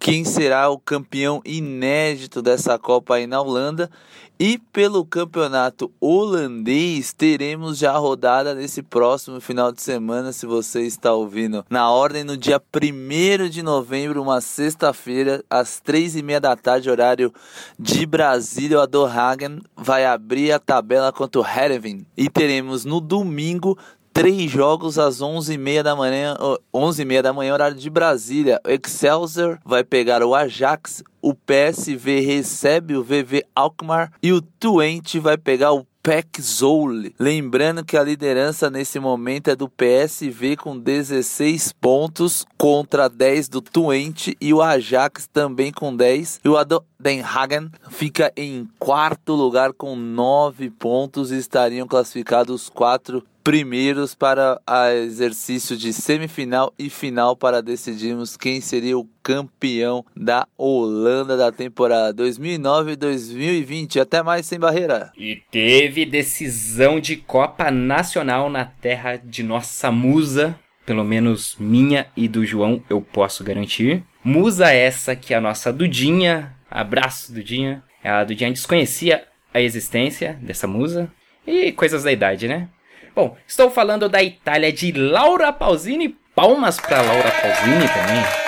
quem 0.00 0.24
será 0.24 0.68
o 0.68 0.78
campeão 0.78 1.40
inédito 1.44 2.42
dessa 2.42 2.78
Copa 2.78 3.14
aí 3.14 3.26
na 3.26 3.40
Holanda. 3.40 3.90
E 4.38 4.58
pelo 4.58 5.06
campeonato 5.06 5.92
holandês, 6.00 7.12
teremos 7.12 7.78
já 7.78 7.92
a 7.92 7.98
rodada 7.98 8.52
nesse 8.52 8.82
próximo 8.82 9.40
final 9.40 9.70
de 9.70 9.80
semana. 9.80 10.32
Se 10.32 10.44
você 10.44 10.82
está 10.82 11.12
ouvindo 11.12 11.64
na 11.70 11.88
ordem, 11.88 12.24
no 12.24 12.36
dia 12.36 12.60
1 12.60 13.48
de 13.48 13.62
novembro, 13.62 14.20
uma 14.20 14.40
sexta-feira, 14.40 15.44
às 15.48 15.78
três 15.78 16.16
e 16.16 16.22
meia 16.22 16.40
da 16.40 16.56
tarde, 16.56 16.90
horário 16.90 17.32
de 17.78 18.04
Brasília. 18.04 18.78
O 18.78 18.80
Adorhagen 18.80 19.60
vai 19.76 20.04
abrir 20.04 20.50
a 20.50 20.58
tabela 20.58 21.12
contra 21.12 21.40
o 21.40 21.46
Hereven. 21.46 22.04
E 22.16 22.28
teremos 22.28 22.84
no 22.84 23.00
domingo 23.00 23.78
três 24.14 24.48
jogos 24.48 24.96
às 24.96 25.20
11h30 25.20 25.82
da 25.82 25.96
manhã, 25.96 26.36
11h30 26.72 27.22
da 27.22 27.32
manhã, 27.32 27.52
horário 27.52 27.76
de 27.76 27.90
Brasília. 27.90 28.60
O 28.64 28.70
Excelsior 28.70 29.58
vai 29.64 29.82
pegar 29.82 30.22
o 30.22 30.34
Ajax, 30.34 31.02
o 31.20 31.34
PSV 31.34 32.20
recebe 32.20 32.96
o 32.96 33.02
VV 33.02 33.44
Alkmaar 33.54 34.12
e 34.22 34.32
o 34.32 34.40
Twente 34.40 35.18
vai 35.18 35.36
pegar 35.36 35.72
o 35.72 35.84
Pek 36.04 36.40
Zwolle. 36.40 37.14
Lembrando 37.18 37.82
que 37.82 37.96
a 37.96 38.04
liderança 38.04 38.68
nesse 38.68 39.00
momento 39.00 39.48
é 39.48 39.56
do 39.56 39.70
PSV 39.70 40.54
com 40.58 40.78
16 40.78 41.72
pontos 41.72 42.44
contra 42.58 43.08
10 43.08 43.48
do 43.48 43.62
Twente 43.62 44.36
e 44.38 44.52
o 44.52 44.60
Ajax 44.60 45.26
também 45.26 45.72
com 45.72 45.96
10. 45.96 46.40
E 46.44 46.48
o 46.48 46.58
Ado 47.04 47.10
Den 47.10 47.20
Hagen 47.20 47.70
fica 47.90 48.32
em 48.34 48.66
quarto 48.78 49.34
lugar 49.34 49.74
com 49.74 49.94
9 49.94 50.70
pontos 50.70 51.30
e 51.30 51.36
estariam 51.36 51.86
classificados 51.86 52.62
os 52.62 52.68
quatro 52.70 53.22
primeiros 53.44 54.14
para 54.14 54.58
o 54.66 54.86
exercício 54.88 55.76
de 55.76 55.92
semifinal 55.92 56.72
e 56.78 56.88
final 56.88 57.36
para 57.36 57.60
decidirmos 57.60 58.38
quem 58.38 58.58
seria 58.62 58.96
o 58.96 59.06
campeão 59.22 60.02
da 60.16 60.48
Holanda 60.56 61.36
da 61.36 61.52
temporada 61.52 62.24
2009-2020. 62.24 64.00
Até 64.00 64.22
mais 64.22 64.46
sem 64.46 64.58
barreira. 64.58 65.12
E 65.18 65.42
teve 65.50 66.06
decisão 66.06 66.98
de 66.98 67.16
Copa 67.16 67.70
Nacional 67.70 68.48
na 68.48 68.64
terra 68.64 69.16
de 69.16 69.42
nossa 69.42 69.92
musa, 69.92 70.58
pelo 70.86 71.04
menos 71.04 71.56
minha 71.58 72.06
e 72.16 72.26
do 72.26 72.46
João, 72.46 72.82
eu 72.88 73.02
posso 73.02 73.44
garantir. 73.44 74.02
Musa 74.22 74.70
essa 74.70 75.14
que 75.14 75.34
é 75.34 75.36
a 75.36 75.40
nossa 75.40 75.70
Dudinha, 75.70 76.54
abraço 76.74 77.32
Dudinha. 77.32 77.82
A 78.02 78.24
Dudinha 78.24 78.50
desconhecia 78.50 79.24
a 79.52 79.60
existência 79.60 80.36
dessa 80.42 80.66
musa 80.66 81.10
e 81.46 81.70
coisas 81.72 82.02
da 82.02 82.10
idade, 82.10 82.48
né? 82.48 82.68
Bom, 83.14 83.36
estou 83.46 83.70
falando 83.70 84.08
da 84.08 84.22
Itália 84.22 84.72
de 84.72 84.90
Laura 84.90 85.52
Pausini. 85.52 86.16
Palmas 86.34 86.80
para 86.80 87.00
Laura 87.00 87.30
Pausini 87.30 87.86
também. 87.86 88.44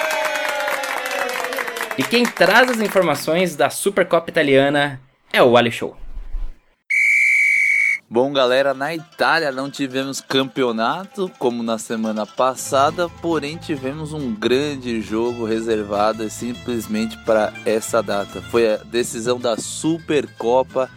E 1.96 2.02
quem 2.02 2.24
traz 2.24 2.68
as 2.68 2.80
informações 2.80 3.54
da 3.54 3.70
Supercopa 3.70 4.28
Italiana 4.28 5.00
é 5.32 5.40
o 5.40 5.56
Ali 5.56 5.70
Show. 5.70 5.96
Bom, 8.08 8.32
galera, 8.32 8.72
na 8.72 8.94
Itália 8.94 9.50
não 9.50 9.68
tivemos 9.68 10.20
campeonato 10.20 11.28
como 11.40 11.60
na 11.60 11.76
semana 11.76 12.24
passada, 12.24 13.08
porém 13.08 13.56
tivemos 13.56 14.12
um 14.12 14.32
grande 14.32 15.00
jogo 15.00 15.44
reservado 15.44 16.30
simplesmente 16.30 17.18
para 17.24 17.52
essa 17.64 18.00
data. 18.00 18.40
Foi 18.42 18.74
a 18.74 18.76
decisão 18.76 19.40
da 19.40 19.56
Supercopa 19.56 20.88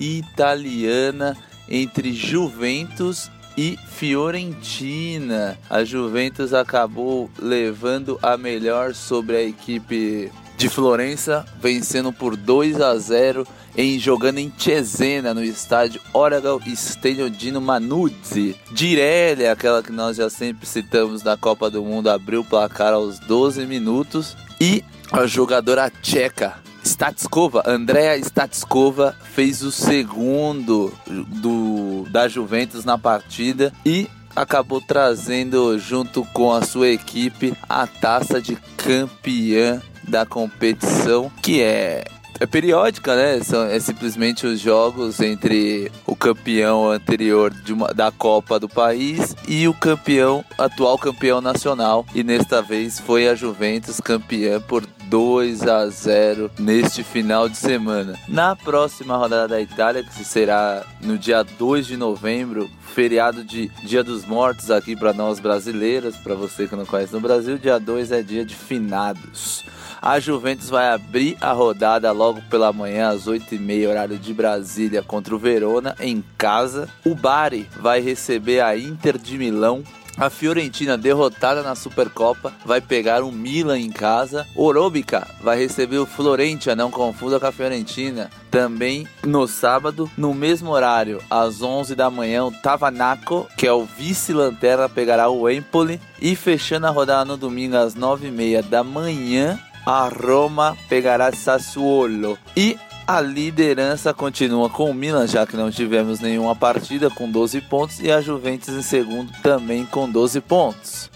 Italiana 0.00 1.36
entre 1.68 2.12
Juventus 2.12 3.30
e 3.56 3.78
Fiorentina. 3.90 5.56
A 5.70 5.84
Juventus 5.84 6.52
acabou 6.52 7.30
levando 7.38 8.18
a 8.20 8.36
melhor 8.36 8.96
sobre 8.96 9.36
a 9.36 9.42
equipe 9.42 10.28
de 10.56 10.68
Florença, 10.68 11.46
vencendo 11.60 12.12
por 12.12 12.36
2 12.36 12.80
a 12.80 12.98
0 12.98 13.46
em 13.78 13.96
jogando 13.96 14.38
em 14.38 14.52
Cesena 14.58 15.32
no 15.32 15.42
estádio 15.42 16.00
Oragal 16.12 16.60
Stadium 16.66 17.30
Dino 17.30 17.60
Manuzzi. 17.60 18.56
Direlli, 18.72 19.46
aquela 19.46 19.84
que 19.84 19.92
nós 19.92 20.16
já 20.16 20.28
sempre 20.28 20.66
citamos 20.66 21.22
da 21.22 21.36
Copa 21.36 21.70
do 21.70 21.84
Mundo, 21.84 22.10
abriu 22.10 22.40
o 22.40 22.44
placar 22.44 22.92
aos 22.92 23.20
12 23.20 23.64
minutos 23.66 24.36
e 24.60 24.82
a 25.12 25.26
jogadora 25.26 25.88
tcheca 26.02 26.56
Statskova, 26.84 27.62
Andrea 27.66 28.18
Statskova 28.18 29.14
fez 29.32 29.62
o 29.62 29.70
segundo 29.70 30.92
do 31.06 32.04
da 32.10 32.26
Juventus 32.26 32.84
na 32.84 32.98
partida 32.98 33.72
e 33.86 34.08
acabou 34.34 34.80
trazendo 34.80 35.78
junto 35.78 36.24
com 36.32 36.52
a 36.52 36.62
sua 36.62 36.88
equipe 36.88 37.54
a 37.68 37.86
taça 37.86 38.40
de 38.40 38.56
campeã 38.76 39.80
da 40.02 40.24
competição, 40.24 41.30
que 41.42 41.60
é 41.60 42.04
é 42.40 42.46
periódica, 42.46 43.16
né? 43.16 43.40
São 43.42 43.64
é 43.64 43.78
simplesmente 43.80 44.46
os 44.46 44.60
jogos 44.60 45.20
entre 45.20 45.90
o 46.06 46.14
campeão 46.14 46.90
anterior 46.90 47.52
uma, 47.68 47.88
da 47.88 48.10
Copa 48.10 48.58
do 48.58 48.68
país 48.68 49.36
e 49.46 49.66
o 49.68 49.74
campeão 49.74 50.44
atual 50.56 50.98
campeão 50.98 51.40
nacional. 51.40 52.06
E 52.14 52.22
nesta 52.22 52.62
vez 52.62 52.98
foi 53.00 53.28
a 53.28 53.34
Juventus 53.34 54.00
campeã 54.00 54.60
por 54.60 54.86
2 55.08 55.62
a 55.62 55.86
0 55.86 56.50
neste 56.58 57.02
final 57.02 57.48
de 57.48 57.56
semana. 57.56 58.18
Na 58.28 58.54
próxima 58.54 59.16
rodada 59.16 59.48
da 59.48 59.60
Itália, 59.60 60.04
que 60.04 60.24
será 60.24 60.84
no 61.00 61.16
dia 61.16 61.42
2 61.42 61.86
de 61.86 61.96
novembro, 61.96 62.70
feriado 62.94 63.42
de 63.42 63.68
Dia 63.84 64.04
dos 64.04 64.24
Mortos 64.26 64.70
aqui 64.70 64.94
para 64.94 65.12
nós 65.12 65.40
brasileiros, 65.40 66.16
para 66.16 66.34
você 66.34 66.66
que 66.66 66.76
não 66.76 66.84
conhece 66.84 67.12
no 67.12 67.20
Brasil, 67.20 67.58
dia 67.58 67.78
2 67.78 68.12
é 68.12 68.22
dia 68.22 68.44
de 68.44 68.54
finados. 68.54 69.64
A 70.00 70.20
Juventus 70.20 70.68
vai 70.68 70.88
abrir 70.88 71.36
a 71.40 71.52
rodada 71.52 72.10
logo 72.12 72.40
pela 72.50 72.72
manhã, 72.72 73.08
às 73.08 73.26
8h30, 73.26 73.88
horário 73.88 74.18
de 74.18 74.32
Brasília, 74.32 75.02
contra 75.02 75.34
o 75.34 75.38
Verona, 75.38 75.94
em 76.00 76.24
casa. 76.36 76.88
O 77.04 77.14
Bari 77.14 77.68
vai 77.76 78.00
receber 78.00 78.60
a 78.60 78.76
Inter 78.76 79.18
de 79.18 79.36
Milão 79.36 79.82
a 80.18 80.28
Fiorentina, 80.28 80.98
derrotada 80.98 81.62
na 81.62 81.76
Supercopa, 81.76 82.52
vai 82.66 82.80
pegar 82.80 83.22
o 83.22 83.30
Milan 83.30 83.78
em 83.78 83.88
casa. 83.88 84.44
Orobica 84.56 85.24
vai 85.40 85.56
receber 85.56 85.98
o 85.98 86.06
Florentia, 86.06 86.74
não 86.74 86.90
confunda 86.90 87.38
com 87.38 87.46
a 87.46 87.52
Fiorentina. 87.52 88.28
Também 88.50 89.06
no 89.22 89.46
sábado, 89.46 90.10
no 90.18 90.34
mesmo 90.34 90.70
horário, 90.70 91.22
às 91.30 91.62
11 91.62 91.94
da 91.94 92.10
manhã, 92.10 92.44
o 92.44 92.50
Tavanaco, 92.50 93.46
que 93.56 93.64
é 93.64 93.72
o 93.72 93.84
vice-lanterna, 93.84 94.88
pegará 94.88 95.30
o 95.30 95.48
Empoli. 95.48 96.00
E 96.20 96.34
fechando 96.34 96.88
a 96.88 96.90
rodada 96.90 97.24
no 97.24 97.36
domingo, 97.36 97.76
às 97.76 97.94
9h30 97.94 98.62
da 98.62 98.82
manhã, 98.82 99.56
a 99.90 100.06
Roma 100.08 100.76
pegará 100.86 101.32
Sassuolo. 101.32 102.38
E 102.54 102.78
a 103.06 103.22
liderança 103.22 104.12
continua 104.12 104.68
com 104.68 104.90
o 104.90 104.94
Milan, 104.94 105.26
já 105.26 105.46
que 105.46 105.56
não 105.56 105.70
tivemos 105.70 106.20
nenhuma 106.20 106.54
partida 106.54 107.08
com 107.08 107.30
12 107.30 107.62
pontos, 107.62 107.98
e 107.98 108.12
a 108.12 108.20
Juventus 108.20 108.68
em 108.68 108.82
segundo 108.82 109.32
também 109.42 109.86
com 109.86 110.06
12 110.06 110.42
pontos. 110.42 111.10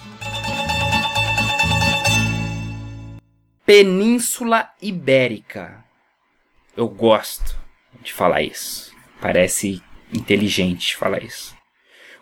Península 3.66 4.70
Ibérica. 4.80 5.84
Eu 6.74 6.88
gosto 6.88 7.54
de 8.02 8.10
falar 8.10 8.40
isso. 8.40 8.90
Parece 9.20 9.82
inteligente 10.10 10.96
falar 10.96 11.22
isso. 11.22 11.54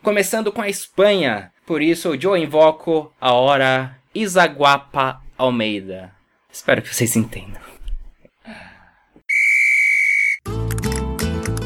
Começando 0.02 0.50
com 0.50 0.62
a 0.62 0.68
Espanha, 0.68 1.52
por 1.64 1.80
isso 1.80 2.12
eu 2.12 2.36
invoco 2.36 3.12
a 3.20 3.34
hora 3.34 3.96
Isaguapa 4.12 5.22
Almeida. 5.38 6.18
Espero 6.52 6.82
que 6.82 6.94
vocês 6.94 7.16
entendam. 7.16 7.60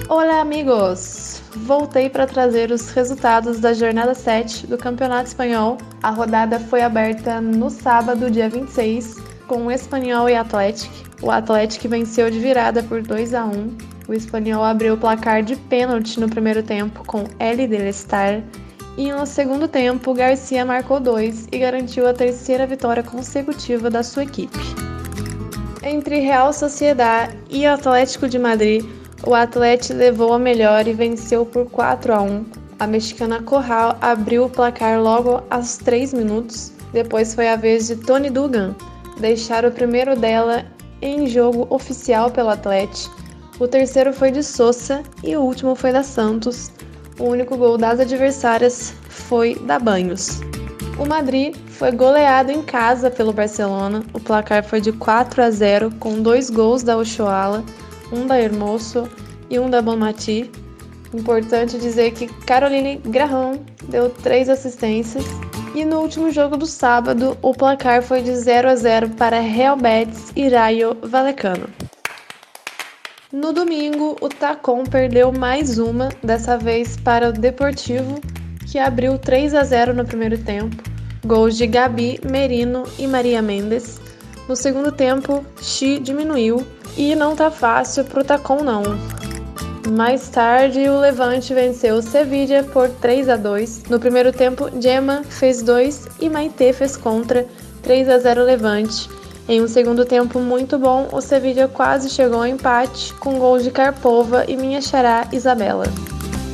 Olá, 0.09 0.41
amigos! 0.41 1.43
Voltei 1.57 2.11
para 2.11 2.26
trazer 2.26 2.70
os 2.70 2.91
resultados 2.91 3.59
da 3.61 3.72
jornada 3.72 4.14
7 4.14 4.66
do 4.66 4.76
Campeonato 4.76 5.28
Espanhol. 5.28 5.78
A 6.03 6.11
rodada 6.11 6.61
foi 6.61 6.82
aberta 6.82 7.41
no 7.41 7.70
sábado, 7.70 8.30
dia 8.30 8.49
26, 8.49 9.16
com 9.47 9.66
o 9.66 9.70
Espanhol 9.70 10.28
e 10.28 10.35
Atlético. 10.35 10.93
O 11.22 11.30
Atlético 11.30 11.89
venceu 11.89 12.30
de 12.30 12.39
virada 12.39 12.82
por 12.82 13.03
2 13.03 13.35
a 13.35 13.45
1. 13.45 13.78
O 14.07 14.12
Espanhol 14.12 14.62
abriu 14.62 14.95
o 14.95 14.99
placar 14.99 15.43
de 15.43 15.57
pênalti 15.57 16.20
no 16.20 16.28
primeiro 16.28 16.62
tempo 16.62 17.05
com 17.07 17.24
L. 17.39 17.66
Delestar 17.66 18.43
e 18.97 19.12
no 19.12 19.26
segundo 19.26 19.66
tempo 19.66 20.14
Garcia 20.14 20.64
marcou 20.64 21.01
dois 21.01 21.47
e 21.51 21.59
garantiu 21.59 22.07
a 22.07 22.14
terceira 22.14 22.66
vitória 22.66 23.03
consecutiva 23.03 23.90
da 23.90 24.03
sua 24.03 24.22
equipe. 24.22 24.59
Entre 25.82 26.20
Real 26.20 26.53
Sociedade 26.53 27.36
e 27.51 27.66
Atlético 27.66 28.28
de 28.28 28.38
Madrid, 28.38 28.84
o 29.26 29.34
Atlético 29.34 29.99
levou 29.99 30.32
a 30.32 30.38
melhor 30.38 30.86
e 30.86 30.92
venceu 30.92 31.45
por 31.45 31.68
4 31.70 32.14
a 32.14 32.22
1. 32.22 32.45
A 32.78 32.86
mexicana 32.86 33.42
Corral 33.42 33.97
abriu 34.01 34.45
o 34.45 34.51
placar 34.51 35.01
logo 35.01 35.42
aos 35.51 35.76
3 35.76 36.14
minutos. 36.14 36.72
Depois 36.92 37.34
foi 37.34 37.49
a 37.49 37.57
vez 37.57 37.88
de 37.88 37.97
Tony 37.97 38.30
Dugan 38.30 38.74
deixar 39.18 39.64
o 39.64 39.70
primeiro 39.70 40.16
dela 40.16 40.64
em 41.01 41.26
jogo 41.26 41.66
oficial 41.70 42.30
pelo 42.30 42.51
Atlético. 42.51 43.14
O 43.59 43.68
terceiro 43.68 44.12
foi 44.12 44.30
de 44.30 44.42
Sousa 44.42 45.03
e 45.22 45.36
o 45.36 45.42
último 45.42 45.74
foi 45.74 45.92
da 45.92 46.03
Santos. 46.03 46.70
O 47.18 47.24
único 47.24 47.56
gol 47.56 47.78
das 47.78 48.00
adversárias 48.00 48.92
foi 49.08 49.54
da 49.54 49.78
Banhos. 49.78 50.40
O 50.98 51.06
Madrid 51.06 51.56
foi 51.68 51.92
goleado 51.92 52.52
em 52.52 52.62
casa 52.62 53.10
pelo 53.10 53.32
Barcelona. 53.32 54.04
O 54.12 54.20
placar 54.20 54.64
foi 54.64 54.80
de 54.80 54.92
4 54.92 55.42
a 55.42 55.50
0, 55.50 55.90
com 55.98 56.20
dois 56.20 56.50
gols 56.50 56.82
da 56.82 56.96
Ochoala, 56.96 57.64
um 58.12 58.26
da 58.26 58.40
Hermoso 58.40 59.08
e 59.50 59.58
um 59.58 59.70
da 59.70 59.80
Bonmati. 59.80 60.50
Importante 61.12 61.78
dizer 61.78 62.12
que 62.12 62.26
Caroline 62.44 62.96
Graham 62.96 63.60
deu 63.88 64.10
três 64.10 64.48
assistências. 64.48 65.24
E 65.74 65.84
no 65.84 66.00
último 66.00 66.30
jogo 66.30 66.56
do 66.56 66.66
sábado, 66.66 67.36
o 67.42 67.52
placar 67.52 68.02
foi 68.02 68.22
de 68.22 68.34
0 68.34 68.68
a 68.68 68.76
0 68.76 69.10
para 69.10 69.40
Real 69.40 69.76
Betis 69.76 70.32
e 70.36 70.48
Rayo 70.48 70.96
Vallecano. 71.02 71.68
No 73.35 73.53
domingo, 73.53 74.16
o 74.20 74.28
Tacon 74.28 74.85
perdeu 74.85 75.32
mais 75.32 75.76
uma, 75.76 76.09
dessa 76.22 76.57
vez 76.57 76.97
para 76.97 77.30
o 77.30 77.32
Deportivo, 77.32 78.20
que 78.64 78.78
abriu 78.78 79.18
3 79.18 79.57
a 79.57 79.64
0 79.64 79.93
no 79.93 80.05
primeiro 80.05 80.39
tempo. 80.39 80.76
Gols 81.26 81.57
de 81.57 81.66
Gabi, 81.66 82.20
Merino 82.30 82.85
e 82.97 83.09
Maria 83.09 83.43
Mendes. 83.43 84.01
No 84.49 84.55
segundo 84.55 84.93
tempo, 84.93 85.45
Xi 85.61 85.99
diminuiu 85.99 86.64
e 86.97 87.16
não 87.16 87.35
tá 87.35 87.51
fácil 87.51 88.05
pro 88.05 88.22
Tacon 88.22 88.62
não. 88.62 88.85
Mais 89.91 90.28
tarde, 90.28 90.89
o 90.89 91.01
Levante 91.01 91.53
venceu 91.53 91.97
o 91.97 92.03
Sevilla 92.03 92.62
por 92.62 92.89
3 92.89 93.28
a 93.28 93.37
2. 93.37 93.87
No 93.91 93.99
primeiro 93.99 94.30
tempo, 94.30 94.70
Gemma 94.80 95.24
fez 95.24 95.61
2 95.61 96.07
e 96.20 96.30
Maite 96.30 96.72
fez 96.72 96.97
contra 96.97 97.45
3 97.82 98.11
a 98.11 98.18
0 98.20 98.45
Levante. 98.45 99.09
Em 99.47 99.61
um 99.61 99.68
segundo 99.68 100.07
tempo 100.07 100.38
muito 100.40 100.78
bom, 100.78 101.09
o 101.12 101.20
Sevilla 101.20 101.68
quase 101.68 102.09
chegou 102.09 102.38
ao 102.38 102.47
empate 102.47 103.12
com 103.14 103.38
gols 103.38 103.62
de 103.62 103.70
Karpova 103.70 104.45
e 104.49 104.57
minha 104.57 104.80
xará 104.80 105.28
Isabela. 105.32 105.84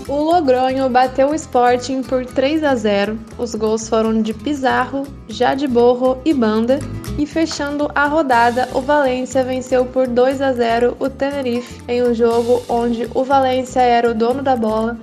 O 0.08 0.16
Logronho 0.24 0.88
bateu 0.90 1.30
o 1.30 1.34
Sporting 1.36 2.02
por 2.02 2.26
3 2.26 2.64
a 2.64 2.74
0. 2.74 3.16
Os 3.38 3.54
gols 3.54 3.88
foram 3.88 4.20
de 4.20 4.34
Pizarro, 4.34 5.06
Jade 5.28 5.68
Borro 5.68 6.18
e 6.24 6.34
Banda. 6.34 6.80
E 7.16 7.24
fechando 7.26 7.88
a 7.94 8.06
rodada, 8.06 8.68
o 8.74 8.80
Valência 8.80 9.44
venceu 9.44 9.84
por 9.86 10.08
2 10.08 10.42
a 10.42 10.52
0 10.52 10.96
o 10.98 11.08
Tenerife 11.08 11.80
em 11.86 12.02
um 12.02 12.12
jogo 12.12 12.60
onde 12.68 13.08
o 13.14 13.22
Valência 13.22 13.80
era 13.80 14.10
o 14.10 14.14
dono 14.14 14.42
da 14.42 14.56
bola 14.56 14.96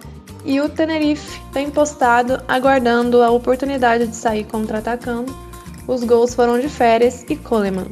e 0.43 0.59
o 0.59 0.67
Tenerife 0.67 1.41
bem 1.53 1.69
postado, 1.69 2.41
aguardando 2.47 3.21
a 3.21 3.29
oportunidade 3.29 4.07
de 4.07 4.15
sair 4.15 4.43
contra-atacando. 4.43 5.46
Os 5.87 6.03
gols 6.03 6.33
foram 6.33 6.59
de 6.59 6.67
Férias 6.67 7.23
e 7.29 7.35
Coleman. 7.35 7.87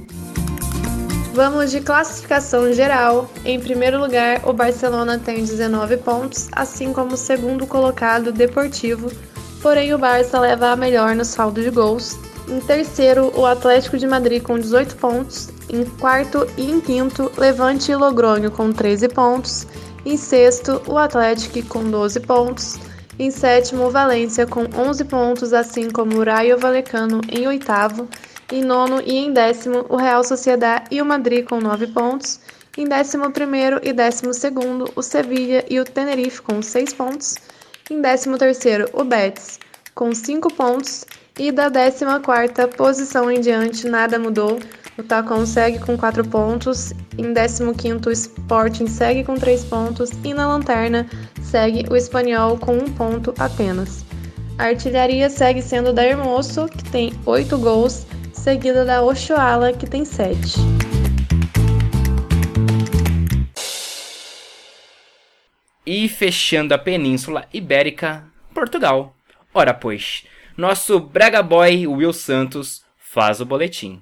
Vamos 1.33 1.71
de 1.71 1.81
classificação 1.81 2.71
geral. 2.73 3.29
Em 3.43 3.59
primeiro 3.59 3.99
lugar, 3.99 4.41
o 4.47 4.53
Barcelona 4.53 5.17
tem 5.17 5.43
19 5.43 5.97
pontos, 5.97 6.47
assim 6.51 6.93
como 6.93 7.13
o 7.13 7.17
segundo 7.17 7.65
colocado, 7.65 8.31
Deportivo. 8.31 9.11
Porém, 9.61 9.93
o 9.93 9.97
Barça 9.97 10.39
leva 10.39 10.69
a 10.69 10.75
melhor 10.75 11.15
no 11.15 11.25
saldo 11.25 11.61
de 11.61 11.69
gols. 11.69 12.17
Em 12.47 12.59
terceiro, 12.59 13.31
o 13.35 13.45
Atlético 13.45 13.97
de 13.97 14.05
Madrid 14.05 14.43
com 14.43 14.59
18 14.59 14.95
pontos. 14.95 15.49
Em 15.69 15.83
quarto 15.83 16.47
e 16.55 16.69
em 16.69 16.79
quinto, 16.79 17.31
Levante 17.37 17.91
e 17.91 17.95
Logronho 17.95 18.51
com 18.51 18.71
13 18.71 19.09
pontos. 19.09 19.65
Em 20.05 20.15
sexto, 20.15 20.81
o 20.85 20.97
Atlético 20.97 21.67
com 21.67 21.83
12 21.83 22.19
pontos. 22.19 22.77
Em 23.17 23.31
sétimo, 23.31 23.89
Valência 23.89 24.45
com 24.45 24.65
11 24.75 25.05
pontos, 25.05 25.53
assim 25.53 25.89
como 25.89 26.17
o 26.17 26.23
Rayo 26.23 26.57
Vallecano 26.57 27.21
em 27.29 27.47
oitavo. 27.47 28.09
Em 28.51 28.61
nono 28.61 29.01
e 29.05 29.15
em 29.15 29.31
décimo, 29.31 29.85
o 29.87 29.95
Real 29.95 30.21
Sociedad 30.21 30.83
e 30.91 31.01
o 31.01 31.05
Madrid 31.05 31.45
com 31.45 31.61
9 31.61 31.87
pontos. 31.87 32.41
Em 32.77 32.85
décimo 32.85 33.31
primeiro 33.31 33.79
e 33.81 33.93
décimo 33.93 34.33
segundo, 34.33 34.91
o 34.97 35.01
Sevilla 35.01 35.63
e 35.69 35.79
o 35.79 35.85
Tenerife 35.85 36.41
com 36.41 36.61
6 36.61 36.93
pontos. 36.93 37.35
Em 37.89 38.01
décimo 38.01 38.37
terceiro, 38.37 38.89
o 38.91 39.05
Betis 39.05 39.59
com 39.93 40.13
5 40.13 40.53
pontos. 40.53 41.05
E 41.39 41.53
da 41.53 41.69
décima 41.69 42.19
quarta 42.19 42.67
posição 42.67 43.31
em 43.31 43.39
diante, 43.39 43.87
nada 43.87 44.19
mudou. 44.19 44.59
O 44.97 45.03
Tacon 45.03 45.45
segue 45.45 45.77
com 45.79 45.97
4 45.97 46.25
pontos. 46.29 46.93
Em 47.17 47.33
décimo 47.33 47.75
quinto, 47.75 48.07
o 48.07 48.11
Sporting 48.13 48.87
segue 48.87 49.25
com 49.25 49.35
3 49.35 49.65
pontos. 49.65 50.11
E 50.23 50.33
na 50.33 50.47
lanterna, 50.47 51.05
segue 51.41 51.85
o 51.89 51.97
Espanhol 51.97 52.57
com 52.57 52.77
1 52.77 52.93
ponto 52.93 53.33
apenas. 53.37 54.05
A 54.57 54.67
artilharia 54.67 55.29
segue 55.29 55.61
sendo 55.61 55.91
da 55.91 56.05
Hermoso, 56.05 56.67
que 56.67 56.83
tem 56.85 57.11
8 57.25 57.57
gols, 57.57 58.07
seguida 58.31 58.85
da 58.85 59.03
Ochoala, 59.03 59.73
que 59.73 59.85
tem 59.85 60.05
7. 60.05 60.55
E 65.85 66.07
fechando 66.07 66.73
a 66.73 66.77
Península 66.77 67.45
Ibérica, 67.53 68.23
Portugal. 68.53 69.13
Ora 69.53 69.73
pois, 69.73 70.23
nosso 70.55 71.01
Braga 71.01 71.43
Boy 71.43 71.85
Will 71.85 72.13
Santos 72.13 72.81
faz 72.97 73.41
o 73.41 73.45
boletim. 73.45 74.01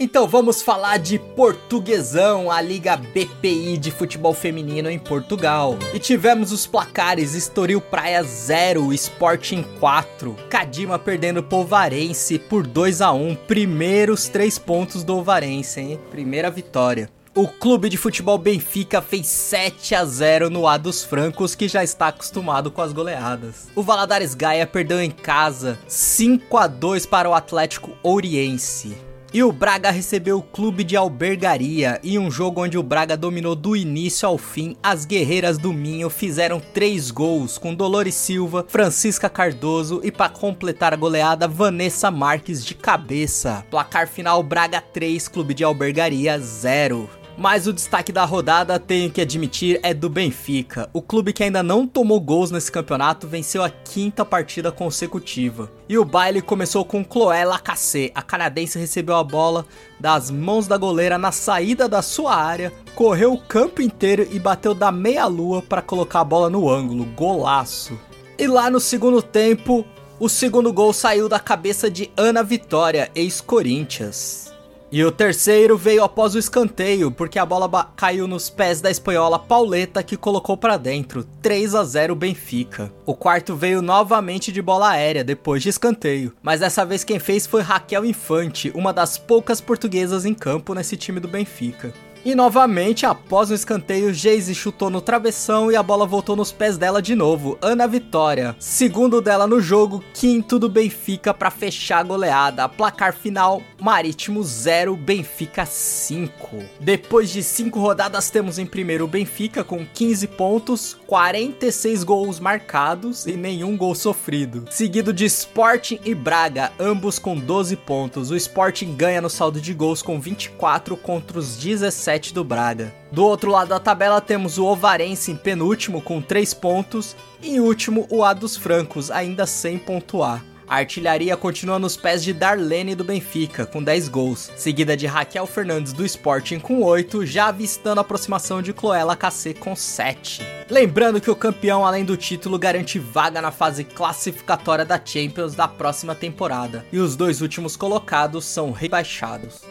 Então 0.00 0.28
vamos 0.28 0.62
falar 0.62 0.96
de 0.98 1.18
Portuguesão, 1.18 2.52
a 2.52 2.60
Liga 2.60 2.96
BPI 2.96 3.76
de 3.76 3.90
futebol 3.90 4.32
feminino 4.32 4.88
em 4.88 4.96
Portugal. 4.96 5.76
E 5.92 5.98
tivemos 5.98 6.52
os 6.52 6.68
placares 6.68 7.34
Estoril 7.34 7.80
Praia 7.80 8.22
0, 8.22 8.92
Sporting 8.92 9.64
4, 9.80 10.36
Cadima 10.48 11.00
perdendo 11.00 11.42
pro 11.42 11.58
Ovarense 11.58 12.38
por 12.38 12.64
2 12.64 13.00
a 13.00 13.10
1 13.10 13.34
primeiros 13.48 14.28
3 14.28 14.56
pontos 14.60 15.02
do 15.02 15.16
Ovarense, 15.16 15.80
hein? 15.80 16.00
Primeira 16.12 16.48
vitória. 16.48 17.10
O 17.34 17.48
clube 17.48 17.88
de 17.88 17.96
futebol 17.96 18.38
Benfica 18.38 19.02
fez 19.02 19.26
7 19.26 19.96
a 19.96 20.04
0 20.04 20.48
no 20.48 20.68
A 20.68 20.76
dos 20.76 21.02
Francos, 21.02 21.56
que 21.56 21.66
já 21.66 21.82
está 21.82 22.06
acostumado 22.06 22.70
com 22.70 22.82
as 22.82 22.92
goleadas. 22.92 23.66
O 23.74 23.82
Valadares 23.82 24.32
Gaia 24.36 24.64
perdeu 24.64 25.02
em 25.02 25.10
casa 25.10 25.76
5 25.88 26.56
a 26.56 26.68
2 26.68 27.04
para 27.04 27.28
o 27.28 27.34
Atlético 27.34 27.90
Oriense. 28.04 29.07
E 29.32 29.42
o 29.42 29.52
Braga 29.52 29.90
recebeu 29.90 30.38
o 30.38 30.42
clube 30.42 30.82
de 30.82 30.96
albergaria 30.96 32.00
em 32.02 32.18
um 32.18 32.30
jogo 32.30 32.62
onde 32.62 32.78
o 32.78 32.82
Braga 32.82 33.14
dominou 33.14 33.54
do 33.54 33.76
início 33.76 34.26
ao 34.26 34.38
fim. 34.38 34.74
As 34.82 35.04
guerreiras 35.04 35.58
do 35.58 35.70
Minho 35.70 36.08
fizeram 36.08 36.58
três 36.58 37.10
gols 37.10 37.58
com 37.58 37.74
Dolores 37.74 38.14
Silva, 38.14 38.64
Francisca 38.66 39.28
Cardoso 39.28 40.00
e 40.02 40.10
para 40.10 40.30
completar 40.30 40.94
a 40.94 40.96
goleada 40.96 41.46
Vanessa 41.46 42.10
Marques 42.10 42.64
de 42.64 42.74
cabeça. 42.74 43.66
Placar 43.70 44.08
final 44.08 44.42
Braga 44.42 44.80
3, 44.80 45.28
clube 45.28 45.52
de 45.52 45.62
albergaria 45.62 46.38
0. 46.38 47.10
Mas 47.38 47.68
o 47.68 47.72
destaque 47.72 48.10
da 48.10 48.24
rodada, 48.24 48.80
tenho 48.80 49.12
que 49.12 49.20
admitir, 49.20 49.78
é 49.84 49.94
do 49.94 50.08
Benfica. 50.08 50.90
O 50.92 51.00
clube 51.00 51.32
que 51.32 51.44
ainda 51.44 51.62
não 51.62 51.86
tomou 51.86 52.20
gols 52.20 52.50
nesse 52.50 52.70
campeonato 52.72 53.28
venceu 53.28 53.62
a 53.62 53.70
quinta 53.70 54.24
partida 54.24 54.72
consecutiva. 54.72 55.70
E 55.88 55.96
o 55.96 56.04
baile 56.04 56.42
começou 56.42 56.84
com 56.84 57.04
Chloé 57.04 57.44
Lacassé. 57.44 58.10
A 58.12 58.22
canadense 58.22 58.76
recebeu 58.76 59.14
a 59.14 59.22
bola 59.22 59.64
das 60.00 60.32
mãos 60.32 60.66
da 60.66 60.76
goleira 60.76 61.16
na 61.16 61.30
saída 61.30 61.88
da 61.88 62.02
sua 62.02 62.34
área, 62.34 62.72
correu 62.96 63.32
o 63.34 63.40
campo 63.40 63.80
inteiro 63.80 64.26
e 64.32 64.40
bateu 64.40 64.74
da 64.74 64.90
meia-lua 64.90 65.62
para 65.62 65.80
colocar 65.80 66.22
a 66.22 66.24
bola 66.24 66.50
no 66.50 66.68
ângulo. 66.68 67.04
Golaço. 67.04 67.96
E 68.36 68.48
lá 68.48 68.68
no 68.68 68.80
segundo 68.80 69.22
tempo, 69.22 69.84
o 70.18 70.28
segundo 70.28 70.72
gol 70.72 70.92
saiu 70.92 71.28
da 71.28 71.38
cabeça 71.38 71.88
de 71.88 72.10
Ana 72.16 72.42
Vitória, 72.42 73.12
ex-Corinthians. 73.14 74.47
E 74.90 75.04
o 75.04 75.12
terceiro 75.12 75.76
veio 75.76 76.02
após 76.02 76.34
o 76.34 76.38
escanteio, 76.38 77.10
porque 77.10 77.38
a 77.38 77.44
bola 77.44 77.68
caiu 77.94 78.26
nos 78.26 78.48
pés 78.48 78.80
da 78.80 78.90
espanhola 78.90 79.38
Pauleta 79.38 80.02
que 80.02 80.16
colocou 80.16 80.56
para 80.56 80.78
dentro, 80.78 81.24
3 81.42 81.74
a 81.74 81.84
0 81.84 82.14
Benfica. 82.14 82.90
O 83.04 83.14
quarto 83.14 83.54
veio 83.54 83.82
novamente 83.82 84.50
de 84.50 84.62
bola 84.62 84.88
aérea 84.88 85.22
depois 85.22 85.62
de 85.62 85.68
escanteio, 85.68 86.32
mas 86.42 86.60
dessa 86.60 86.86
vez 86.86 87.04
quem 87.04 87.18
fez 87.18 87.46
foi 87.46 87.60
Raquel 87.60 88.06
Infante, 88.06 88.72
uma 88.74 88.90
das 88.90 89.18
poucas 89.18 89.60
portuguesas 89.60 90.24
em 90.24 90.32
campo 90.32 90.72
nesse 90.72 90.96
time 90.96 91.20
do 91.20 91.28
Benfica. 91.28 91.92
E 92.24 92.34
novamente, 92.34 93.06
após 93.06 93.50
um 93.50 93.54
escanteio, 93.54 94.12
Geise 94.12 94.54
chutou 94.54 94.90
no 94.90 95.00
travessão 95.00 95.70
e 95.70 95.76
a 95.76 95.82
bola 95.82 96.04
voltou 96.04 96.34
nos 96.34 96.50
pés 96.50 96.76
dela 96.76 97.00
de 97.00 97.14
novo. 97.14 97.56
Ana 97.62 97.86
Vitória, 97.86 98.56
segundo 98.58 99.20
dela 99.20 99.46
no 99.46 99.60
jogo, 99.60 100.02
quinto 100.12 100.58
do 100.58 100.68
Benfica 100.68 101.32
para 101.32 101.50
fechar 101.50 102.00
a 102.00 102.02
goleada. 102.02 102.68
Placar 102.68 103.14
final: 103.14 103.62
Marítimo 103.80 104.42
0, 104.42 104.96
Benfica 104.96 105.64
5. 105.64 106.58
Depois 106.80 107.30
de 107.30 107.42
cinco 107.42 107.80
rodadas, 107.80 108.30
temos 108.30 108.58
em 108.58 108.66
primeiro 108.66 109.04
o 109.04 109.08
Benfica 109.08 109.62
com 109.62 109.86
15 109.86 110.26
pontos, 110.28 110.96
46 111.06 112.04
gols 112.04 112.40
marcados 112.40 113.26
e 113.26 113.36
nenhum 113.36 113.76
gol 113.76 113.94
sofrido. 113.94 114.64
Seguido 114.70 115.12
de 115.12 115.24
Sporting 115.24 116.00
e 116.04 116.14
Braga, 116.14 116.72
ambos 116.78 117.18
com 117.18 117.38
12 117.38 117.76
pontos. 117.76 118.30
O 118.30 118.36
Sporting 118.36 118.94
ganha 118.94 119.20
no 119.20 119.30
saldo 119.30 119.60
de 119.60 119.72
gols 119.72 120.02
com 120.02 120.20
24 120.20 120.96
contra 120.96 121.38
os 121.38 121.56
17 121.56 122.17
do 122.32 122.44
Braga. 122.44 122.94
Do 123.10 123.24
outro 123.24 123.50
lado 123.50 123.68
da 123.68 123.80
tabela 123.80 124.20
temos 124.20 124.58
o 124.58 124.64
Ovarense 124.64 125.30
em 125.30 125.36
penúltimo 125.36 126.02
com 126.02 126.20
3 126.20 126.52
pontos 126.54 127.16
e 127.42 127.56
em 127.56 127.60
último 127.60 128.06
o 128.10 128.24
A 128.24 128.32
dos 128.32 128.56
Francos, 128.56 129.10
ainda 129.10 129.46
sem 129.46 129.78
pontuar. 129.78 130.44
A 130.68 130.76
artilharia 130.76 131.34
continua 131.34 131.78
nos 131.78 131.96
pés 131.96 132.22
de 132.22 132.34
Darlene 132.34 132.94
do 132.94 133.02
Benfica, 133.02 133.64
com 133.64 133.82
10 133.82 134.08
gols, 134.08 134.52
seguida 134.54 134.94
de 134.94 135.06
Raquel 135.06 135.46
Fernandes 135.46 135.94
do 135.94 136.04
Sporting 136.04 136.58
com 136.58 136.82
8, 136.82 137.24
já 137.24 137.46
avistando 137.46 138.00
a 138.00 138.02
aproximação 138.02 138.60
de 138.60 138.74
Cloela 138.74 139.16
KC 139.16 139.54
com 139.54 139.74
7. 139.74 140.42
Lembrando 140.68 141.22
que 141.22 141.30
o 141.30 141.36
campeão, 141.36 141.86
além 141.86 142.04
do 142.04 142.18
título, 142.18 142.58
garante 142.58 142.98
vaga 142.98 143.40
na 143.40 143.50
fase 143.50 143.82
classificatória 143.82 144.84
da 144.84 145.00
Champions 145.02 145.54
da 145.54 145.66
próxima 145.66 146.14
temporada. 146.14 146.84
E 146.92 146.98
os 146.98 147.16
dois 147.16 147.40
últimos 147.40 147.74
colocados 147.74 148.44
são 148.44 148.70
rebaixados. 148.70 149.62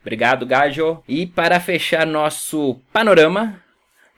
Obrigado, 0.00 0.46
Gajo. 0.46 1.02
E 1.06 1.26
para 1.26 1.60
fechar 1.60 2.06
nosso 2.06 2.80
panorama, 2.92 3.62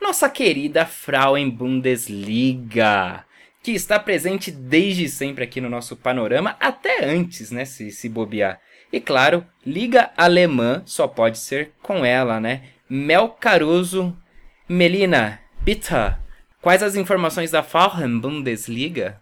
nossa 0.01 0.29
querida 0.29 0.87
Frauen 0.87 1.51
Bundesliga, 1.51 3.25
que 3.63 3.73
está 3.73 3.99
presente 3.99 4.51
desde 4.51 5.09
sempre 5.09 5.45
aqui 5.45 5.61
no 5.61 5.69
nosso 5.69 5.97
panorama, 5.97 6.57
até 6.61 7.05
antes, 7.05 7.51
né, 7.51 7.65
se, 7.65 7.91
se 7.91 8.09
bobear. 8.09 8.61
E 8.93 9.01
claro, 9.01 9.47
Liga 9.65 10.11
Alemã 10.17 10.83
só 10.85 11.09
pode 11.09 11.39
ser 11.39 11.73
com 11.83 12.05
ela, 12.05 12.39
né? 12.39 12.63
Mel 12.89 13.29
Caruso. 13.29 14.17
Melina, 14.69 15.41
bitte, 15.63 15.95
quais 16.61 16.83
as 16.83 16.95
informações 16.95 17.51
da 17.51 17.63
Frauen 17.63 18.19
Bundesliga? 18.19 19.21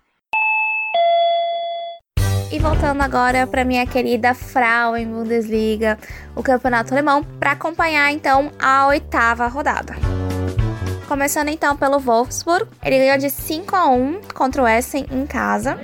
E 2.53 2.59
voltando 2.59 3.01
agora 3.01 3.47
para 3.47 3.65
minha 3.65 3.87
querida 3.87 4.35
Frauen 4.35 5.07
Bundesliga, 5.07 5.97
o 6.35 6.43
campeonato 6.43 6.93
alemão, 6.93 7.23
para 7.23 7.53
acompanhar 7.53 8.11
então 8.11 8.51
a 8.59 8.89
oitava 8.89 9.47
rodada. 9.47 9.95
Começando 11.07 11.49
então 11.49 11.77
pelo 11.77 12.01
Wolfsburg, 12.01 12.67
ele 12.85 12.99
ganhou 12.99 13.19
de 13.19 13.31
5 13.31 13.77
a 13.77 13.89
1 13.89 14.21
contra 14.35 14.63
o 14.63 14.67
Essen 14.67 15.07
em 15.13 15.27
casa. 15.27 15.79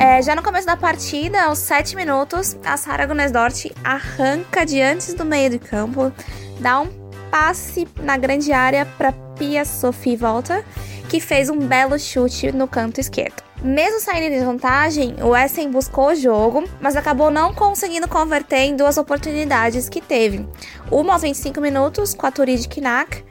É, 0.00 0.20
já 0.20 0.34
no 0.34 0.42
começo 0.42 0.66
da 0.66 0.76
partida, 0.76 1.44
aos 1.44 1.58
7 1.58 1.94
minutos, 1.94 2.56
a 2.64 2.76
Sara 2.76 3.06
Gunesdort 3.06 3.66
arranca 3.84 4.66
de 4.66 4.80
antes 4.80 5.14
do 5.14 5.24
meio 5.24 5.48
de 5.48 5.60
campo, 5.60 6.12
dá 6.58 6.80
um 6.80 6.88
passe 7.30 7.86
na 8.00 8.16
grande 8.16 8.52
área 8.52 8.84
para 8.84 9.12
Pia 9.38 9.64
Sophie 9.64 10.16
Volta, 10.16 10.64
que 11.08 11.20
fez 11.20 11.48
um 11.48 11.58
belo 11.58 11.98
chute 11.98 12.52
no 12.52 12.68
canto 12.68 13.00
esquerdo. 13.00 13.42
Mesmo 13.62 13.98
saindo 13.98 14.32
de 14.32 14.44
vantagem, 14.44 15.16
o 15.20 15.34
Essen 15.34 15.70
buscou 15.70 16.10
o 16.10 16.14
jogo, 16.14 16.62
mas 16.80 16.94
acabou 16.94 17.30
não 17.30 17.52
conseguindo 17.52 18.06
converter 18.06 18.58
em 18.58 18.76
duas 18.76 18.98
oportunidades 18.98 19.88
que 19.88 20.00
teve. 20.00 20.46
Uma 20.90 21.14
aos 21.14 21.22
25 21.22 21.60
minutos 21.60 22.14
com 22.14 22.26
a 22.26 22.30
Turid 22.30 22.68
Knack 22.68 23.24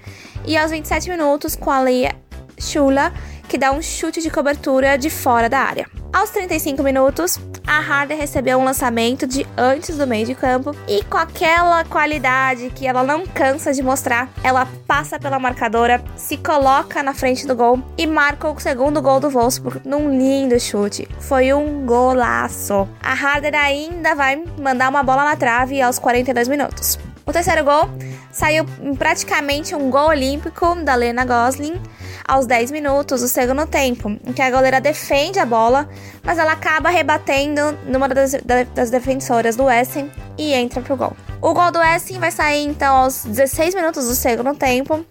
e 0.45 0.57
aos 0.57 0.71
27 0.71 1.09
minutos 1.09 1.55
com 1.55 1.71
a 1.71 1.79
Leia 1.79 2.15
Schula, 2.59 3.13
que 3.47 3.57
dá 3.57 3.71
um 3.71 3.81
chute 3.81 4.21
de 4.21 4.29
cobertura 4.29 4.97
de 4.97 5.09
fora 5.09 5.49
da 5.49 5.59
área. 5.59 5.87
Aos 6.11 6.29
35 6.31 6.81
minutos, 6.81 7.39
a 7.67 7.79
Harder 7.79 8.17
recebeu 8.17 8.57
um 8.57 8.63
lançamento 8.63 9.27
de 9.27 9.45
antes 9.57 9.97
do 9.97 10.07
meio 10.07 10.25
de 10.25 10.33
campo 10.33 10.75
e 10.87 11.03
com 11.03 11.17
aquela 11.17 11.83
qualidade 11.83 12.69
que 12.71 12.87
ela 12.87 13.03
não 13.03 13.27
cansa 13.27 13.73
de 13.73 13.83
mostrar, 13.83 14.29
ela 14.43 14.67
passa 14.87 15.19
pela 15.19 15.37
marcadora, 15.37 16.03
se 16.15 16.37
coloca 16.37 17.03
na 17.03 17.13
frente 17.13 17.45
do 17.45 17.55
gol 17.55 17.83
e 17.97 18.07
marca 18.07 18.49
o 18.49 18.59
segundo 18.59 19.01
gol 19.01 19.19
do 19.19 19.29
Wolfsburg 19.29 19.81
num 19.85 20.09
lindo 20.17 20.59
chute. 20.59 21.07
Foi 21.19 21.53
um 21.53 21.85
golaço. 21.85 22.87
A 23.03 23.13
Harder 23.13 23.53
ainda 23.53 24.15
vai 24.15 24.41
mandar 24.59 24.89
uma 24.89 25.03
bola 25.03 25.23
na 25.23 25.35
trave 25.35 25.81
aos 25.81 25.99
42 25.99 26.47
minutos. 26.47 26.97
O 27.27 27.33
terceiro 27.33 27.65
gol 27.65 27.89
saiu 28.31 28.65
praticamente 28.97 29.75
um 29.75 29.89
gol 29.89 30.07
olímpico 30.07 30.75
da 30.75 30.95
Lena 30.95 31.25
Gosling 31.25 31.77
aos 32.25 32.45
10 32.45 32.71
minutos 32.71 33.19
do 33.19 33.27
segundo 33.27 33.67
tempo, 33.67 34.09
em 34.25 34.31
que 34.31 34.41
a 34.41 34.49
goleira 34.49 34.79
defende 34.79 35.37
a 35.37 35.45
bola, 35.45 35.89
mas 36.23 36.37
ela 36.37 36.53
acaba 36.53 36.89
rebatendo 36.89 37.77
numa 37.85 38.07
das, 38.07 38.31
das 38.73 38.89
defensoras 38.89 39.57
do 39.57 39.69
Essen 39.69 40.09
e 40.37 40.53
entra 40.53 40.81
pro 40.81 40.95
gol. 40.95 41.17
O 41.41 41.53
gol 41.53 41.69
do 41.69 41.83
Essen 41.83 42.17
vai 42.17 42.31
sair 42.31 42.65
então 42.65 42.95
aos 42.95 43.25
16 43.25 43.75
minutos 43.75 44.07
do 44.07 44.15
segundo 44.15 44.55
tempo, 44.55 45.05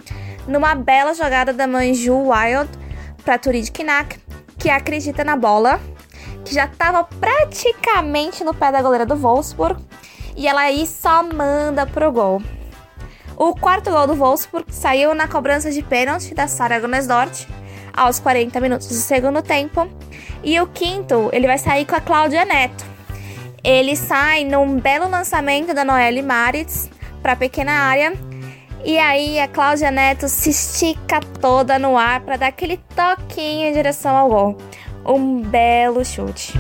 numa 0.49 0.75
bela 0.75 1.13
jogada 1.13 1.53
da 1.53 1.67
Manju 1.67 2.31
Wild 2.31 2.71
para 3.27 3.37
Turid 3.39 3.71
Knack, 3.71 4.19
que 4.59 4.71
acredita 4.71 5.23
na 5.23 5.37
bola, 5.37 5.79
que 6.47 6.55
já 6.55 6.65
estava 6.65 7.05
praticamente 7.05 8.43
no 8.43 8.55
pé 8.55 8.73
da 8.73 8.81
goleira 8.81 9.05
do 9.05 9.17
Wolfsburg, 9.17 9.85
e 10.37 10.47
ela 10.47 10.63
aí 10.63 10.87
só 10.87 11.23
manda 11.23 11.87
pro 11.87 12.13
gol. 12.13 12.43
O 13.37 13.55
quarto 13.55 13.91
gol 13.91 14.07
do 14.07 14.15
Wolfsburg 14.15 14.73
saiu 14.73 15.15
na 15.15 15.29
cobrança 15.29 15.71
de 15.71 15.83
pênalti 15.83 16.35
da 16.35 16.47
Sara 16.49 16.81
Gunesdort 16.81 17.47
aos 17.93 18.19
40 18.21 18.61
minutos 18.61 18.89
do 18.89 18.95
segundo 18.95 19.43
tempo. 19.43 19.89
E 20.43 20.61
o 20.61 20.67
quinto, 20.67 21.31
ele 21.33 21.47
vai 21.47 21.59
sair 21.59 21.85
com 21.85 21.95
a 21.95 22.01
Cláudia 22.01 22.45
Neto. 22.45 22.85
Ele 23.65 23.97
sai 23.97 24.45
num 24.45 24.79
belo 24.79 25.09
lançamento 25.09 25.75
da 25.75 25.85
Noelle 25.85 26.23
Maritz 26.23 26.89
para 27.23 27.35
pequena 27.35 27.73
área. 27.73 28.13
E 28.85 28.99
aí 28.99 29.41
a 29.41 29.49
Cláudia 29.49 29.91
Neto 29.91 30.29
se 30.29 30.51
estica 30.51 31.21
toda 31.41 31.79
no 31.79 31.99
ar 31.99 32.21
para 32.21 32.37
dar 32.37 32.47
aquele 32.47 32.77
toquinho 32.95 33.67
em 33.67 33.73
direção 33.73 34.17
ao 34.17 34.29
gol. 34.29 34.59
Um 35.05 35.41
belo 35.41 36.05
chute. 36.05 36.53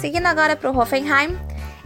Seguindo 0.00 0.26
agora 0.26 0.56
para 0.56 0.70
o 0.70 0.78
Hoffenheim, 0.78 1.36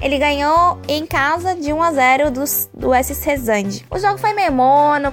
ele 0.01 0.19
ganhou 0.19 0.79
em 0.89 1.07
casa 1.07 1.55
de 1.55 1.73
1 1.73 1.83
a 1.83 1.93
0 1.93 2.31
do, 2.31 2.45
do 2.75 2.95
SC 2.95 3.37
Zand. 3.37 3.85
O 3.91 3.99
jogo 3.99 4.19
foi 4.19 4.33
meio 4.33 4.51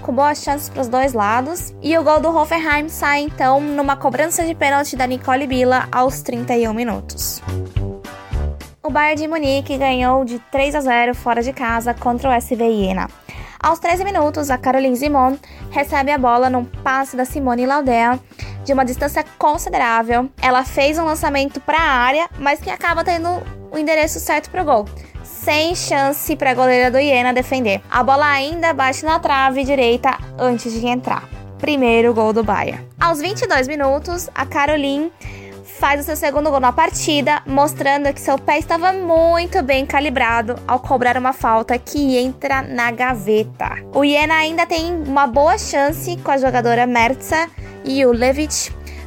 com 0.01 0.13
boas 0.13 0.41
chances 0.41 0.69
para 0.69 0.81
os 0.81 0.87
dois 0.87 1.13
lados, 1.13 1.73
e 1.81 1.97
o 1.97 2.03
gol 2.03 2.19
do 2.19 2.29
Hoffenheim 2.29 2.89
sai 2.89 3.21
então 3.21 3.59
numa 3.59 3.95
cobrança 3.95 4.45
de 4.45 4.55
pênalti 4.55 4.95
da 4.95 5.05
Nicole 5.05 5.45
Bila 5.45 5.87
aos 5.91 6.21
31 6.21 6.73
minutos. 6.73 7.41
O 8.81 8.89
Bayern 8.89 9.21
de 9.21 9.27
Munique 9.27 9.77
ganhou 9.77 10.23
de 10.23 10.39
3 10.51 10.75
a 10.75 10.79
0 10.79 11.13
fora 11.13 11.43
de 11.43 11.51
casa 11.51 11.93
contra 11.93 12.29
o 12.29 12.33
SV 12.33 12.63
Iena. 12.63 13.09
Aos 13.59 13.79
13 13.79 14.05
minutos, 14.05 14.49
a 14.49 14.57
Caroline 14.57 14.95
Simon 14.95 15.35
recebe 15.71 16.11
a 16.11 16.17
bola 16.17 16.49
num 16.49 16.63
passe 16.63 17.17
da 17.17 17.25
Simone 17.25 17.65
Laudea 17.65 18.19
de 18.67 18.73
uma 18.73 18.83
distância 18.83 19.23
considerável. 19.39 20.29
Ela 20.41 20.65
fez 20.65 20.99
um 20.99 21.05
lançamento 21.05 21.61
para 21.61 21.79
a 21.79 21.89
área, 21.89 22.29
mas 22.37 22.59
que 22.59 22.69
acaba 22.69 23.01
tendo 23.01 23.29
o 23.71 23.77
endereço 23.77 24.19
certo 24.19 24.49
para 24.49 24.61
o 24.61 24.65
gol. 24.65 24.85
Sem 25.23 25.73
chance 25.73 26.35
para 26.35 26.51
a 26.51 26.53
goleira 26.53 26.91
do 26.91 26.99
Iena 26.99 27.33
defender. 27.33 27.81
A 27.89 28.03
bola 28.03 28.29
ainda 28.29 28.73
bate 28.73 29.05
na 29.05 29.19
trave 29.19 29.63
direita 29.63 30.17
antes 30.37 30.73
de 30.73 30.85
entrar. 30.85 31.23
Primeiro 31.57 32.13
gol 32.13 32.33
do 32.33 32.43
Bayern. 32.43 32.85
Aos 32.99 33.19
22 33.19 33.69
minutos, 33.69 34.29
a 34.35 34.45
Caroline 34.45 35.13
faz 35.79 36.01
o 36.01 36.03
seu 36.03 36.15
segundo 36.15 36.49
gol 36.49 36.59
na 36.59 36.73
partida, 36.73 37.41
mostrando 37.45 38.11
que 38.11 38.19
seu 38.19 38.37
pé 38.37 38.57
estava 38.57 38.91
muito 38.91 39.61
bem 39.61 39.85
calibrado 39.85 40.55
ao 40.67 40.79
cobrar 40.79 41.15
uma 41.17 41.33
falta 41.33 41.77
que 41.77 42.17
entra 42.17 42.63
na 42.63 42.89
gaveta. 42.89 43.77
O 43.93 44.03
Iena 44.03 44.33
ainda 44.33 44.65
tem 44.65 44.91
uma 44.91 45.27
boa 45.27 45.57
chance 45.57 46.17
com 46.17 46.31
a 46.31 46.37
jogadora 46.37 46.87
Mertza 46.87 47.47
e 47.85 48.03
o 48.05 48.11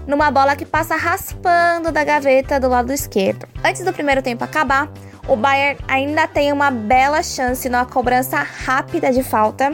numa 0.06 0.30
bola 0.30 0.54
que 0.54 0.64
passa 0.64 0.94
raspando 0.94 1.90
da 1.90 2.04
gaveta 2.04 2.60
do 2.60 2.68
lado 2.68 2.92
esquerdo. 2.92 3.48
Antes 3.64 3.84
do 3.84 3.92
primeiro 3.92 4.22
tempo 4.22 4.44
acabar, 4.44 4.88
o 5.26 5.34
Bayern 5.34 5.80
ainda 5.88 6.28
tem 6.28 6.52
uma 6.52 6.70
bela 6.70 7.22
chance 7.22 7.68
numa 7.68 7.84
cobrança 7.84 8.38
rápida 8.38 9.12
de 9.12 9.24
falta, 9.24 9.72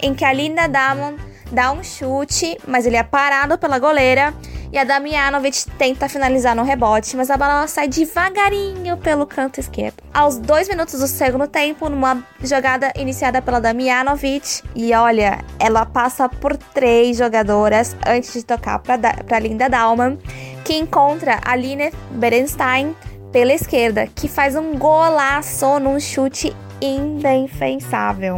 em 0.00 0.14
que 0.14 0.24
a 0.24 0.32
Linda 0.32 0.66
Damon 0.66 1.14
dá 1.52 1.72
um 1.72 1.84
chute, 1.84 2.58
mas 2.66 2.86
ele 2.86 2.96
é 2.96 3.02
parado 3.02 3.58
pela 3.58 3.78
goleira 3.78 4.32
e 4.72 4.78
a 4.78 4.84
Damianovic 4.84 5.66
tenta 5.78 6.08
finalizar 6.08 6.54
no 6.54 6.62
rebote, 6.62 7.16
mas 7.16 7.30
a 7.30 7.36
bola 7.36 7.66
sai 7.66 7.88
devagarinho 7.88 8.96
pelo 8.98 9.26
canto 9.26 9.60
esquerdo. 9.60 10.02
Aos 10.12 10.38
dois 10.38 10.68
minutos 10.68 11.00
do 11.00 11.06
segundo 11.06 11.46
tempo, 11.46 11.88
numa 11.88 12.22
jogada 12.42 12.92
iniciada 12.96 13.40
pela 13.40 13.60
Damianovic, 13.60 14.62
e 14.74 14.92
olha, 14.94 15.44
ela 15.58 15.86
passa 15.86 16.28
por 16.28 16.56
três 16.56 17.16
jogadoras 17.16 17.96
antes 18.06 18.32
de 18.32 18.44
tocar 18.44 18.78
para 18.80 19.38
Linda 19.38 19.68
Dalman, 19.68 20.18
que 20.64 20.74
encontra 20.74 21.40
a 21.44 21.56
Line 21.56 21.90
Berenstein 22.10 22.94
pela 23.32 23.52
esquerda, 23.52 24.06
que 24.06 24.28
faz 24.28 24.54
um 24.54 24.76
golaço 24.76 25.78
num 25.78 25.98
chute 25.98 26.54
indefensável. 26.80 28.36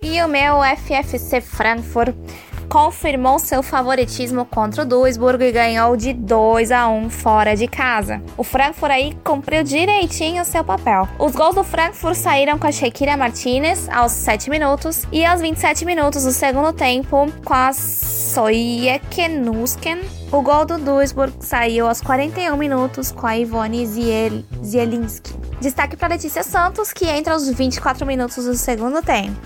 E 0.00 0.20
o 0.22 0.28
meu 0.28 0.56
FFC 0.76 1.40
Frankfurt 1.40 2.14
confirmou 2.72 3.38
seu 3.38 3.62
favoritismo 3.62 4.46
contra 4.46 4.80
o 4.80 4.86
Duisburg 4.86 5.44
e 5.44 5.52
ganhou 5.52 5.94
de 5.94 6.14
2 6.14 6.72
a 6.72 6.88
1 6.88 7.10
fora 7.10 7.54
de 7.54 7.68
casa. 7.68 8.22
O 8.34 8.42
Frankfurt 8.42 8.90
aí 8.90 9.14
cumpriu 9.22 9.62
direitinho 9.62 10.42
seu 10.42 10.64
papel. 10.64 11.06
Os 11.18 11.32
gols 11.32 11.54
do 11.54 11.62
Frankfurt 11.62 12.16
saíram 12.16 12.58
com 12.58 12.66
a 12.66 12.72
Shakira 12.72 13.14
Martinez 13.14 13.90
aos 13.90 14.12
7 14.12 14.48
minutos 14.48 15.02
e 15.12 15.22
aos 15.22 15.42
27 15.42 15.84
minutos 15.84 16.24
do 16.24 16.32
segundo 16.32 16.72
tempo 16.72 17.30
com 17.44 17.52
a 17.52 17.74
Soyekenusken. 17.74 20.00
O 20.32 20.40
gol 20.40 20.64
do 20.64 20.78
Duisburg 20.78 21.34
saiu 21.40 21.86
aos 21.86 22.00
41 22.00 22.56
minutos 22.56 23.12
com 23.12 23.26
a 23.26 23.36
Ivone 23.36 23.84
Ziel 23.84 24.44
Zielinski. 24.64 25.34
Destaque 25.60 25.94
para 25.94 26.14
Letícia 26.14 26.42
Santos, 26.42 26.90
que 26.90 27.04
entra 27.04 27.34
aos 27.34 27.50
24 27.50 28.06
minutos 28.06 28.46
do 28.46 28.54
segundo 28.54 29.02
tempo. 29.02 29.36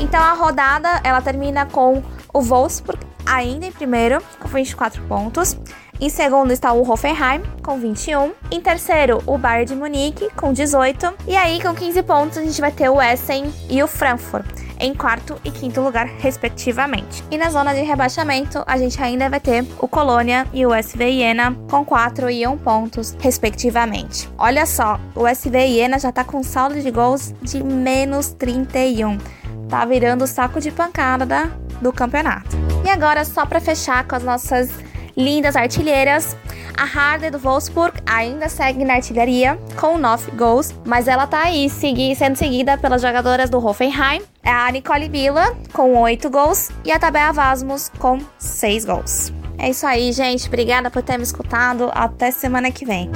Então 0.00 0.20
a 0.20 0.32
rodada 0.32 1.00
ela 1.02 1.20
termina 1.20 1.66
com 1.66 2.02
o 2.32 2.40
Wolfsburg 2.40 3.04
ainda 3.26 3.66
em 3.66 3.72
primeiro, 3.72 4.22
com 4.38 4.48
24 4.48 5.02
pontos. 5.04 5.56
Em 6.00 6.10
segundo 6.10 6.52
está 6.52 6.72
o 6.72 6.88
Hoffenheim, 6.88 7.42
com 7.62 7.78
21. 7.78 8.32
Em 8.50 8.60
terceiro, 8.60 9.22
o 9.26 9.38
Bayern 9.38 9.66
de 9.66 9.76
Munique, 9.76 10.28
com 10.34 10.52
18. 10.52 11.14
E 11.26 11.36
aí, 11.36 11.62
com 11.62 11.72
15 11.72 12.02
pontos, 12.02 12.36
a 12.36 12.42
gente 12.42 12.60
vai 12.60 12.72
ter 12.72 12.88
o 12.88 13.00
Essen 13.00 13.52
e 13.70 13.80
o 13.80 13.86
Frankfurt, 13.86 14.44
em 14.80 14.92
quarto 14.92 15.36
e 15.44 15.52
quinto 15.52 15.80
lugar, 15.80 16.06
respectivamente. 16.18 17.22
E 17.30 17.38
na 17.38 17.48
zona 17.48 17.72
de 17.72 17.82
rebaixamento, 17.82 18.64
a 18.66 18.76
gente 18.76 19.00
ainda 19.00 19.30
vai 19.30 19.38
ter 19.38 19.64
o 19.78 19.86
Colônia 19.86 20.46
e 20.52 20.66
o 20.66 20.74
SV 20.74 21.04
Iena, 21.10 21.56
com 21.70 21.84
4 21.84 22.28
e 22.28 22.44
1 22.44 22.58
pontos, 22.58 23.16
respectivamente. 23.20 24.28
Olha 24.36 24.66
só, 24.66 24.98
o 25.14 25.28
SV 25.28 25.58
Iena 25.58 25.98
já 25.98 26.10
tá 26.10 26.24
com 26.24 26.42
saldo 26.42 26.80
de 26.80 26.90
gols 26.90 27.32
de 27.40 27.62
menos 27.62 28.32
31. 28.32 29.16
Tá 29.74 29.84
virando 29.84 30.22
o 30.22 30.26
saco 30.28 30.60
de 30.60 30.70
pancada 30.70 31.50
do 31.82 31.92
campeonato. 31.92 32.56
E 32.84 32.88
agora, 32.88 33.24
só 33.24 33.44
para 33.44 33.60
fechar 33.60 34.06
com 34.06 34.14
as 34.14 34.22
nossas 34.22 34.70
lindas 35.16 35.56
artilheiras. 35.56 36.36
A 36.76 36.84
Harder 36.84 37.32
do 37.32 37.40
Wolfsburg 37.40 38.00
ainda 38.06 38.48
segue 38.48 38.84
na 38.84 38.94
artilharia 38.94 39.58
com 39.74 39.98
9 39.98 40.30
gols, 40.30 40.72
mas 40.86 41.08
ela 41.08 41.26
tá 41.26 41.42
aí 41.42 41.68
segui 41.68 42.14
sendo 42.14 42.36
seguida 42.36 42.78
pelas 42.78 43.02
jogadoras 43.02 43.50
do 43.50 43.58
Hoffenheim, 43.58 44.22
a 44.44 44.70
Nicole 44.70 45.08
Villa 45.08 45.56
com 45.72 45.98
8 45.98 46.30
gols 46.30 46.70
e 46.84 46.92
a 46.92 46.98
Tabea 47.00 47.32
Vasmus 47.32 47.90
com 47.98 48.20
6 48.38 48.84
gols. 48.84 49.32
É 49.58 49.70
isso 49.70 49.84
aí, 49.84 50.12
gente. 50.12 50.46
Obrigada 50.46 50.88
por 50.88 51.02
ter 51.02 51.16
me 51.16 51.24
escutado. 51.24 51.90
Até 51.92 52.30
semana 52.30 52.70
que 52.70 52.84
vem. 52.86 53.10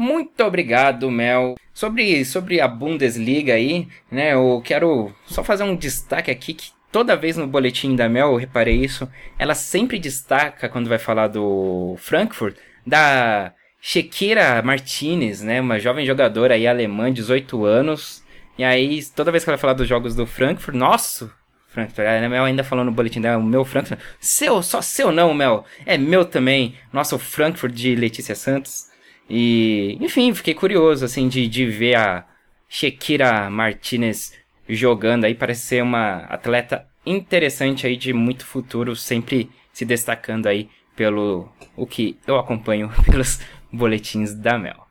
Muito 0.00 0.42
obrigado, 0.42 1.10
Mel. 1.10 1.56
Sobre, 1.74 2.24
sobre 2.24 2.58
a 2.58 2.66
Bundesliga 2.66 3.52
aí, 3.52 3.86
né? 4.10 4.32
Eu 4.32 4.62
quero 4.64 5.14
só 5.26 5.44
fazer 5.44 5.62
um 5.62 5.76
destaque 5.76 6.30
aqui 6.30 6.54
que 6.54 6.70
toda 6.90 7.14
vez 7.14 7.36
no 7.36 7.46
boletim 7.46 7.94
da 7.94 8.08
Mel, 8.08 8.30
eu 8.30 8.36
reparei 8.38 8.82
isso, 8.82 9.06
ela 9.38 9.54
sempre 9.54 9.98
destaca, 9.98 10.70
quando 10.70 10.88
vai 10.88 10.96
falar 10.96 11.28
do 11.28 11.96
Frankfurt, 11.98 12.56
da 12.86 13.52
Shekira 13.78 14.62
Martinez, 14.62 15.42
né? 15.42 15.60
Uma 15.60 15.78
jovem 15.78 16.06
jogadora 16.06 16.54
aí 16.54 16.66
alemã, 16.66 17.12
18 17.12 17.62
anos. 17.66 18.24
E 18.56 18.64
aí, 18.64 19.04
toda 19.14 19.30
vez 19.30 19.44
que 19.44 19.50
ela 19.50 19.58
fala 19.58 19.74
dos 19.74 19.86
jogos 19.86 20.14
do 20.14 20.26
Frankfurt, 20.26 20.74
nossa, 20.74 21.30
Frankfurt, 21.68 22.08
a 22.08 22.26
Mel 22.26 22.44
ainda 22.44 22.64
falou 22.64 22.86
no 22.86 22.90
boletim 22.90 23.20
dela, 23.20 23.36
o 23.36 23.44
meu 23.44 23.66
Frankfurt, 23.66 24.00
seu, 24.18 24.62
só 24.62 24.80
seu 24.80 25.12
não, 25.12 25.34
Mel, 25.34 25.66
é 25.84 25.98
meu 25.98 26.24
também, 26.24 26.74
nosso 26.90 27.18
Frankfurt 27.18 27.74
de 27.74 27.94
Letícia 27.94 28.34
Santos. 28.34 28.88
E, 29.30 29.96
enfim, 30.00 30.34
fiquei 30.34 30.54
curioso, 30.54 31.04
assim, 31.04 31.28
de, 31.28 31.46
de 31.46 31.64
ver 31.66 31.94
a 31.94 32.24
Shekira 32.68 33.48
Martinez 33.48 34.34
jogando 34.68 35.24
aí, 35.24 35.34
parece 35.34 35.62
ser 35.62 35.82
uma 35.82 36.24
atleta 36.24 36.86
interessante 37.06 37.86
aí 37.86 37.96
de 37.96 38.12
muito 38.12 38.44
futuro, 38.44 38.96
sempre 38.96 39.48
se 39.72 39.84
destacando 39.84 40.46
aí 40.46 40.68
pelo 40.96 41.48
o 41.76 41.86
que 41.86 42.18
eu 42.26 42.36
acompanho 42.36 42.90
pelos 43.08 43.40
boletins 43.72 44.34
da 44.34 44.58
Mel. 44.58 44.86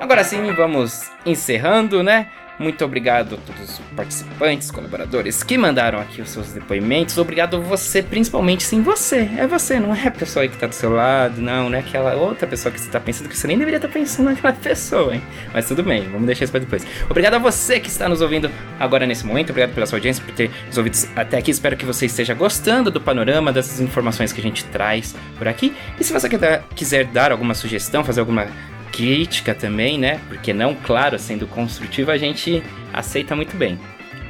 Agora 0.00 0.24
sim, 0.24 0.52
vamos 0.52 1.10
encerrando, 1.24 2.02
né? 2.02 2.30
Muito 2.62 2.84
obrigado 2.84 3.34
a 3.34 3.38
todos 3.38 3.70
os 3.70 3.78
participantes, 3.96 4.70
colaboradores 4.70 5.42
que 5.42 5.58
mandaram 5.58 5.98
aqui 5.98 6.22
os 6.22 6.30
seus 6.30 6.52
depoimentos. 6.52 7.18
Obrigado 7.18 7.56
a 7.56 7.58
você, 7.58 8.00
principalmente 8.04 8.62
sim 8.62 8.80
você. 8.80 9.28
É 9.36 9.48
você, 9.48 9.80
não 9.80 9.92
é 9.92 10.06
a 10.06 10.10
pessoa 10.12 10.46
que 10.46 10.56
tá 10.56 10.68
do 10.68 10.74
seu 10.74 10.90
lado, 10.90 11.40
não, 11.40 11.68
não 11.68 11.76
é 11.76 11.80
aquela 11.80 12.14
outra 12.14 12.46
pessoa 12.46 12.72
que 12.72 12.80
você 12.80 12.88
tá 12.88 13.00
pensando 13.00 13.28
que 13.28 13.36
você 13.36 13.48
nem 13.48 13.58
deveria 13.58 13.78
estar 13.78 13.88
tá 13.88 13.94
pensando 13.94 14.26
naquela 14.26 14.52
pessoa, 14.62 15.12
hein? 15.12 15.20
Mas 15.52 15.66
tudo 15.66 15.82
bem, 15.82 16.08
vamos 16.08 16.24
deixar 16.24 16.44
isso 16.44 16.52
pra 16.52 16.60
depois. 16.60 16.86
Obrigado 17.10 17.34
a 17.34 17.38
você 17.38 17.80
que 17.80 17.88
está 17.88 18.08
nos 18.08 18.20
ouvindo 18.20 18.48
agora 18.78 19.08
nesse 19.08 19.26
momento. 19.26 19.50
Obrigado 19.50 19.74
pela 19.74 19.84
sua 19.84 19.96
audiência, 19.96 20.24
por 20.24 20.32
ter 20.32 20.48
nos 20.68 20.78
ouvido 20.78 20.96
até 21.16 21.38
aqui. 21.38 21.50
Espero 21.50 21.76
que 21.76 21.84
você 21.84 22.06
esteja 22.06 22.32
gostando 22.32 22.92
do 22.92 23.00
panorama, 23.00 23.52
dessas 23.52 23.80
informações 23.80 24.32
que 24.32 24.40
a 24.40 24.42
gente 24.42 24.64
traz 24.66 25.16
por 25.36 25.48
aqui. 25.48 25.74
E 25.98 26.04
se 26.04 26.12
você 26.12 26.28
quiser 26.76 27.06
dar 27.06 27.32
alguma 27.32 27.54
sugestão, 27.54 28.04
fazer 28.04 28.20
alguma 28.20 28.46
crítica 28.92 29.54
também, 29.54 29.98
né? 29.98 30.20
Porque 30.28 30.52
não, 30.52 30.74
claro, 30.74 31.18
sendo 31.18 31.46
construtiva, 31.46 32.12
a 32.12 32.18
gente 32.18 32.62
aceita 32.92 33.34
muito 33.34 33.56
bem. 33.56 33.78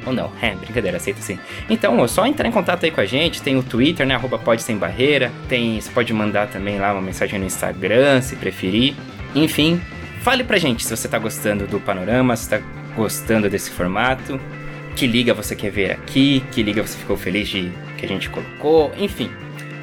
Ou 0.05 0.13
não, 0.13 0.31
é, 0.41 0.55
brincadeira, 0.55 0.97
aceita 0.97 1.21
sim. 1.21 1.37
Então, 1.69 2.03
é 2.03 2.07
só 2.07 2.25
entrar 2.25 2.47
em 2.47 2.51
contato 2.51 2.83
aí 2.83 2.91
com 2.91 3.01
a 3.01 3.05
gente, 3.05 3.41
tem 3.41 3.57
o 3.57 3.63
Twitter, 3.63 4.05
né, 4.05 4.15
arroba 4.15 4.37
pode 4.37 4.61
sem 4.61 4.77
barreira, 4.77 5.31
tem, 5.47 5.79
você 5.79 5.89
pode 5.91 6.11
mandar 6.13 6.47
também 6.47 6.77
lá 6.77 6.93
uma 6.93 7.01
mensagem 7.01 7.39
no 7.39 7.45
Instagram, 7.45 8.21
se 8.21 8.35
preferir. 8.35 8.95
Enfim, 9.35 9.81
fale 10.21 10.43
pra 10.43 10.57
gente 10.57 10.83
se 10.85 10.95
você 10.95 11.07
tá 11.07 11.17
gostando 11.17 11.67
do 11.67 11.79
panorama, 11.79 12.35
se 12.35 12.49
tá 12.49 12.61
gostando 12.95 13.49
desse 13.49 13.71
formato, 13.71 14.39
que 14.95 15.07
liga 15.07 15.33
você 15.33 15.55
quer 15.55 15.71
ver 15.71 15.91
aqui, 15.91 16.43
que 16.51 16.61
liga 16.61 16.85
você 16.85 16.97
ficou 16.97 17.17
feliz 17.17 17.47
de 17.47 17.71
que 17.97 18.05
a 18.05 18.09
gente 18.09 18.29
colocou, 18.29 18.91
enfim. 18.97 19.31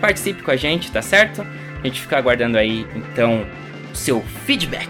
Participe 0.00 0.42
com 0.42 0.50
a 0.50 0.56
gente, 0.56 0.90
tá 0.92 1.02
certo? 1.02 1.42
A 1.42 1.86
gente 1.86 2.00
fica 2.00 2.16
aguardando 2.16 2.58
aí, 2.58 2.86
então, 2.94 3.44
seu 3.94 4.22
feedback. 4.44 4.88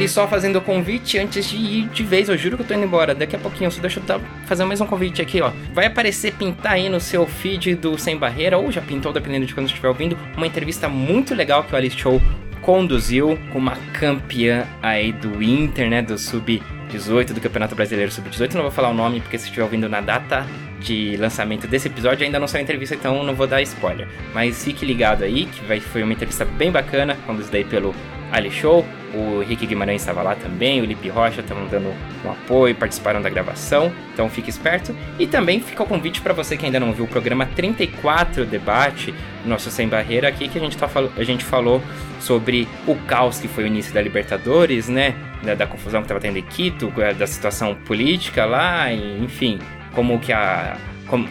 E 0.00 0.06
só 0.06 0.28
fazendo 0.28 0.56
o 0.56 0.60
convite 0.60 1.18
antes 1.18 1.50
de 1.50 1.56
ir 1.56 1.88
de 1.88 2.04
vez, 2.04 2.28
eu 2.28 2.38
juro 2.38 2.56
que 2.56 2.62
eu 2.62 2.66
tô 2.68 2.74
indo 2.74 2.84
embora. 2.84 3.16
Daqui 3.16 3.34
a 3.34 3.38
pouquinho, 3.38 3.68
só 3.68 3.80
deixa 3.80 4.00
eu 4.00 4.20
fazer 4.46 4.64
mais 4.64 4.80
um 4.80 4.86
convite 4.86 5.20
aqui, 5.20 5.40
ó. 5.40 5.50
Vai 5.74 5.86
aparecer 5.86 6.34
pintar 6.34 6.74
aí 6.74 6.88
no 6.88 7.00
seu 7.00 7.26
feed 7.26 7.74
do 7.74 7.98
Sem 7.98 8.16
Barreira, 8.16 8.58
ou 8.58 8.70
já 8.70 8.80
pintou, 8.80 9.12
dependendo 9.12 9.46
de 9.46 9.54
quando 9.54 9.66
estiver 9.66 9.88
ouvindo, 9.88 10.16
uma 10.36 10.46
entrevista 10.46 10.88
muito 10.88 11.34
legal 11.34 11.64
que 11.64 11.72
o 11.72 11.76
Alice 11.76 11.98
Show 11.98 12.22
conduziu 12.62 13.36
com 13.52 13.58
uma 13.58 13.76
campeã 13.92 14.66
aí 14.80 15.10
do 15.10 15.42
Inter, 15.42 15.90
né? 15.90 16.00
Do 16.00 16.16
Sub-18, 16.16 17.32
do 17.32 17.40
Campeonato 17.40 17.74
Brasileiro 17.74 18.12
Sub-18. 18.12 18.54
Não 18.54 18.62
vou 18.62 18.70
falar 18.70 18.90
o 18.90 18.94
nome 18.94 19.20
porque 19.20 19.36
se 19.36 19.46
estiver 19.46 19.64
ouvindo 19.64 19.88
na 19.88 20.00
data 20.00 20.46
de 20.80 21.16
lançamento 21.16 21.66
desse 21.66 21.88
episódio 21.88 22.24
ainda 22.24 22.38
não 22.38 22.46
saiu 22.46 22.60
a 22.60 22.62
entrevista, 22.62 22.94
então 22.94 23.22
não 23.22 23.34
vou 23.34 23.46
dar 23.46 23.60
spoiler. 23.62 24.08
Mas 24.32 24.62
fique 24.64 24.84
ligado 24.84 25.24
aí, 25.24 25.46
que 25.46 25.64
vai, 25.64 25.80
foi 25.80 26.02
uma 26.02 26.12
entrevista 26.12 26.44
bem 26.44 26.70
bacana, 26.70 27.16
conduzida 27.26 27.56
aí 27.56 27.64
pelo 27.64 27.94
Ali 28.30 28.50
Show. 28.50 28.84
O 29.14 29.42
Henrique 29.42 29.66
Guimarães 29.66 30.02
estava 30.02 30.22
lá 30.22 30.34
também, 30.34 30.82
o 30.82 30.84
Lipe 30.84 31.08
Rocha 31.08 31.40
estavam 31.40 31.66
dando 31.66 31.94
um 32.22 32.30
apoio, 32.30 32.74
participaram 32.74 33.22
da 33.22 33.30
gravação, 33.30 33.90
então 34.12 34.28
fique 34.28 34.50
esperto. 34.50 34.94
E 35.18 35.26
também 35.26 35.60
fica 35.60 35.82
o 35.82 35.86
convite 35.86 36.20
para 36.20 36.34
você 36.34 36.56
que 36.56 36.66
ainda 36.66 36.78
não 36.78 36.92
viu 36.92 37.06
o 37.06 37.08
programa 37.08 37.46
34 37.46 38.44
Debate, 38.44 39.14
nosso 39.46 39.70
Sem 39.70 39.88
Barreira 39.88 40.28
aqui, 40.28 40.46
que 40.46 40.58
a 40.58 40.60
gente, 40.60 40.76
tá, 40.76 40.88
a 41.16 41.24
gente 41.24 41.42
falou 41.42 41.82
sobre 42.20 42.68
o 42.86 42.94
caos 42.94 43.38
que 43.38 43.48
foi 43.48 43.64
o 43.64 43.66
início 43.66 43.94
da 43.94 44.02
Libertadores, 44.02 44.88
né? 44.88 45.14
Da, 45.42 45.54
da 45.54 45.66
confusão 45.66 46.02
que 46.02 46.04
estava 46.04 46.20
tendo 46.20 46.36
em 46.36 46.42
Quito, 46.42 46.92
da 47.16 47.26
situação 47.26 47.74
política 47.74 48.44
lá, 48.44 48.92
enfim, 48.92 49.58
como 49.98 50.20
que 50.20 50.32
a 50.32 50.76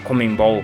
Comembol 0.03 0.61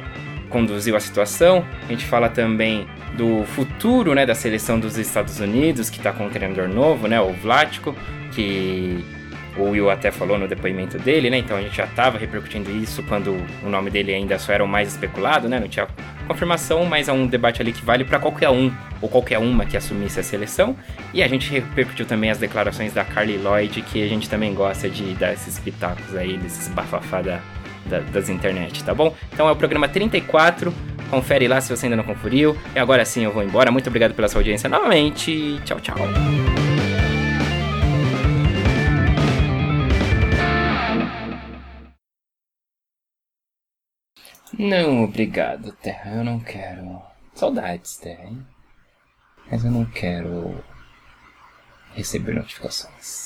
conduziu 0.50 0.98
a 0.98 1.00
situação. 1.00 1.64
A 1.88 1.88
gente 1.88 2.06
fala 2.06 2.28
também 2.28 2.86
do 3.16 3.46
futuro 3.46 4.14
né, 4.14 4.26
da 4.26 4.36
seleção 4.36 4.78
dos 4.78 4.98
Estados 4.98 5.40
Unidos, 5.40 5.90
que 5.90 6.00
está 6.00 6.12
com 6.12 6.26
um 6.26 6.30
treinador 6.30 6.68
novo, 6.68 7.08
né, 7.08 7.22
o 7.22 7.32
Vlático, 7.32 7.96
que 8.34 9.02
o 9.56 9.70
Will 9.70 9.90
até 9.90 10.12
falou 10.12 10.38
no 10.38 10.50
depoimento 10.50 10.98
dele, 11.00 11.30
né? 11.30 11.38
Então 11.38 11.56
a 11.56 11.62
gente 11.62 11.78
já 11.78 11.86
estava 11.86 12.18
repercutindo 12.18 12.70
isso 12.72 13.02
quando 13.04 13.38
o 13.64 13.70
nome 13.70 13.90
dele 13.90 14.14
ainda 14.14 14.38
só 14.38 14.52
era 14.52 14.66
o 14.66 14.68
mais 14.68 14.90
especulado, 14.90 15.48
né? 15.48 15.58
Não 15.58 15.70
tinha 15.70 15.88
confirmação, 16.28 16.84
mas 16.84 17.08
é 17.08 17.14
um 17.14 17.26
debate 17.26 17.62
ali 17.62 17.72
que 17.72 17.86
vale 17.86 18.04
para 18.04 18.20
qualquer 18.20 18.50
um 18.50 18.70
ou 19.02 19.08
qualquer 19.08 19.38
uma 19.38 19.66
que 19.66 19.78
assumisse 19.78 20.20
a 20.20 20.24
seleção. 20.24 20.76
E 21.14 21.24
a 21.24 21.28
gente 21.30 21.50
repercutiu 21.50 22.06
também 22.06 22.32
as 22.32 22.38
declarações 22.38 22.94
da 22.94 23.06
Carly 23.06 23.38
Lloyd, 23.38 23.82
que 23.84 24.04
a 24.04 24.08
gente 24.10 24.30
também 24.30 24.54
gosta 24.54 24.90
de 24.90 25.14
dar 25.14 25.32
esses 25.32 25.58
pitacos 25.58 26.16
aí, 26.18 26.36
desses 26.36 26.68
bafafá 26.68 27.22
da, 27.22 27.40
da, 27.86 28.00
das 28.00 28.30
internet, 28.30 28.84
tá 28.84 28.94
bom? 28.94 29.16
Então 29.32 29.48
é 29.48 29.52
o 29.52 29.56
programa 29.56 29.88
34. 29.88 30.74
Confere 31.10 31.48
lá 31.48 31.62
se 31.62 31.76
você 31.76 31.86
ainda 31.86 31.96
não 31.96 32.04
conferiu. 32.04 32.58
E 32.76 32.80
agora 32.80 33.06
sim 33.06 33.24
eu 33.24 33.32
vou 33.32 33.44
embora. 33.44 33.72
Muito 33.72 33.88
obrigado 33.88 34.14
pela 34.14 34.28
sua 34.28 34.40
audiência 34.40 34.70
novamente. 34.70 35.60
Tchau, 35.64 35.80
tchau. 35.80 35.98
Não, 44.58 45.04
obrigado, 45.04 45.72
Terra. 45.74 46.12
Eu 46.16 46.24
não 46.24 46.40
quero. 46.40 47.02
Saudades, 47.34 47.98
Terra, 47.98 48.24
hein? 48.26 48.46
Mas 49.50 49.66
eu 49.66 49.72
não 49.72 49.86
quero 49.86 50.64
receber 51.96 52.34
notificações. 52.34 53.23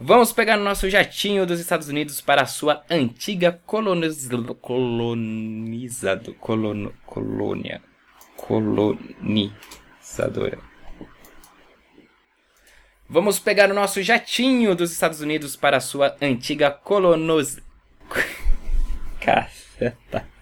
Vamos 0.00 0.32
pegar 0.32 0.56
nosso 0.56 0.90
jatinho 0.90 1.46
dos 1.46 1.60
Estados 1.60 1.86
Unidos 1.88 2.20
para 2.20 2.42
a 2.42 2.46
sua 2.46 2.82
antiga 2.90 3.52
coloniz... 3.64 4.28
colonizado 4.60 6.34
colon... 6.34 6.90
colônia 7.06 7.80
colonizadora. 8.36 10.58
Vamos 13.08 13.38
pegar 13.38 13.70
o 13.70 13.74
nosso 13.74 14.02
jatinho 14.02 14.74
dos 14.74 14.90
Estados 14.90 15.20
Unidos 15.20 15.54
para 15.54 15.76
a 15.76 15.80
sua 15.80 16.16
antiga 16.20 16.72
colonos... 16.72 17.60
Caceta. 19.20 20.33